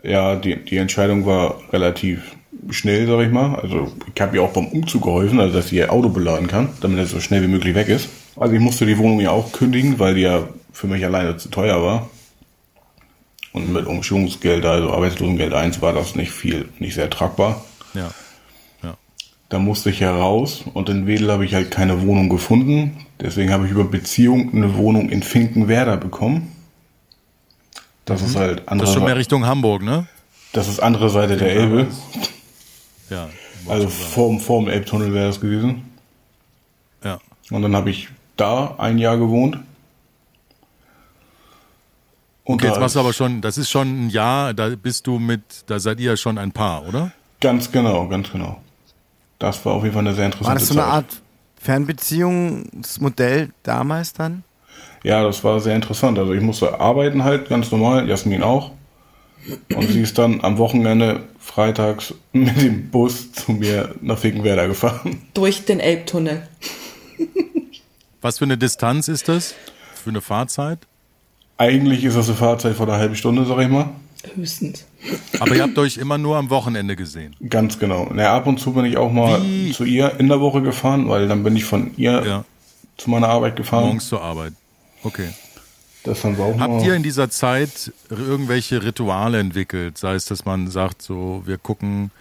Ja, 0.04 0.36
die, 0.36 0.64
die 0.64 0.78
Entscheidung 0.78 1.26
war 1.26 1.62
relativ 1.72 2.37
schnell, 2.70 3.08
sag 3.08 3.26
ich 3.26 3.32
mal. 3.32 3.56
Also 3.56 3.92
ich 4.14 4.22
habe 4.22 4.36
ihr 4.36 4.44
auch 4.44 4.54
beim 4.54 4.68
Umzug 4.68 5.04
geholfen, 5.04 5.40
also 5.40 5.56
dass 5.56 5.70
sie 5.70 5.78
ihr 5.78 5.92
Auto 5.92 6.10
beladen 6.10 6.48
kann, 6.48 6.70
damit 6.82 7.00
er 7.00 7.06
so 7.06 7.20
schnell 7.20 7.42
wie 7.44 7.48
möglich 7.48 7.76
weg 7.76 7.90
ist. 7.90 8.10
Also 8.36 8.54
ich 8.54 8.60
musste 8.60 8.86
die 8.86 8.98
Wohnung 8.98 9.20
ja 9.20 9.32
auch 9.32 9.52
kündigen, 9.52 10.00
weil 10.00 10.16
die 10.16 10.22
ja 10.22 10.48
für 10.72 10.88
mich 10.88 11.04
alleine 11.04 11.38
zu 11.38 11.50
teuer 11.50 11.82
war. 11.82 12.10
Und 13.54 13.74
mit 13.74 13.88
Umschulungsgeld, 13.88 14.66
also 14.66 14.92
Arbeitslosengeld 14.92 15.54
1, 15.54 15.82
war 15.82 15.94
das 15.94 16.16
nicht 16.16 16.32
viel, 16.32 16.70
nicht 16.80 16.94
sehr 16.94 17.10
tragbar. 17.10 17.64
Ja. 17.96 18.12
ja. 18.84 18.96
Da 19.50 19.58
musste 19.58 19.90
ich 19.90 20.02
heraus 20.02 20.64
und 20.74 20.90
in 20.90 21.08
Wedel 21.08 21.32
habe 21.32 21.46
ich 21.46 21.56
halt 21.56 21.72
keine 21.72 22.04
Wohnung 22.04 22.30
gefunden. 22.30 23.06
Deswegen 23.20 23.52
habe 23.52 23.66
ich 23.66 23.72
über 23.72 23.86
Beziehung 23.86 24.54
eine 24.54 24.76
Wohnung 24.76 25.10
in 25.10 25.24
Finkenwerder 25.24 25.98
bekommen. 25.98 26.52
Das 28.06 28.22
ist 28.22 28.36
halt 28.36 28.68
andere. 28.68 28.86
Das 28.86 28.90
ist 28.90 28.96
schon 28.96 29.06
mehr 29.06 29.18
Richtung 29.18 29.46
Hamburg, 29.46 29.82
ne? 29.82 30.08
Das 30.54 30.68
ist 30.68 30.80
andere 30.80 31.10
Seite 31.10 31.36
der 31.38 31.52
Elbe. 31.52 31.88
Ja. 33.10 33.30
Also 33.68 33.88
vorm, 33.88 34.40
vorm 34.40 34.68
Elbtunnel 34.68 35.14
wäre 35.14 35.28
das 35.28 35.40
gewesen. 35.40 35.84
Ja. 37.04 37.20
Und 37.52 37.62
dann 37.62 37.76
habe 37.76 37.90
ich 37.90 38.10
da 38.36 38.76
ein 38.78 38.98
Jahr 38.98 39.18
gewohnt. 39.18 39.58
Und 42.44 42.62
Okay, 42.62 42.68
jetzt 42.68 42.80
machst 42.80 42.96
du 42.96 43.00
aber 43.02 43.14
schon, 43.14 43.42
das 43.42 43.58
ist 43.58 43.70
schon 43.70 44.08
ein 44.08 44.10
Jahr, 44.10 44.54
da 44.54 44.70
bist 44.70 45.06
du 45.06 45.20
mit, 45.20 45.42
da 45.68 45.80
seid 45.80 46.00
ihr 46.00 46.16
schon 46.16 46.38
ein 46.38 46.52
Paar, 46.52 46.88
oder? 46.88 47.12
Ganz 47.42 47.72
genau, 47.72 48.08
ganz 48.08 48.32
genau. 48.32 48.62
Das 49.38 49.64
war 49.66 49.74
auf 49.74 49.84
jeden 49.84 49.94
Fall 49.94 50.08
eine 50.08 50.16
sehr 50.16 50.26
interessante 50.26 50.48
War 50.48 50.60
das 50.60 50.68
so 50.68 50.74
eine 50.74 50.84
Zeit. 50.84 50.94
Art 50.94 51.22
Fernbeziehungsmodell 51.60 53.50
damals 53.64 54.14
dann? 54.14 54.44
Ja, 55.04 55.24
das 55.24 55.44
war 55.44 55.60
sehr 55.60 55.76
interessant. 55.76 56.18
Also 56.18 56.34
ich 56.34 56.42
musste 56.42 56.80
arbeiten 56.80 57.24
halt, 57.24 57.50
ganz 57.50 57.72
normal, 57.72 58.08
Jasmin 58.08 58.44
auch. 58.44 58.72
Und 59.76 59.88
sie 59.90 60.02
ist 60.02 60.18
dann 60.18 60.42
am 60.42 60.58
Wochenende 60.58 61.24
freitags 61.40 62.14
mit 62.34 62.62
dem 62.62 62.90
Bus 62.90 63.32
zu 63.32 63.54
mir 63.54 63.96
nach 64.02 64.18
Finkenwerder 64.18 64.68
gefahren. 64.68 65.22
Durch 65.34 65.66
den 65.66 65.80
Elbtunnel. 65.80 66.48
Was 68.22 68.40
für 68.40 68.46
eine 68.46 68.58
Distanz 68.58 69.08
ist 69.08 69.28
das? 69.30 69.54
Für 70.04 70.10
eine 70.10 70.22
Fahrzeit? 70.22 70.80
Eigentlich 71.58 72.04
ist 72.04 72.18
das 72.18 72.28
eine 72.28 72.38
Fahrzeit 72.38 72.76
von 72.76 72.90
einer 72.90 72.98
halben 73.00 73.16
Stunde, 73.16 73.46
sag 73.46 73.60
ich 73.60 73.68
mal. 73.70 73.90
Höchstens. 74.36 74.86
Aber 75.40 75.56
ihr 75.56 75.64
habt 75.64 75.78
euch 75.78 75.98
immer 75.98 76.18
nur 76.18 76.38
am 76.38 76.50
Wochenende 76.50 76.96
gesehen. 76.96 77.36
Ganz 77.50 77.80
genau. 77.80 78.10
Na, 78.14 78.34
ab 78.34 78.48
und 78.48 78.60
zu 78.60 78.74
bin 78.74 78.86
ich 78.86 78.98
auch 78.98 79.12
mal 79.12 79.42
Wie? 79.44 79.72
zu 79.72 79.86
ihr 79.86 80.20
in 80.20 80.28
der 80.28 80.42
Woche 80.42 80.62
gefahren, 80.62 81.08
weil 81.08 81.28
dann 81.28 81.44
bin 81.44 81.56
ich 81.56 81.64
von 81.66 81.92
ihr 81.98 82.24
Ja, 82.26 82.46
zu 82.98 83.10
meiner 83.10 83.30
Arbeit 83.30 83.56
gefahren. 83.56 83.86
morgens 83.86 84.08
zur 84.10 84.22
Arbeit. 84.22 84.54
Okay. 85.04 85.30
Das 86.08 86.24
haben 86.24 86.38
wir 86.38 86.46
auch 86.46 86.60
Habt 86.60 86.84
ihr 86.84 86.96
in 86.96 87.04
dieser 87.04 87.30
Zeit 87.30 87.92
irgendwelche 88.10 88.82
Rituale 88.82 89.40
entwickelt? 89.40 89.98
Sei 89.98 90.16
es, 90.16 90.26
dass 90.26 90.46
man 90.46 90.70
sagt, 90.70 91.02
so, 91.02 91.44
wir 91.46 91.58
gucken, 91.58 92.12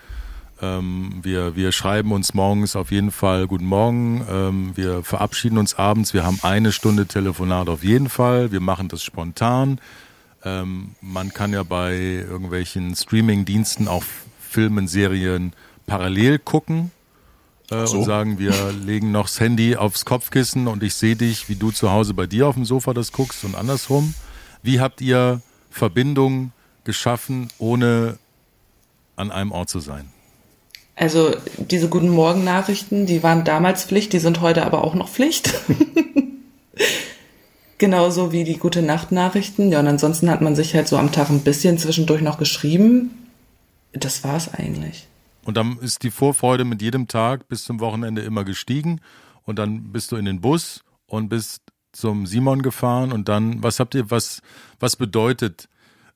ähm, 0.60 1.20
wir, 1.22 1.54
wir 1.54 1.70
schreiben 1.70 2.12
uns 2.12 2.34
morgens 2.34 2.74
auf 2.74 2.90
jeden 2.90 3.12
Fall 3.12 3.46
Guten 3.46 3.66
Morgen, 3.66 4.26
ähm, 4.28 4.72
wir 4.74 5.04
verabschieden 5.04 5.56
uns 5.56 5.74
abends, 5.74 6.14
wir 6.14 6.24
haben 6.24 6.40
eine 6.42 6.72
Stunde 6.72 7.06
Telefonat 7.06 7.68
auf 7.68 7.84
jeden 7.84 8.08
Fall, 8.08 8.50
wir 8.50 8.60
machen 8.60 8.88
das 8.88 9.04
spontan. 9.04 9.80
Ähm, 10.44 10.96
man 11.00 11.32
kann 11.32 11.52
ja 11.52 11.62
bei 11.62 11.94
irgendwelchen 11.94 12.94
Streaming-Diensten 12.96 13.86
auch 13.86 14.02
Filmen, 14.40 14.88
Serien 14.88 15.52
parallel 15.86 16.38
gucken 16.38 16.90
äh, 17.70 17.86
so. 17.86 17.98
und 17.98 18.04
sagen, 18.04 18.38
wir 18.38 18.72
legen 18.72 19.12
noch 19.12 19.26
das 19.26 19.40
Handy 19.40 19.76
aufs 19.76 20.04
Kopfkissen 20.04 20.68
und 20.68 20.82
ich 20.82 20.94
sehe 20.94 21.16
dich, 21.16 21.48
wie 21.48 21.56
du 21.56 21.70
zu 21.70 21.90
Hause 21.90 22.14
bei 22.14 22.26
dir 22.26 22.48
auf 22.48 22.54
dem 22.54 22.64
Sofa 22.64 22.94
das 22.94 23.12
guckst 23.12 23.44
und 23.44 23.54
andersrum. 23.54 24.14
Wie 24.62 24.80
habt 24.80 25.00
ihr 25.00 25.40
Verbindung 25.70 26.52
geschaffen, 26.84 27.48
ohne 27.58 28.18
an 29.16 29.30
einem 29.30 29.52
Ort 29.52 29.68
zu 29.68 29.80
sein? 29.80 30.08
Also 30.94 31.36
diese 31.58 31.88
guten 31.88 32.08
Morgen-Nachrichten, 32.08 33.04
die 33.04 33.22
waren 33.22 33.44
damals 33.44 33.84
Pflicht, 33.84 34.14
die 34.14 34.18
sind 34.18 34.40
heute 34.40 34.64
aber 34.64 34.82
auch 34.82 34.94
noch 34.94 35.10
Pflicht. 35.10 35.52
Genauso 37.78 38.32
wie 38.32 38.44
die 38.44 38.56
gute 38.56 38.80
Nacht-Nachrichten. 38.80 39.70
Ja, 39.70 39.80
und 39.80 39.86
ansonsten 39.86 40.30
hat 40.30 40.40
man 40.40 40.56
sich 40.56 40.74
halt 40.74 40.88
so 40.88 40.96
am 40.96 41.12
Tag 41.12 41.28
ein 41.28 41.42
bisschen 41.42 41.76
zwischendurch 41.76 42.22
noch 42.22 42.38
geschrieben. 42.38 43.10
Das 43.92 44.24
war's 44.24 44.54
eigentlich. 44.54 45.06
Und 45.46 45.56
dann 45.56 45.78
ist 45.78 46.02
die 46.02 46.10
Vorfreude 46.10 46.64
mit 46.64 46.82
jedem 46.82 47.06
Tag 47.06 47.46
bis 47.46 47.62
zum 47.62 47.78
Wochenende 47.78 48.22
immer 48.22 48.42
gestiegen 48.42 49.00
und 49.44 49.60
dann 49.60 49.92
bist 49.92 50.10
du 50.10 50.16
in 50.16 50.24
den 50.24 50.40
Bus 50.40 50.82
und 51.06 51.28
bist 51.28 51.62
zum 51.92 52.26
Simon 52.26 52.62
gefahren 52.62 53.12
und 53.12 53.28
dann, 53.28 53.62
was 53.62 53.78
habt 53.78 53.94
ihr, 53.94 54.10
was, 54.10 54.42
was 54.80 54.96
bedeutet 54.96 55.68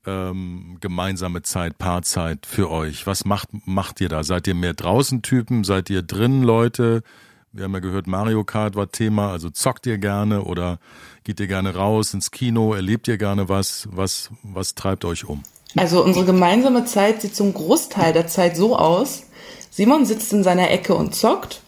ähm, 0.05 0.79
gemeinsame 0.81 1.43
Zeit, 1.43 1.79
Paarzeit 1.79 2.45
für 2.45 2.71
euch? 2.71 3.07
Was 3.07 3.25
macht, 3.25 3.51
macht 3.67 4.01
ihr 4.01 4.09
da? 4.09 4.25
Seid 4.25 4.49
ihr 4.49 4.57
mehr 4.57 4.75
draußen 4.75 5.23
Typen? 5.23 5.63
Seid 5.63 5.91
ihr 5.91 6.03
drin 6.03 6.43
Leute? 6.43 7.05
Wir 7.53 7.65
haben 7.65 7.73
ja 7.73 7.79
gehört, 7.79 8.09
Mario 8.09 8.43
Kart 8.43 8.75
war 8.75 8.91
Thema, 8.91 9.31
also 9.31 9.49
zockt 9.49 9.87
ihr 9.87 9.99
gerne 9.99 10.43
oder 10.43 10.81
geht 11.23 11.39
ihr 11.39 11.47
gerne 11.47 11.77
raus 11.77 12.15
ins 12.15 12.33
Kino, 12.33 12.75
erlebt 12.75 13.07
ihr 13.07 13.17
gerne 13.17 13.49
was? 13.49 13.89
Was, 13.93 14.31
was 14.43 14.75
treibt 14.75 15.05
euch 15.05 15.25
um? 15.25 15.45
Also 15.77 16.03
unsere 16.03 16.25
gemeinsame 16.25 16.85
Zeit 16.85 17.23
sieht 17.23 17.37
zum 17.37 17.55
Großteil 17.55 18.13
der 18.13 18.27
Zeit 18.27 18.57
so 18.57 18.77
aus. 18.77 19.25
Simon 19.71 20.05
sitzt 20.05 20.33
in 20.33 20.43
seiner 20.43 20.71
Ecke 20.71 20.95
und 20.95 21.15
zockt 21.15 21.61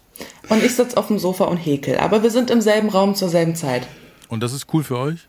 und 0.48 0.62
ich 0.62 0.74
sitze 0.74 0.96
auf 0.96 1.06
dem 1.06 1.18
Sofa 1.18 1.44
und 1.44 1.56
häkel. 1.56 1.98
Aber 1.98 2.22
wir 2.22 2.30
sind 2.30 2.50
im 2.50 2.60
selben 2.60 2.88
Raum 2.88 3.14
zur 3.14 3.28
selben 3.28 3.54
Zeit. 3.54 3.86
Und 4.28 4.42
das 4.42 4.52
ist 4.52 4.66
cool 4.72 4.82
für 4.82 4.98
euch? 4.98 5.28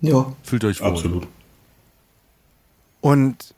Ja. 0.00 0.32
Fühlt 0.42 0.64
euch 0.64 0.80
wohl? 0.80 0.88
Absolut. 0.88 1.26
Und 3.00 3.54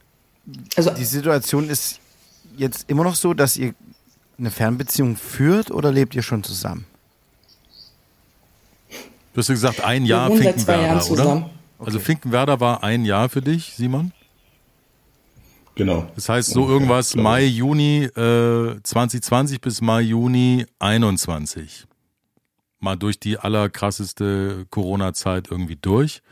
Also 0.76 0.90
die 0.90 1.05
Situation 1.05 1.68
ist 1.70 2.00
jetzt 2.57 2.88
immer 2.88 3.05
noch 3.05 3.14
so, 3.14 3.33
dass 3.35 3.57
ihr 3.57 3.74
eine 4.38 4.50
Fernbeziehung 4.50 5.16
führt 5.16 5.70
oder 5.70 5.90
lebt 5.90 6.14
ihr 6.14 6.22
schon 6.22 6.44
zusammen? 6.44 6.85
Du 9.33 9.40
hast 9.40 9.48
ja 9.48 9.55
gesagt, 9.55 9.81
ein 9.83 10.02
wir 10.02 10.11
Jahr 10.11 10.31
wohnen 10.31 10.42
seit 10.42 10.61
zwei 10.61 10.83
Jahren 10.83 11.00
Finkenwerder, 11.00 11.37
oder? 11.40 11.50
Zusammen. 11.79 11.87
Also 11.87 12.01
Finkenwerder 12.01 12.61
war 12.61 12.83
ein 12.83 13.05
Jahr 13.05 13.29
für 13.29 13.43
dich, 13.43 13.75
Simon? 13.75 14.12
Genau. 15.77 16.11
Das 16.15 16.29
heißt 16.29 16.51
so 16.51 16.61
Ungefähr, 16.61 16.75
irgendwas. 16.75 17.15
Mai, 17.15 17.45
Juni 17.45 18.05
äh, 18.05 18.81
2020 18.83 19.61
bis 19.61 19.83
Mai, 19.83 20.01
Juni 20.01 20.67
21. 20.79 21.87
Mal 22.81 22.97
durch 22.97 23.21
die 23.21 23.39
allerkrasseste 23.39 24.67
Corona-Zeit 24.71 25.51
irgendwie 25.51 25.77
durch. 25.77 26.23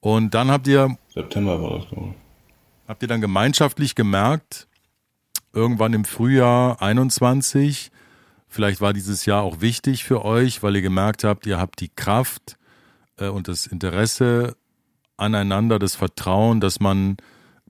Und 0.00 0.34
dann 0.34 0.50
habt 0.50 0.66
ihr, 0.66 0.96
September 1.12 1.60
war 1.62 1.78
das, 1.78 1.88
glaube 1.88 2.08
ich. 2.10 2.88
habt 2.88 3.02
ihr 3.02 3.08
dann 3.08 3.20
gemeinschaftlich 3.20 3.94
gemerkt, 3.94 4.66
irgendwann 5.52 5.92
im 5.92 6.04
Frühjahr 6.04 6.80
21, 6.80 7.90
vielleicht 8.48 8.80
war 8.80 8.92
dieses 8.92 9.26
Jahr 9.26 9.42
auch 9.42 9.60
wichtig 9.60 10.04
für 10.04 10.24
euch, 10.24 10.62
weil 10.62 10.76
ihr 10.76 10.82
gemerkt 10.82 11.24
habt, 11.24 11.46
ihr 11.46 11.58
habt 11.58 11.80
die 11.80 11.88
Kraft 11.88 12.56
äh, 13.18 13.28
und 13.28 13.48
das 13.48 13.66
Interesse 13.66 14.56
aneinander, 15.16 15.78
das 15.78 15.94
Vertrauen, 15.94 16.60
dass 16.60 16.80
man 16.80 17.16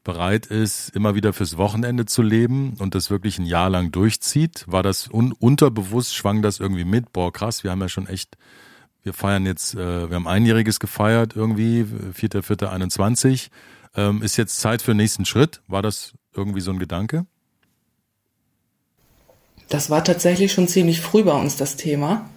bereit 0.07 0.47
ist, 0.47 0.95
immer 0.95 1.17
wieder 1.17 1.33
fürs 1.33 1.57
Wochenende 1.57 2.07
zu 2.07 2.23
leben 2.23 2.77
und 2.79 2.95
das 2.95 3.11
wirklich 3.11 3.39
ein 3.39 3.45
Jahr 3.45 3.69
lang 3.69 3.91
durchzieht? 3.91 4.65
War 4.69 4.83
das 4.85 5.09
un 5.13 5.33
unterbewusst, 5.33 6.15
schwang 6.15 6.43
das 6.43 6.61
irgendwie 6.61 6.85
mit? 6.85 7.13
Boah, 7.13 7.33
krass, 7.33 7.65
wir 7.65 7.73
haben 7.73 7.81
ja 7.81 7.89
schon 7.89 8.07
echt, 8.07 8.37
wir 9.03 9.13
feiern 9.13 9.45
jetzt, 9.47 9.75
äh, 9.75 10.09
wir 10.09 10.15
haben 10.15 10.29
einjähriges 10.29 10.79
gefeiert 10.79 11.35
irgendwie, 11.35 11.85
4.4.21. 12.15 13.49
Ähm, 13.97 14.23
ist 14.23 14.37
jetzt 14.37 14.61
Zeit 14.61 14.81
für 14.81 14.93
den 14.93 14.99
nächsten 14.99 15.25
Schritt? 15.25 15.61
War 15.67 15.83
das 15.83 16.13
irgendwie 16.35 16.61
so 16.61 16.71
ein 16.71 16.79
Gedanke? 16.79 17.27
Das 19.69 19.91
war 19.91 20.05
tatsächlich 20.05 20.53
schon 20.53 20.69
ziemlich 20.69 21.01
früh 21.01 21.25
bei 21.25 21.33
uns 21.33 21.57
das 21.57 21.77
Thema. 21.77 22.31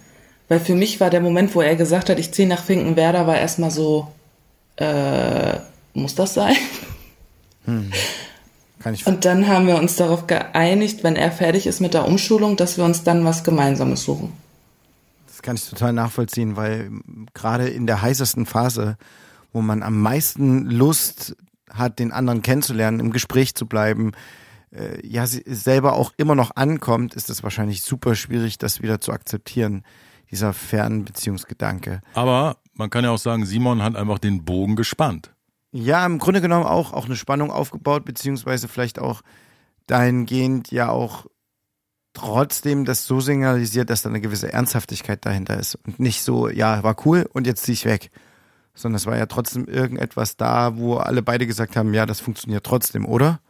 Weil 0.48 0.58
für 0.58 0.74
mich 0.74 0.98
war 0.98 1.10
der 1.10 1.20
Moment, 1.20 1.54
wo 1.54 1.60
er 1.60 1.76
gesagt 1.76 2.10
hat, 2.10 2.18
ich 2.18 2.32
ziehe 2.32 2.48
nach 2.48 2.64
Finkenwerder, 2.64 3.28
war 3.28 3.38
erstmal 3.38 3.70
so, 3.70 4.08
äh, 4.80 5.60
muss 5.94 6.14
das 6.14 6.34
sein? 6.34 6.56
Kann 8.80 8.94
ich 8.94 9.06
Und 9.06 9.24
dann 9.24 9.46
haben 9.46 9.66
wir 9.66 9.76
uns 9.76 9.96
darauf 9.96 10.26
geeinigt, 10.26 11.04
wenn 11.04 11.16
er 11.16 11.30
fertig 11.30 11.66
ist 11.66 11.80
mit 11.80 11.94
der 11.94 12.06
Umschulung, 12.06 12.56
dass 12.56 12.78
wir 12.78 12.84
uns 12.84 13.04
dann 13.04 13.24
was 13.24 13.44
Gemeinsames 13.44 14.02
suchen. 14.02 14.32
Das 15.26 15.42
kann 15.42 15.56
ich 15.56 15.68
total 15.68 15.92
nachvollziehen, 15.92 16.56
weil 16.56 16.90
gerade 17.34 17.68
in 17.68 17.86
der 17.86 18.02
heißesten 18.02 18.46
Phase, 18.46 18.96
wo 19.52 19.60
man 19.60 19.82
am 19.82 20.00
meisten 20.00 20.66
Lust 20.70 21.36
hat, 21.70 21.98
den 21.98 22.12
anderen 22.12 22.42
kennenzulernen, 22.42 23.00
im 23.00 23.12
Gespräch 23.12 23.54
zu 23.54 23.66
bleiben, 23.66 24.12
äh, 24.72 25.06
ja, 25.06 25.26
sie 25.26 25.42
selber 25.46 25.94
auch 25.94 26.12
immer 26.16 26.34
noch 26.34 26.56
ankommt, 26.56 27.14
ist 27.14 27.30
es 27.30 27.42
wahrscheinlich 27.42 27.82
super 27.82 28.14
schwierig, 28.14 28.58
das 28.58 28.82
wieder 28.82 29.00
zu 29.00 29.12
akzeptieren, 29.12 29.84
dieser 30.30 30.52
Fernbeziehungsgedanke. 30.52 32.00
Aber 32.14 32.56
man 32.80 32.88
kann 32.88 33.04
ja 33.04 33.10
auch 33.10 33.18
sagen, 33.18 33.44
Simon 33.44 33.82
hat 33.82 33.94
einfach 33.94 34.18
den 34.18 34.44
Bogen 34.46 34.74
gespannt. 34.74 35.34
Ja, 35.70 36.04
im 36.06 36.18
Grunde 36.18 36.40
genommen 36.40 36.64
auch, 36.64 36.94
auch 36.94 37.04
eine 37.04 37.14
Spannung 37.14 37.52
aufgebaut, 37.52 38.06
beziehungsweise 38.06 38.68
vielleicht 38.68 38.98
auch 38.98 39.20
dahingehend 39.86 40.72
ja 40.72 40.88
auch 40.88 41.26
trotzdem 42.14 42.86
das 42.86 43.06
so 43.06 43.20
signalisiert, 43.20 43.90
dass 43.90 44.00
da 44.02 44.08
eine 44.08 44.22
gewisse 44.22 44.52
Ernsthaftigkeit 44.52 45.24
dahinter 45.26 45.60
ist 45.60 45.74
und 45.86 46.00
nicht 46.00 46.22
so, 46.22 46.48
ja, 46.48 46.82
war 46.82 46.96
cool 47.04 47.28
und 47.34 47.46
jetzt 47.46 47.64
zieh 47.64 47.72
ich 47.72 47.84
weg, 47.84 48.10
sondern 48.74 48.96
es 48.96 49.04
war 49.06 49.16
ja 49.16 49.26
trotzdem 49.26 49.66
irgendetwas 49.66 50.38
da, 50.38 50.76
wo 50.78 50.96
alle 50.96 51.22
beide 51.22 51.46
gesagt 51.46 51.76
haben, 51.76 51.92
ja, 51.92 52.06
das 52.06 52.18
funktioniert 52.18 52.64
trotzdem, 52.64 53.04
oder? 53.04 53.40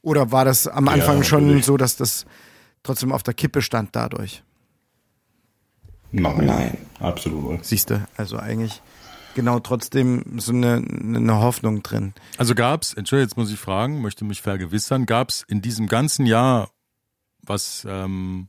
Oder 0.00 0.32
war 0.32 0.46
das 0.46 0.66
am 0.66 0.88
Anfang 0.88 1.18
Ja, 1.18 1.24
schon 1.24 1.62
so, 1.62 1.76
dass 1.76 1.96
das 1.96 2.24
trotzdem 2.82 3.12
auf 3.12 3.22
der 3.22 3.34
Kippe 3.34 3.60
stand 3.60 3.94
dadurch? 3.94 4.42
Nein. 6.12 6.46
Nein. 6.46 6.78
Absolut. 7.00 7.52
nicht. 7.52 7.64
Siehst 7.64 7.90
du, 7.90 8.06
also 8.16 8.36
eigentlich 8.36 8.82
genau 9.34 9.60
trotzdem 9.60 10.38
so 10.38 10.52
eine, 10.52 10.76
eine 10.76 11.40
Hoffnung 11.40 11.82
drin. 11.82 12.12
Also 12.36 12.54
gab's, 12.54 12.92
Entschuldigung, 12.92 13.28
jetzt 13.28 13.36
muss 13.36 13.50
ich 13.50 13.58
fragen, 13.58 14.00
möchte 14.00 14.24
mich 14.24 14.42
vergewissern, 14.42 15.06
gab's 15.06 15.44
in 15.48 15.62
diesem 15.62 15.86
ganzen 15.86 16.26
Jahr, 16.26 16.70
was 17.42 17.86
ähm, 17.88 18.48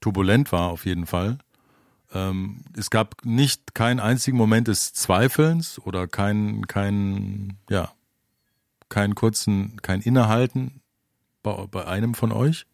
turbulent 0.00 0.50
war 0.50 0.70
auf 0.70 0.86
jeden 0.86 1.06
Fall, 1.06 1.38
ähm, 2.14 2.64
es 2.76 2.90
gab 2.90 3.24
nicht 3.24 3.74
keinen 3.74 4.00
einzigen 4.00 4.36
Moment 4.36 4.68
des 4.68 4.92
Zweifelns 4.94 5.78
oder 5.80 6.06
kein, 6.06 6.66
kein, 6.66 7.58
ja, 7.68 7.92
keinen 8.88 9.14
kurzen, 9.14 9.80
kein 9.82 10.00
Innehalten 10.00 10.80
bei, 11.42 11.66
bei 11.66 11.86
einem 11.86 12.14
von 12.14 12.32
euch? 12.32 12.66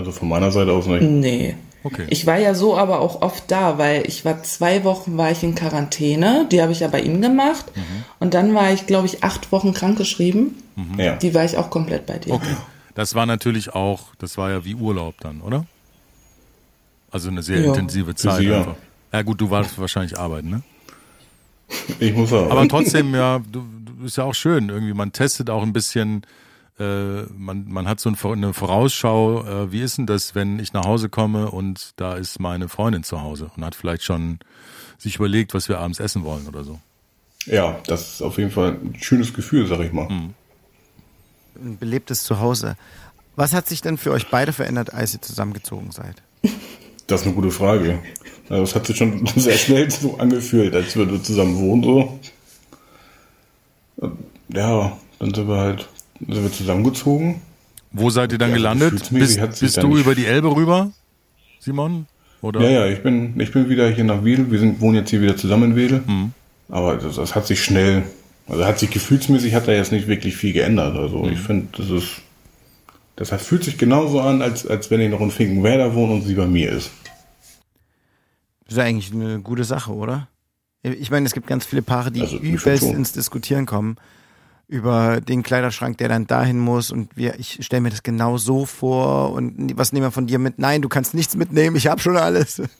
Also 0.00 0.12
von 0.12 0.28
meiner 0.28 0.50
Seite 0.50 0.72
aus 0.72 0.86
nicht. 0.86 1.02
Nee. 1.02 1.56
Okay. 1.84 2.06
Ich 2.08 2.26
war 2.26 2.38
ja 2.38 2.54
so 2.54 2.74
aber 2.76 3.00
auch 3.00 3.20
oft 3.20 3.44
da, 3.50 3.76
weil 3.76 4.06
ich 4.06 4.24
war 4.24 4.42
zwei 4.42 4.82
Wochen 4.84 5.18
war 5.18 5.30
ich 5.30 5.42
in 5.42 5.54
Quarantäne, 5.54 6.46
die 6.50 6.62
habe 6.62 6.72
ich 6.72 6.80
ja 6.80 6.88
bei 6.88 7.00
ihm 7.02 7.20
gemacht. 7.20 7.66
Und 8.18 8.32
dann 8.34 8.54
war 8.54 8.72
ich, 8.72 8.86
glaube 8.86 9.06
ich, 9.06 9.22
acht 9.24 9.52
Wochen 9.52 9.74
krankgeschrieben. 9.74 10.54
Ja. 10.96 11.16
Die 11.16 11.34
war 11.34 11.44
ich 11.44 11.56
auch 11.58 11.68
komplett 11.68 12.06
bei 12.06 12.18
dir. 12.18 12.32
Okay. 12.32 12.56
Das 12.94 13.14
war 13.14 13.26
natürlich 13.26 13.74
auch, 13.74 14.14
das 14.18 14.38
war 14.38 14.50
ja 14.50 14.64
wie 14.64 14.74
Urlaub 14.74 15.14
dann, 15.20 15.42
oder? 15.42 15.66
Also 17.10 17.28
eine 17.28 17.42
sehr 17.42 17.60
Ja. 17.60 17.66
intensive 17.66 18.14
Zeit 18.14 18.38
Sie, 18.38 18.46
ja. 18.46 18.58
einfach. 18.58 18.76
Ja 19.12 19.22
gut, 19.22 19.40
du 19.40 19.50
warst 19.50 19.78
wahrscheinlich 19.78 20.18
arbeiten, 20.18 20.48
ne? 20.50 20.62
Ich 21.98 22.14
muss 22.14 22.32
auch. 22.32 22.50
Aber 22.50 22.66
trotzdem, 22.68 23.14
ja, 23.14 23.38
du, 23.38 23.64
du 23.98 24.06
ist 24.06 24.16
ja 24.16 24.24
auch 24.24 24.34
schön. 24.34 24.68
Irgendwie, 24.70 24.92
man 24.94 25.12
testet 25.12 25.50
auch 25.50 25.62
ein 25.62 25.72
bisschen, 25.72 26.22
äh, 26.80 27.26
man, 27.36 27.66
man 27.68 27.86
hat 27.86 28.00
so 28.00 28.08
eine 28.08 28.52
Vorausschau, 28.54 29.44
äh, 29.44 29.72
wie 29.72 29.82
ist 29.82 29.98
denn 29.98 30.06
das, 30.06 30.34
wenn 30.34 30.58
ich 30.58 30.72
nach 30.72 30.84
Hause 30.84 31.10
komme 31.10 31.50
und 31.50 31.90
da 31.96 32.14
ist 32.14 32.40
meine 32.40 32.68
Freundin 32.68 33.04
zu 33.04 33.20
Hause 33.20 33.50
und 33.54 33.64
hat 33.64 33.74
vielleicht 33.74 34.02
schon 34.02 34.38
sich 34.98 35.16
überlegt, 35.16 35.52
was 35.54 35.68
wir 35.68 35.78
abends 35.78 36.00
essen 36.00 36.24
wollen 36.24 36.48
oder 36.48 36.64
so. 36.64 36.80
ja, 37.46 37.78
das 37.86 38.14
ist 38.14 38.22
auf 38.22 38.38
jeden 38.38 38.50
Fall 38.50 38.78
ein 38.82 38.96
schönes 38.98 39.34
Gefühl, 39.34 39.66
sag 39.66 39.80
ich 39.80 39.92
mal. 39.92 40.08
Ein 40.08 41.78
belebtes 41.78 42.24
Zuhause. 42.24 42.76
Was 43.36 43.52
hat 43.52 43.68
sich 43.68 43.82
denn 43.82 43.98
für 43.98 44.12
euch 44.12 44.28
beide 44.28 44.52
verändert, 44.52 44.92
als 44.92 45.14
ihr 45.14 45.22
zusammengezogen 45.22 45.90
seid? 45.92 46.22
Das 47.06 47.20
ist 47.20 47.26
eine 47.26 47.34
gute 47.34 47.50
Frage. 47.50 48.00
Also 48.48 48.62
es 48.62 48.74
hat 48.74 48.86
sich 48.86 48.96
schon 48.96 49.26
sehr 49.36 49.56
schnell 49.56 49.90
so 49.90 50.18
angefühlt, 50.18 50.74
als 50.74 50.96
wir 50.96 51.22
zusammen 51.22 51.56
wohnen 51.58 51.82
so. 51.82 52.20
Ja, 54.48 54.98
dann 55.18 55.34
sind 55.34 55.48
wir 55.48 55.56
halt 55.56 55.88
sind 56.20 56.42
wir 56.42 56.52
zusammengezogen. 56.52 57.40
Wo 57.92 58.10
seid 58.10 58.32
ihr 58.32 58.38
dann 58.38 58.50
Ja, 58.50 58.56
gelandet? 58.56 58.90
gefühlsmäßig 58.92 59.26
Bist, 59.28 59.40
hat 59.40 59.52
sich 59.56 59.66
bist 59.74 59.82
du 59.82 59.96
über 59.96 60.14
die 60.14 60.26
Elbe 60.26 60.54
rüber, 60.54 60.92
Simon? 61.58 62.06
Oder? 62.42 62.60
Ja, 62.62 62.70
ja, 62.70 62.86
ich 62.86 63.02
bin, 63.02 63.38
ich 63.38 63.52
bin 63.52 63.68
wieder 63.68 63.88
hier 63.90 64.04
nach 64.04 64.24
Wedel. 64.24 64.50
Wir 64.50 64.58
sind, 64.60 64.80
wohnen 64.80 64.96
jetzt 64.96 65.10
hier 65.10 65.20
wieder 65.20 65.36
zusammen 65.36 65.72
in 65.72 65.76
Wedel. 65.76 66.02
Aber 66.68 66.96
das, 66.96 67.16
das 67.16 67.34
hat 67.34 67.46
sich 67.46 67.62
schnell, 67.62 68.04
also 68.46 68.64
hat 68.64 68.78
sich 68.78 68.90
gefühlsmäßig 68.90 69.54
hat 69.54 69.68
da 69.68 69.72
jetzt 69.72 69.92
nicht 69.92 70.06
wirklich 70.06 70.36
viel 70.36 70.52
geändert. 70.52 70.96
Also 70.96 71.26
ich 71.28 71.38
finde, 71.40 71.66
das 71.76 71.90
ist, 71.90 72.22
das 73.16 73.32
hat, 73.32 73.40
fühlt 73.42 73.64
sich 73.64 73.76
genauso 73.76 74.20
an, 74.20 74.40
als, 74.40 74.66
als 74.66 74.90
wenn 74.90 75.00
ich 75.00 75.10
noch 75.10 75.20
in 75.20 75.30
Finkenwerder 75.30 75.94
wohne 75.94 76.14
und 76.14 76.22
sie 76.22 76.34
bei 76.34 76.46
mir 76.46 76.70
ist. 76.70 76.90
Das 78.64 78.72
ist 78.74 78.78
ja 78.78 78.84
eigentlich 78.84 79.12
eine 79.12 79.40
gute 79.40 79.64
Sache, 79.64 79.92
oder? 79.92 80.28
Ich 80.82 81.10
meine, 81.10 81.26
es 81.26 81.34
gibt 81.34 81.46
ganz 81.46 81.66
viele 81.66 81.82
Paare, 81.82 82.10
die 82.10 82.22
Also, 82.22 82.38
übelst 82.38 82.84
ins 82.84 83.12
Diskutieren 83.12 83.66
kommen 83.66 83.96
über 84.70 85.20
den 85.20 85.42
Kleiderschrank, 85.42 85.98
der 85.98 86.08
dann 86.08 86.28
dahin 86.28 86.58
muss 86.60 86.92
und 86.92 87.16
wir, 87.16 87.38
ich 87.40 87.58
stelle 87.60 87.80
mir 87.80 87.90
das 87.90 88.04
genau 88.04 88.38
so 88.38 88.66
vor 88.66 89.32
und 89.32 89.76
was 89.76 89.92
nehmen 89.92 90.06
wir 90.06 90.10
von 90.12 90.28
dir 90.28 90.38
mit? 90.38 90.60
Nein, 90.60 90.80
du 90.80 90.88
kannst 90.88 91.12
nichts 91.12 91.36
mitnehmen, 91.36 91.74
ich 91.74 91.88
habe 91.88 92.00
schon 92.00 92.16
alles. 92.16 92.62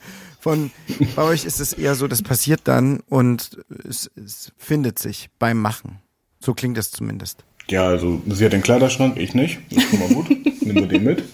Von 0.43 0.71
bei 1.17 1.23
euch 1.23 1.45
ist 1.45 1.61
es 1.61 1.75
eher 1.75 1.95
so, 1.95 2.09
das 2.09 2.23
passiert 2.23 2.63
dann 2.65 3.01
und 3.11 3.59
es, 3.87 4.11
es 4.17 4.53
findet 4.57 4.99
sich 4.99 5.29
beim 5.39 5.61
Machen. 5.61 5.99
So 6.39 6.55
klingt 6.55 6.79
es 6.79 6.91
zumindest. 6.91 7.45
Ja, 7.69 7.87
also 7.87 8.23
sie 8.27 8.47
hat 8.47 8.55
den 8.55 8.63
Kleiderschrank, 8.63 9.19
ich 9.19 9.35
nicht. 9.35 9.59
Das 9.69 9.85
ist 9.85 9.91
schon 9.91 9.99
mal 9.99 10.09
gut. 10.09 10.31
Nehmen 10.63 10.77
wir 10.77 10.87
den 10.87 11.05
mit. 11.05 11.25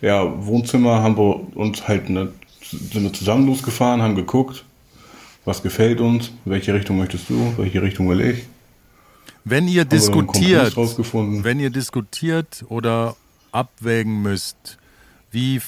Ja, 0.00 0.46
Wohnzimmer 0.46 1.02
haben 1.02 1.16
wir 1.16 1.56
uns 1.56 1.88
halt 1.88 2.06
eine, 2.06 2.32
sind 2.62 3.02
wir 3.02 3.12
zusammen 3.12 3.48
losgefahren, 3.48 4.00
haben 4.00 4.14
geguckt, 4.14 4.64
was 5.44 5.64
gefällt 5.64 6.00
uns, 6.00 6.30
welche 6.44 6.72
Richtung 6.72 6.98
möchtest 6.98 7.28
du, 7.28 7.52
welche 7.56 7.82
Richtung 7.82 8.08
will 8.08 8.20
ich. 8.20 8.44
Wenn 9.44 9.68
ihr 9.68 9.84
Kompromiss 9.84 10.10
diskutiert, 10.10 10.76
wenn 11.44 11.60
ihr 11.60 11.70
diskutiert 11.70 12.64
oder 12.68 13.16
abwägen 13.52 14.22
müsst, 14.22 14.78
wie, 15.30 15.60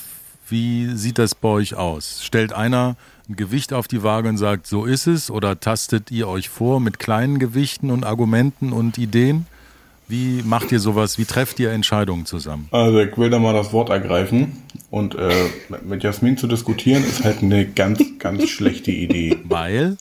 wie 0.49 0.95
sieht 0.97 1.19
das 1.19 1.35
bei 1.35 1.49
euch 1.49 1.75
aus? 1.75 2.25
Stellt 2.25 2.53
einer 2.53 2.97
ein 3.29 3.37
Gewicht 3.37 3.73
auf 3.73 3.89
die 3.89 4.03
Waage 4.03 4.29
und 4.29 4.37
sagt, 4.37 4.67
so 4.67 4.85
ist 4.85 5.07
es, 5.07 5.31
oder 5.31 5.59
tastet 5.61 6.11
ihr 6.11 6.29
euch 6.29 6.49
vor 6.49 6.81
mit 6.81 6.99
kleinen 6.99 7.39
Gewichten 7.39 7.91
und 7.91 8.05
Argumenten 8.05 8.73
und 8.73 8.99
Ideen? 8.99 9.47
Wie 10.09 10.43
macht 10.45 10.73
ihr 10.73 10.81
sowas? 10.81 11.17
Wie 11.17 11.25
trefft 11.25 11.59
ihr 11.59 11.71
Entscheidungen 11.71 12.27
zusammen? 12.27 12.69
Also 12.71 13.01
ich 13.01 13.17
will 13.17 13.31
da 13.31 13.39
mal 13.39 13.55
das 13.55 13.73
Wort 13.73 13.89
ergreifen 13.89 14.59
und 14.91 15.15
äh, 15.15 15.31
mit 15.87 16.03
Jasmin 16.03 16.37
zu 16.37 16.47
diskutieren 16.47 17.03
ist 17.05 17.25
halt 17.25 17.43
eine 17.43 17.67
ganz, 17.67 18.03
ganz 18.19 18.49
schlechte 18.51 18.91
Idee. 18.91 19.39
Weil, 19.45 19.97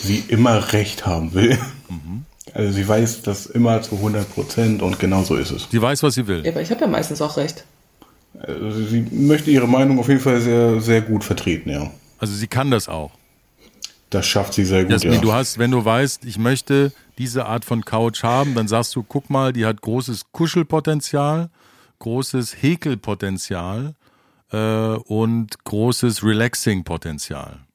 Sie 0.00 0.24
immer 0.28 0.72
Recht 0.72 1.06
haben 1.06 1.34
will. 1.34 1.58
Also 2.54 2.72
sie 2.72 2.88
weiß 2.88 3.22
das 3.22 3.46
immer 3.46 3.82
zu 3.82 3.96
100 3.96 4.32
Prozent 4.32 4.82
und 4.82 4.98
genau 4.98 5.22
so 5.24 5.36
ist 5.36 5.50
es. 5.50 5.68
sie 5.70 5.82
weiß, 5.82 6.02
was 6.02 6.14
sie 6.14 6.26
will. 6.26 6.42
Ja, 6.44 6.52
aber 6.52 6.62
ich 6.62 6.70
habe 6.70 6.80
ja 6.80 6.86
meistens 6.86 7.20
auch 7.20 7.36
recht. 7.36 7.64
Also 8.40 8.84
sie 8.84 9.06
möchte 9.10 9.50
ihre 9.50 9.68
Meinung 9.68 9.98
auf 9.98 10.08
jeden 10.08 10.20
Fall 10.20 10.40
sehr, 10.40 10.80
sehr 10.80 11.02
gut 11.02 11.24
vertreten, 11.24 11.70
ja. 11.70 11.90
Also 12.18 12.34
sie 12.34 12.46
kann 12.46 12.70
das 12.70 12.88
auch. 12.88 13.10
Das 14.10 14.26
schafft 14.26 14.54
sie 14.54 14.64
sehr 14.64 14.84
gut, 14.84 14.92
Jasmin, 14.92 15.14
ja. 15.14 15.20
du 15.20 15.32
hast, 15.32 15.58
wenn 15.58 15.70
du 15.70 15.84
weißt, 15.84 16.24
ich 16.24 16.38
möchte 16.38 16.92
diese 17.18 17.46
Art 17.46 17.64
von 17.64 17.84
Couch 17.84 18.22
haben, 18.22 18.54
dann 18.54 18.68
sagst 18.68 18.94
du, 18.94 19.02
guck 19.02 19.28
mal, 19.30 19.52
die 19.52 19.66
hat 19.66 19.82
großes 19.82 20.32
Kuschelpotenzial, 20.32 21.50
großes 21.98 22.56
Häkelpotenzial 22.62 23.94
äh, 24.52 24.56
und 24.56 25.64
großes 25.64 26.22
Relaxing-Potenzial. 26.22 27.65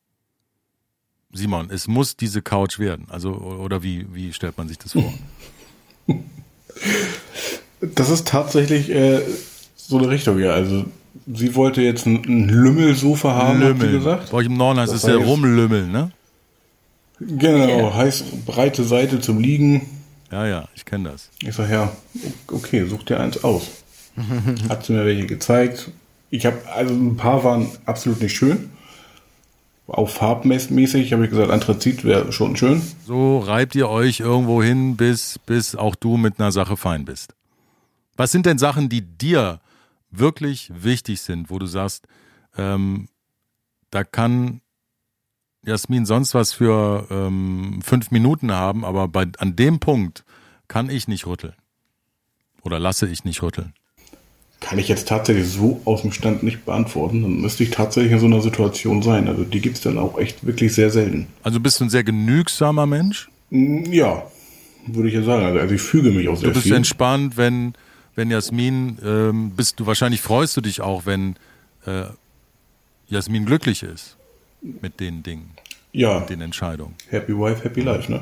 Simon, 1.33 1.69
es 1.71 1.87
muss 1.87 2.15
diese 2.17 2.41
Couch 2.41 2.77
werden. 2.79 3.05
Also, 3.09 3.31
oder 3.33 3.83
wie, 3.83 4.05
wie 4.13 4.33
stellt 4.33 4.57
man 4.57 4.67
sich 4.67 4.77
das 4.77 4.93
vor? 4.93 5.13
Das 7.81 8.09
ist 8.09 8.27
tatsächlich 8.27 8.89
äh, 8.91 9.21
so 9.75 9.97
eine 9.97 10.09
Richtung, 10.09 10.39
ja. 10.39 10.51
Also 10.51 10.85
sie 11.33 11.55
wollte 11.55 11.81
jetzt 11.81 12.05
ein, 12.05 12.23
ein 12.25 12.47
Lümmelsofa 12.47 13.33
haben, 13.33 13.63
hat 13.63 13.81
sie 13.81 13.89
gesagt. 13.91 14.29
Bei 14.31 14.37
euch 14.37 14.45
im 14.45 14.55
Norden 14.55 14.79
heißt 14.79 14.93
es 14.93 15.03
ja 15.03 15.15
Rumlümmeln, 15.15 15.91
ne? 15.91 16.11
Genau, 17.19 17.67
Ja. 17.89 17.93
heißt 17.95 18.45
breite 18.45 18.83
Seite 18.83 19.19
zum 19.19 19.39
Liegen. 19.39 19.81
Ja, 20.31 20.45
ja, 20.47 20.67
ich 20.75 20.85
kenne 20.85 21.09
das. 21.09 21.29
Ich 21.41 21.55
sag 21.55 21.69
ja, 21.69 21.91
okay, 22.47 22.85
such 22.85 23.03
dir 23.03 23.19
eins 23.19 23.43
aus. 23.43 23.67
Hat 24.69 24.85
sie 24.85 24.93
mir 24.93 25.05
welche 25.05 25.25
gezeigt. 25.25 25.89
Ich 26.29 26.45
habe, 26.45 26.57
also 26.73 26.93
ein 26.93 27.17
paar 27.17 27.43
waren 27.43 27.67
absolut 27.85 28.21
nicht 28.21 28.35
schön. 28.35 28.69
Auch 29.87 30.09
farbmäßig 30.09 31.11
habe 31.11 31.25
ich 31.25 31.29
gesagt, 31.31 31.51
Anthrazit 31.51 32.03
wäre 32.03 32.31
schon 32.31 32.55
schön. 32.55 32.81
So 33.05 33.39
reibt 33.39 33.75
ihr 33.75 33.89
euch 33.89 34.21
irgendwo 34.21 34.63
hin, 34.63 34.95
bis, 34.95 35.39
bis 35.39 35.75
auch 35.75 35.95
du 35.95 36.17
mit 36.17 36.39
einer 36.39 36.51
Sache 36.51 36.77
fein 36.77 37.03
bist. 37.03 37.35
Was 38.15 38.31
sind 38.31 38.45
denn 38.45 38.57
Sachen, 38.57 38.87
die 38.87 39.01
dir 39.01 39.59
wirklich 40.11 40.71
wichtig 40.73 41.21
sind, 41.21 41.49
wo 41.49 41.59
du 41.59 41.65
sagst, 41.65 42.07
ähm, 42.57 43.07
da 43.89 44.03
kann 44.03 44.61
Jasmin 45.63 46.05
sonst 46.05 46.33
was 46.33 46.53
für 46.53 47.07
ähm, 47.09 47.81
fünf 47.83 48.11
Minuten 48.11 48.51
haben, 48.51 48.83
aber 48.85 49.07
bei, 49.07 49.27
an 49.37 49.55
dem 49.55 49.79
Punkt 49.79 50.23
kann 50.67 50.89
ich 50.89 51.07
nicht 51.07 51.27
rütteln. 51.27 51.55
Oder 52.63 52.79
lasse 52.79 53.07
ich 53.07 53.23
nicht 53.23 53.41
rütteln. 53.41 53.73
Kann 54.61 54.77
ich 54.79 54.87
jetzt 54.87 55.07
tatsächlich 55.09 55.49
so 55.49 55.81
aus 55.85 56.03
dem 56.03 56.11
Stand 56.13 56.43
nicht 56.43 56.65
beantworten. 56.65 57.23
Dann 57.23 57.41
müsste 57.41 57.63
ich 57.63 57.71
tatsächlich 57.71 58.13
in 58.13 58.19
so 58.19 58.27
einer 58.27 58.41
Situation 58.41 59.01
sein. 59.01 59.27
Also 59.27 59.43
die 59.43 59.59
gibt's 59.59 59.81
dann 59.81 59.97
auch 59.97 60.17
echt 60.17 60.45
wirklich 60.45 60.73
sehr 60.73 60.89
selten. 60.91 61.27
Also 61.43 61.59
bist 61.59 61.79
du 61.79 61.85
ein 61.85 61.89
sehr 61.89 62.03
genügsamer 62.03 62.85
Mensch. 62.85 63.29
Mm, 63.49 63.83
Ja, 63.91 64.23
würde 64.87 65.09
ich 65.09 65.15
ja 65.15 65.23
sagen. 65.23 65.43
Also, 65.45 65.59
also 65.59 65.75
ich 65.75 65.81
füge 65.81 66.11
mich 66.11 66.29
auch 66.29 66.37
sehr 66.37 66.49
Du 66.49 66.53
bist 66.53 66.67
viel. 66.67 66.75
entspannt, 66.75 67.37
wenn, 67.37 67.73
wenn 68.15 68.29
Jasmin, 68.31 68.97
ähm, 69.03 69.51
bist 69.57 69.79
du 69.79 69.85
wahrscheinlich 69.87 70.21
freust 70.21 70.55
du 70.55 70.61
dich 70.61 70.79
auch, 70.81 71.05
wenn 71.07 71.35
äh, 71.87 72.03
Jasmin 73.07 73.45
glücklich 73.47 73.81
ist 73.83 74.15
mit 74.61 74.99
den 74.99 75.23
Dingen, 75.23 75.49
ja, 75.91 76.19
den 76.21 76.39
Entscheidungen. 76.39 76.93
Happy 77.09 77.33
Wife, 77.35 77.63
Happy 77.63 77.81
Life, 77.81 78.11
ne? 78.11 78.21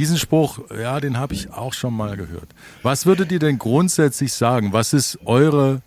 Diesen 0.00 0.16
Spruch, 0.16 0.60
ja, 0.74 0.98
den 0.98 1.18
habe 1.18 1.34
ich 1.34 1.52
auch 1.52 1.74
schon 1.74 1.94
mal 1.94 2.16
gehört. 2.16 2.48
Was 2.82 3.04
würdet 3.04 3.30
ihr 3.32 3.38
denn 3.38 3.58
grundsätzlich 3.58 4.32
sagen? 4.32 4.72
Was 4.72 4.94
ist 4.94 5.18
eure 5.26 5.82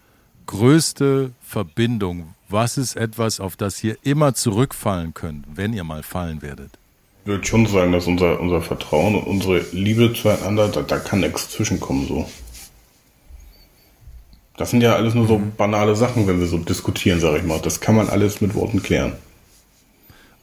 größte 0.45 1.31
Verbindung? 1.41 2.35
Was 2.47 2.77
ist 2.77 2.95
etwas, 2.95 3.39
auf 3.39 3.55
das 3.55 3.83
ihr 3.83 3.97
immer 4.03 4.35
zurückfallen 4.35 5.15
könnt, 5.15 5.45
wenn 5.55 5.73
ihr 5.73 5.83
mal 5.83 6.03
fallen 6.03 6.43
werdet? 6.43 6.69
Ich 7.23 7.27
würde 7.27 7.43
schon 7.43 7.65
sagen, 7.65 7.91
dass 7.91 8.05
unser, 8.05 8.39
unser 8.39 8.61
Vertrauen 8.61 9.15
und 9.15 9.23
unsere 9.23 9.65
Liebe 9.71 10.13
zueinander, 10.13 10.67
da, 10.67 10.83
da 10.83 10.99
kann 10.99 11.21
nichts 11.21 11.49
zwischenkommen 11.49 12.07
so. 12.07 12.29
Das 14.57 14.69
sind 14.69 14.81
ja 14.81 14.93
alles 14.93 15.15
nur 15.15 15.25
so 15.25 15.41
banale 15.57 15.95
Sachen, 15.95 16.27
wenn 16.27 16.39
wir 16.39 16.45
so 16.45 16.59
diskutieren, 16.59 17.19
sag 17.19 17.35
ich 17.35 17.43
mal. 17.43 17.59
Das 17.59 17.79
kann 17.79 17.95
man 17.95 18.09
alles 18.09 18.41
mit 18.41 18.53
Worten 18.53 18.83
klären. 18.83 19.13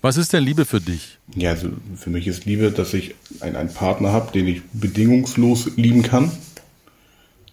Was 0.03 0.17
ist 0.17 0.33
denn 0.33 0.43
Liebe 0.45 0.65
für 0.65 0.81
dich? 0.81 1.19
Ja, 1.35 1.51
also 1.51 1.69
für 1.97 2.11
mich 2.11 2.27
ist 2.27 2.47
Liebe, 2.47 2.71
dass 2.71 2.95
ich 2.95 3.15
einen, 3.41 3.57
einen 3.57 3.73
Partner 3.73 4.13
habe, 4.13 4.33
den 4.33 4.47
ich 4.49 4.63
bedingungslos 4.73 5.71
lieben 5.77 6.03
kann. 6.03 6.31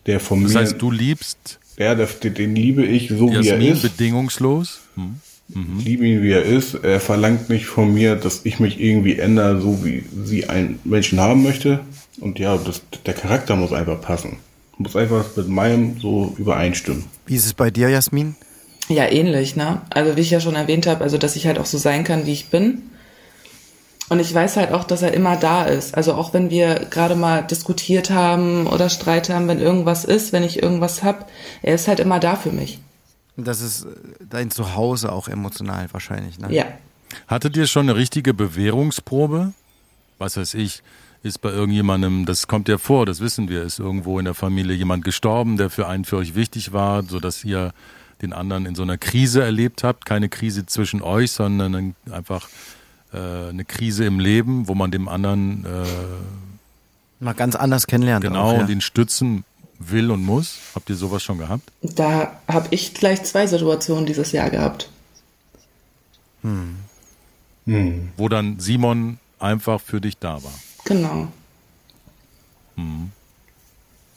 Der 0.06 0.20
von 0.22 0.44
Das 0.44 0.54
mir. 0.54 0.60
heißt, 0.60 0.82
du 0.82 0.90
liebst 0.90 1.60
ja, 1.78 1.94
der, 1.94 2.08
den 2.08 2.56
liebe 2.56 2.84
ich 2.86 3.10
so, 3.10 3.30
wie 3.30 3.36
er 3.36 3.42
Jasmin 3.44 3.74
ist. 3.74 3.82
bedingungslos? 3.84 4.80
Hm. 4.96 5.16
Ich 5.80 5.86
liebe 5.86 6.06
ihn, 6.06 6.24
wie 6.24 6.32
er 6.32 6.44
ist. 6.44 6.74
Er 6.76 7.00
verlangt 7.00 7.50
nicht 7.50 7.68
von 7.68 7.94
mir, 7.94 8.16
dass 8.16 8.42
ich 8.44 8.60
mich 8.60 8.80
irgendwie 8.82 9.18
ändere, 9.20 9.62
so 9.62 9.86
wie 9.86 10.04
sie 10.26 10.50
einen 10.50 10.80
Menschen 10.84 11.20
haben 11.22 11.44
möchte. 11.44 11.82
Und 12.20 12.40
ja, 12.40 12.58
das, 12.58 12.82
der 13.06 13.14
Charakter 13.14 13.56
muss 13.56 13.72
einfach 13.72 14.02
passen. 14.02 14.38
Muss 14.78 14.96
einfach 14.96 15.26
mit 15.38 15.48
meinem 15.48 16.00
so 16.00 16.36
übereinstimmen. 16.38 17.06
Wie 17.26 17.36
ist 17.36 17.46
es 17.46 17.54
bei 17.54 17.72
dir, 17.72 17.90
Jasmin? 17.90 18.36
Ja, 18.90 19.06
ähnlich, 19.06 19.56
ne? 19.56 19.82
Also 19.90 20.16
wie 20.16 20.22
ich 20.22 20.32
ja 20.32 20.40
schon 20.40 20.56
erwähnt 20.56 20.88
habe, 20.88 21.04
also 21.04 21.18
dass 21.18 21.36
ich 21.36 21.48
halt 21.48 21.60
auch 21.60 21.66
so 21.66 21.78
sein 21.78 22.04
kann, 22.04 22.26
wie 22.26 22.34
ich 22.34 22.50
bin. 22.50 22.84
Und 24.10 24.20
ich 24.22 24.34
weiß 24.34 24.56
halt 24.56 24.72
auch, 24.72 24.86
dass 24.86 25.02
er 25.02 25.14
immer 25.14 25.36
da 25.36 25.66
ist. 25.66 25.96
Also 25.96 26.14
auch 26.14 26.34
wenn 26.34 26.50
wir 26.50 26.88
gerade 26.90 27.16
mal 27.16 27.42
diskutiert 27.42 28.10
haben 28.10 28.66
oder 28.68 28.88
Streit 28.90 29.30
haben, 29.30 29.50
wenn 29.50 29.60
irgendwas 29.60 30.06
ist, 30.06 30.32
wenn 30.32 30.44
ich 30.44 30.64
irgendwas 30.64 31.04
hab, 31.04 31.30
er 31.62 31.76
ist 31.76 31.90
halt 31.90 32.00
immer 32.00 32.20
da 32.20 32.38
für 32.38 32.52
mich. 32.52 32.80
Das 33.36 33.62
ist 33.62 33.84
äh, 33.84 33.90
dein 34.30 34.50
Zuhause 34.50 35.12
auch 35.12 35.28
emotional 35.28 35.88
wahrscheinlich, 35.92 36.40
ne? 36.40 36.54
Ja. 36.54 36.66
Hattet 37.28 37.56
ihr 37.58 37.68
schon 37.68 37.90
eine 37.90 37.98
richtige 37.98 38.34
Bewährungsprobe? 38.34 39.54
Was 40.18 40.38
weiß 40.38 40.56
ich, 40.56 40.82
ist 41.24 41.42
bei 41.42 41.50
irgendjemandem, 41.50 42.26
das 42.26 42.48
kommt 42.48 42.68
ja 42.68 42.78
vor, 42.78 43.06
das 43.06 43.20
wissen 43.20 43.50
wir, 43.50 43.64
ist 43.64 43.80
irgendwo 43.80 44.20
in 44.20 44.26
der 44.26 44.34
Familie 44.34 44.76
jemand 44.76 45.04
gestorben, 45.04 45.58
der 45.58 45.70
für 45.70 45.88
einen 45.88 46.06
für 46.06 46.18
euch 46.18 46.36
wichtig 46.36 46.74
war, 46.74 47.04
sodass 47.04 47.44
ihr 47.44 47.74
den 48.22 48.34
anderen 48.34 48.66
in 48.66 48.76
so 48.76 48.84
einer 48.84 48.98
Krise 48.98 49.44
erlebt 49.44 49.84
habt. 49.84 50.06
Keine 50.06 50.30
Krise 50.30 50.66
zwischen 50.66 51.02
euch, 51.02 51.32
sondern 51.32 51.96
einfach 52.12 52.50
äh, 53.14 53.50
eine 53.50 53.66
Krise 53.66 54.06
im 54.06 54.20
Leben, 54.20 54.68
wo 54.68 54.76
man 54.76 54.92
dem 54.92 55.08
anderen 55.08 55.66
äh, 55.66 55.86
Mal 57.20 57.34
ganz 57.34 57.56
anders 57.56 57.88
kennenlernt. 57.88 58.24
genau 58.24 58.44
auch, 58.44 58.54
ja. 58.54 58.62
und 58.62 58.70
ihn 58.70 58.82
stützen 58.82 59.44
will 59.80 60.12
und 60.12 60.24
muss. 60.24 60.60
Habt 60.76 60.90
ihr 60.90 60.96
sowas 60.96 61.24
schon 61.24 61.38
gehabt? 61.40 61.72
Da 61.82 62.40
habe 62.48 62.68
ich 62.72 62.94
gleich 62.94 63.24
zwei 63.24 63.48
Situationen 63.48 64.06
dieses 64.06 64.32
Jahr 64.32 64.50
gehabt. 64.50 64.90
Wo 68.18 68.30
dann 68.30 68.60
Simon 68.60 69.20
einfach 69.40 69.82
für 69.82 70.00
dich 70.00 70.18
da 70.18 70.44
war. 70.44 70.54
Genau. 70.86 71.28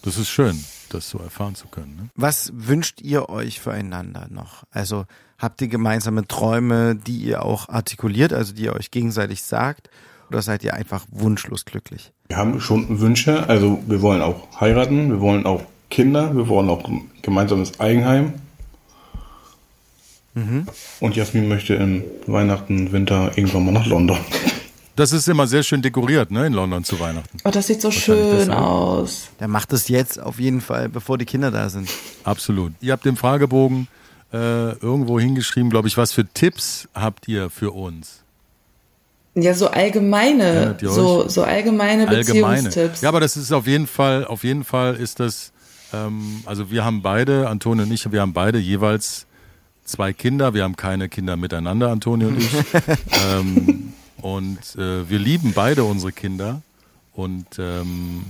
Das 0.02 0.16
ist 0.16 0.28
schön, 0.28 0.62
das 0.94 1.08
so 1.08 1.18
erfahren 1.18 1.54
zu 1.54 1.68
können. 1.68 1.96
Ne? 1.96 2.08
Was 2.14 2.52
wünscht 2.54 3.00
ihr 3.00 3.28
euch 3.28 3.60
füreinander 3.60 4.28
noch? 4.30 4.64
Also 4.70 5.06
habt 5.38 5.60
ihr 5.62 5.68
gemeinsame 5.68 6.26
Träume, 6.26 6.96
die 6.96 7.18
ihr 7.18 7.44
auch 7.44 7.68
artikuliert, 7.68 8.32
also 8.32 8.52
die 8.52 8.64
ihr 8.64 8.74
euch 8.74 8.90
gegenseitig 8.90 9.42
sagt? 9.42 9.90
Oder 10.28 10.42
seid 10.42 10.62
ihr 10.62 10.74
einfach 10.74 11.06
wunschlos 11.10 11.64
glücklich? 11.64 12.12
Wir 12.28 12.36
haben 12.36 12.60
schon 12.60 13.00
Wünsche, 13.00 13.48
also 13.48 13.82
wir 13.86 14.00
wollen 14.02 14.22
auch 14.22 14.60
heiraten, 14.60 15.10
wir 15.10 15.20
wollen 15.20 15.46
auch 15.46 15.62
Kinder, 15.88 16.36
wir 16.36 16.46
wollen 16.46 16.70
auch 16.70 16.84
ein 16.84 17.10
gemeinsames 17.22 17.80
Eigenheim. 17.80 18.34
Und 21.00 21.16
Jasmin 21.16 21.48
möchte 21.48 21.74
im 21.74 22.04
Weihnachten, 22.26 22.92
Winter 22.92 23.32
irgendwann 23.36 23.64
mal 23.64 23.72
nach 23.72 23.86
London. 23.86 24.18
Das 25.00 25.12
ist 25.12 25.26
immer 25.30 25.46
sehr 25.46 25.62
schön 25.62 25.80
dekoriert, 25.80 26.30
ne, 26.30 26.46
in 26.46 26.52
London 26.52 26.84
zu 26.84 27.00
Weihnachten. 27.00 27.38
Oh, 27.44 27.48
das 27.48 27.68
sieht 27.68 27.80
so 27.80 27.90
schön 27.90 28.50
aus. 28.50 29.30
Der 29.40 29.48
macht 29.48 29.72
es 29.72 29.88
jetzt 29.88 30.20
auf 30.20 30.38
jeden 30.38 30.60
Fall, 30.60 30.90
bevor 30.90 31.16
die 31.16 31.24
Kinder 31.24 31.50
da 31.50 31.70
sind. 31.70 31.88
Absolut. 32.22 32.74
Ihr 32.82 32.92
habt 32.92 33.06
den 33.06 33.16
Fragebogen 33.16 33.88
äh, 34.30 34.72
irgendwo 34.72 35.18
hingeschrieben, 35.18 35.70
glaube 35.70 35.88
ich. 35.88 35.96
Was 35.96 36.12
für 36.12 36.26
Tipps 36.26 36.86
habt 36.92 37.28
ihr 37.28 37.48
für 37.48 37.70
uns? 37.70 38.24
Ja, 39.34 39.54
so 39.54 39.68
allgemeine, 39.68 40.76
so, 40.82 41.26
so 41.28 41.44
allgemeine 41.44 42.06
Allgemeine. 42.06 42.64
Beziehungstipps. 42.64 43.00
Ja, 43.00 43.08
aber 43.08 43.20
das 43.20 43.38
ist 43.38 43.52
auf 43.52 43.66
jeden 43.66 43.86
Fall, 43.86 44.26
auf 44.26 44.44
jeden 44.44 44.64
Fall 44.64 44.96
ist 44.96 45.18
das, 45.18 45.52
ähm, 45.94 46.42
also 46.44 46.70
wir 46.70 46.84
haben 46.84 47.00
beide, 47.00 47.48
Antonio 47.48 47.84
und 47.84 47.90
ich, 47.90 48.12
wir 48.12 48.20
haben 48.20 48.34
beide 48.34 48.58
jeweils 48.58 49.26
zwei 49.82 50.12
Kinder. 50.12 50.52
Wir 50.52 50.64
haben 50.64 50.76
keine 50.76 51.08
Kinder 51.08 51.38
miteinander, 51.38 51.88
Antonio 51.88 52.28
und 52.28 52.36
ich. 52.36 52.50
ähm, 53.32 53.94
und 54.22 54.58
äh, 54.76 55.08
wir 55.08 55.18
lieben 55.18 55.52
beide 55.54 55.84
unsere 55.84 56.12
Kinder. 56.12 56.62
Und 57.12 57.46
ähm, 57.58 58.24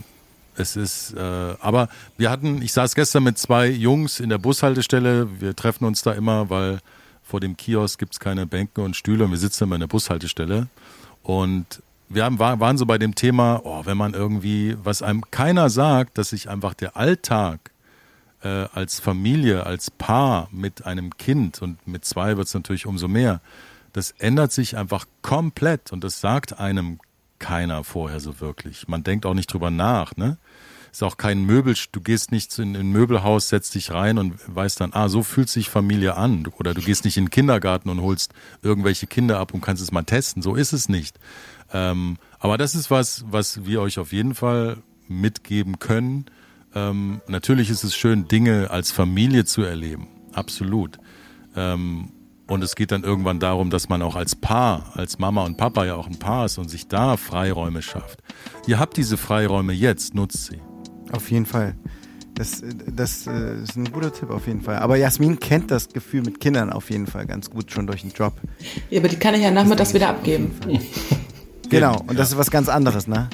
es 0.56 0.76
ist, 0.76 1.14
äh, 1.14 1.20
aber 1.60 1.88
wir 2.16 2.30
hatten, 2.30 2.60
ich 2.62 2.72
saß 2.72 2.94
gestern 2.94 3.22
mit 3.24 3.38
zwei 3.38 3.68
Jungs 3.68 4.20
in 4.20 4.28
der 4.30 4.38
Bushaltestelle. 4.38 5.28
Wir 5.40 5.54
treffen 5.54 5.84
uns 5.84 6.02
da 6.02 6.12
immer, 6.12 6.50
weil 6.50 6.80
vor 7.22 7.40
dem 7.40 7.56
Kiosk 7.56 7.98
gibt's 7.98 8.18
keine 8.18 8.46
Bänke 8.46 8.80
und 8.80 8.96
Stühle 8.96 9.24
und 9.24 9.30
wir 9.30 9.38
sitzen 9.38 9.64
immer 9.64 9.76
in 9.76 9.80
der 9.80 9.86
Bushaltestelle. 9.86 10.66
Und 11.22 11.82
wir 12.08 12.24
haben, 12.24 12.38
war- 12.40 12.58
waren 12.58 12.76
so 12.78 12.86
bei 12.86 12.98
dem 12.98 13.14
Thema, 13.14 13.60
oh, 13.62 13.82
wenn 13.84 13.96
man 13.96 14.14
irgendwie, 14.14 14.76
was 14.82 15.02
einem 15.02 15.22
keiner 15.30 15.70
sagt, 15.70 16.18
dass 16.18 16.30
sich 16.30 16.48
einfach 16.48 16.74
der 16.74 16.96
Alltag 16.96 17.70
äh, 18.42 18.66
als 18.72 18.98
Familie, 18.98 19.64
als 19.66 19.90
Paar 19.90 20.48
mit 20.50 20.86
einem 20.86 21.16
Kind 21.18 21.62
und 21.62 21.86
mit 21.86 22.04
zwei 22.04 22.36
wird's 22.36 22.54
natürlich 22.54 22.86
umso 22.86 23.06
mehr, 23.06 23.40
das 23.92 24.12
ändert 24.12 24.52
sich 24.52 24.76
einfach 24.76 25.06
komplett 25.22 25.92
und 25.92 26.04
das 26.04 26.20
sagt 26.20 26.58
einem 26.58 26.98
keiner 27.38 27.84
vorher 27.84 28.20
so 28.20 28.40
wirklich. 28.40 28.86
Man 28.88 29.02
denkt 29.02 29.26
auch 29.26 29.34
nicht 29.34 29.52
drüber 29.52 29.70
nach, 29.70 30.16
ne? 30.16 30.38
Ist 30.92 31.04
auch 31.04 31.16
kein 31.16 31.44
Möbel, 31.44 31.76
du 31.92 32.00
gehst 32.00 32.32
nicht 32.32 32.58
in 32.58 32.76
ein 32.76 32.90
Möbelhaus, 32.90 33.48
setzt 33.48 33.76
dich 33.76 33.92
rein 33.92 34.18
und 34.18 34.34
weißt 34.46 34.80
dann, 34.80 34.92
ah, 34.92 35.08
so 35.08 35.22
fühlt 35.22 35.48
sich 35.48 35.70
Familie 35.70 36.16
an. 36.16 36.48
Oder 36.58 36.74
du 36.74 36.80
gehst 36.80 37.04
nicht 37.04 37.16
in 37.16 37.26
den 37.26 37.30
Kindergarten 37.30 37.88
und 37.90 38.02
holst 38.02 38.32
irgendwelche 38.62 39.06
Kinder 39.06 39.38
ab 39.38 39.54
und 39.54 39.60
kannst 39.60 39.82
es 39.82 39.92
mal 39.92 40.02
testen. 40.02 40.42
So 40.42 40.56
ist 40.56 40.72
es 40.72 40.88
nicht. 40.88 41.16
Ähm, 41.72 42.16
aber 42.40 42.58
das 42.58 42.74
ist 42.74 42.90
was, 42.90 43.24
was 43.28 43.64
wir 43.64 43.80
euch 43.80 44.00
auf 44.00 44.12
jeden 44.12 44.34
Fall 44.34 44.78
mitgeben 45.06 45.78
können. 45.78 46.26
Ähm, 46.74 47.20
natürlich 47.28 47.70
ist 47.70 47.84
es 47.84 47.94
schön, 47.94 48.26
Dinge 48.26 48.70
als 48.70 48.90
Familie 48.90 49.44
zu 49.44 49.62
erleben. 49.62 50.08
Absolut. 50.32 50.98
Ähm, 51.54 52.10
und 52.50 52.64
es 52.64 52.74
geht 52.74 52.90
dann 52.90 53.04
irgendwann 53.04 53.38
darum, 53.38 53.70
dass 53.70 53.88
man 53.88 54.02
auch 54.02 54.16
als 54.16 54.34
Paar, 54.34 54.92
als 54.94 55.20
Mama 55.20 55.44
und 55.44 55.56
Papa 55.56 55.84
ja 55.84 55.94
auch 55.94 56.08
ein 56.08 56.18
Paar 56.18 56.46
ist 56.46 56.58
und 56.58 56.68
sich 56.68 56.88
da 56.88 57.16
Freiräume 57.16 57.80
schafft. 57.80 58.18
Ihr 58.66 58.80
habt 58.80 58.96
diese 58.96 59.16
Freiräume 59.16 59.72
jetzt, 59.72 60.14
nutzt 60.14 60.46
sie. 60.46 60.58
Auf 61.12 61.30
jeden 61.30 61.46
Fall. 61.46 61.76
Das, 62.34 62.62
das 62.86 63.28
äh, 63.28 63.62
ist 63.62 63.76
ein 63.76 63.92
guter 63.92 64.12
Tipp 64.12 64.30
auf 64.30 64.48
jeden 64.48 64.62
Fall. 64.62 64.78
Aber 64.78 64.96
Jasmin 64.96 65.38
kennt 65.38 65.70
das 65.70 65.90
Gefühl 65.90 66.22
mit 66.22 66.40
Kindern 66.40 66.72
auf 66.72 66.90
jeden 66.90 67.06
Fall 67.06 67.24
ganz 67.26 67.50
gut 67.50 67.70
schon 67.70 67.86
durch 67.86 68.00
den 68.00 68.10
Job. 68.10 68.32
Ja, 68.90 68.98
aber 68.98 69.08
die 69.08 69.16
kann 69.16 69.34
ich 69.34 69.42
ja 69.42 69.52
nachmittags 69.52 69.94
wieder 69.94 70.08
abgeben. 70.08 70.52
Genau, 71.70 72.02
und 72.08 72.18
das 72.18 72.32
ist 72.32 72.36
was 72.36 72.50
ganz 72.50 72.68
anderes, 72.68 73.06
ne? 73.06 73.30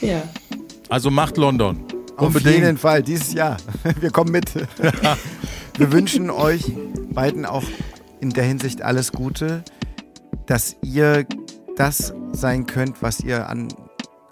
Ja. 0.00 0.22
Also 0.88 1.10
macht 1.10 1.36
London. 1.36 1.80
Auf 2.16 2.40
jeden 2.40 2.78
Fall, 2.78 3.02
dieses 3.02 3.32
Jahr. 3.32 3.56
Wir 4.00 4.10
kommen 4.10 4.30
mit. 4.30 4.54
Wir 5.76 5.90
wünschen 5.90 6.30
euch 6.30 6.62
beiden 7.10 7.44
auch 7.44 7.64
in 8.20 8.30
der 8.30 8.44
Hinsicht 8.44 8.82
alles 8.82 9.12
Gute, 9.12 9.62
dass 10.46 10.76
ihr 10.82 11.26
das 11.76 12.12
sein 12.32 12.66
könnt, 12.66 13.02
was 13.02 13.20
ihr 13.20 13.48
an, 13.48 13.68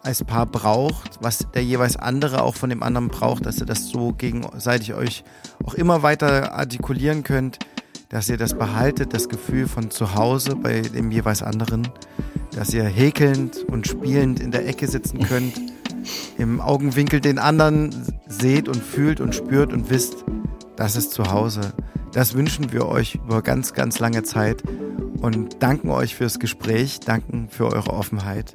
als 0.03 0.24
Paar 0.24 0.47
braucht, 0.47 1.18
was 1.20 1.47
der 1.55 1.64
jeweils 1.64 1.97
andere 1.97 2.43
auch 2.43 2.55
von 2.55 2.70
dem 2.70 2.82
anderen 2.82 3.09
braucht, 3.09 3.47
dass 3.47 3.59
ihr 3.59 3.66
das 3.66 3.89
so 3.89 4.12
gegenseitig 4.12 4.95
euch 4.95 5.24
auch 5.64 5.74
immer 5.74 6.03
weiter 6.03 6.55
artikulieren 6.55 7.22
könnt, 7.22 7.59
dass 8.09 8.28
ihr 8.28 8.37
das 8.37 8.55
behaltet, 8.55 9.12
das 9.14 9.28
Gefühl 9.28 9.66
von 9.66 9.91
zu 9.91 10.14
Hause 10.14 10.57
bei 10.57 10.80
dem 10.80 11.11
jeweils 11.11 11.43
anderen, 11.43 11.89
dass 12.55 12.72
ihr 12.72 12.84
häkelnd 12.84 13.64
und 13.64 13.87
spielend 13.87 14.41
in 14.41 14.53
der 14.53 14.66
Ecke 14.66 14.87
sitzen 14.87 15.24
könnt, 15.24 15.61
im 16.39 16.61
Augenwinkel 16.61 17.20
den 17.20 17.39
anderen 17.39 17.91
seht 18.28 18.68
und 18.68 18.82
fühlt 18.82 19.20
und 19.20 19.34
spürt 19.34 19.72
und 19.72 19.91
wisst, 19.91 20.24
das 20.76 20.95
ist 20.97 21.12
zu 21.12 21.30
Hause. 21.32 21.72
Das 22.17 22.33
wünschen 22.33 22.73
wir 22.73 22.89
euch 22.89 23.17
über 23.17 23.43
ganz, 23.43 23.75
ganz 23.75 23.99
lange 23.99 24.23
Zeit 24.23 24.62
und 25.21 25.62
danken 25.62 25.91
euch 25.91 26.14
fürs 26.14 26.39
Gespräch, 26.39 26.99
danken 27.01 27.51
für 27.51 27.67
eure 27.67 27.91
Offenheit 27.91 28.55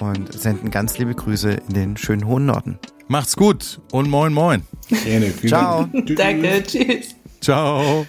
und 0.00 0.32
senden 0.32 0.70
ganz 0.70 0.96
liebe 0.96 1.14
Grüße 1.14 1.58
in 1.68 1.74
den 1.74 1.96
schönen 1.98 2.26
hohen 2.26 2.46
Norden. 2.46 2.78
Macht's 3.06 3.36
gut 3.36 3.82
und 3.92 4.08
moin 4.08 4.32
moin. 4.32 4.62
Gerne. 4.88 5.30
Ciao. 5.46 5.86
Danke, 6.16 6.62
tschüss. 6.66 7.14
Ciao. 7.42 8.06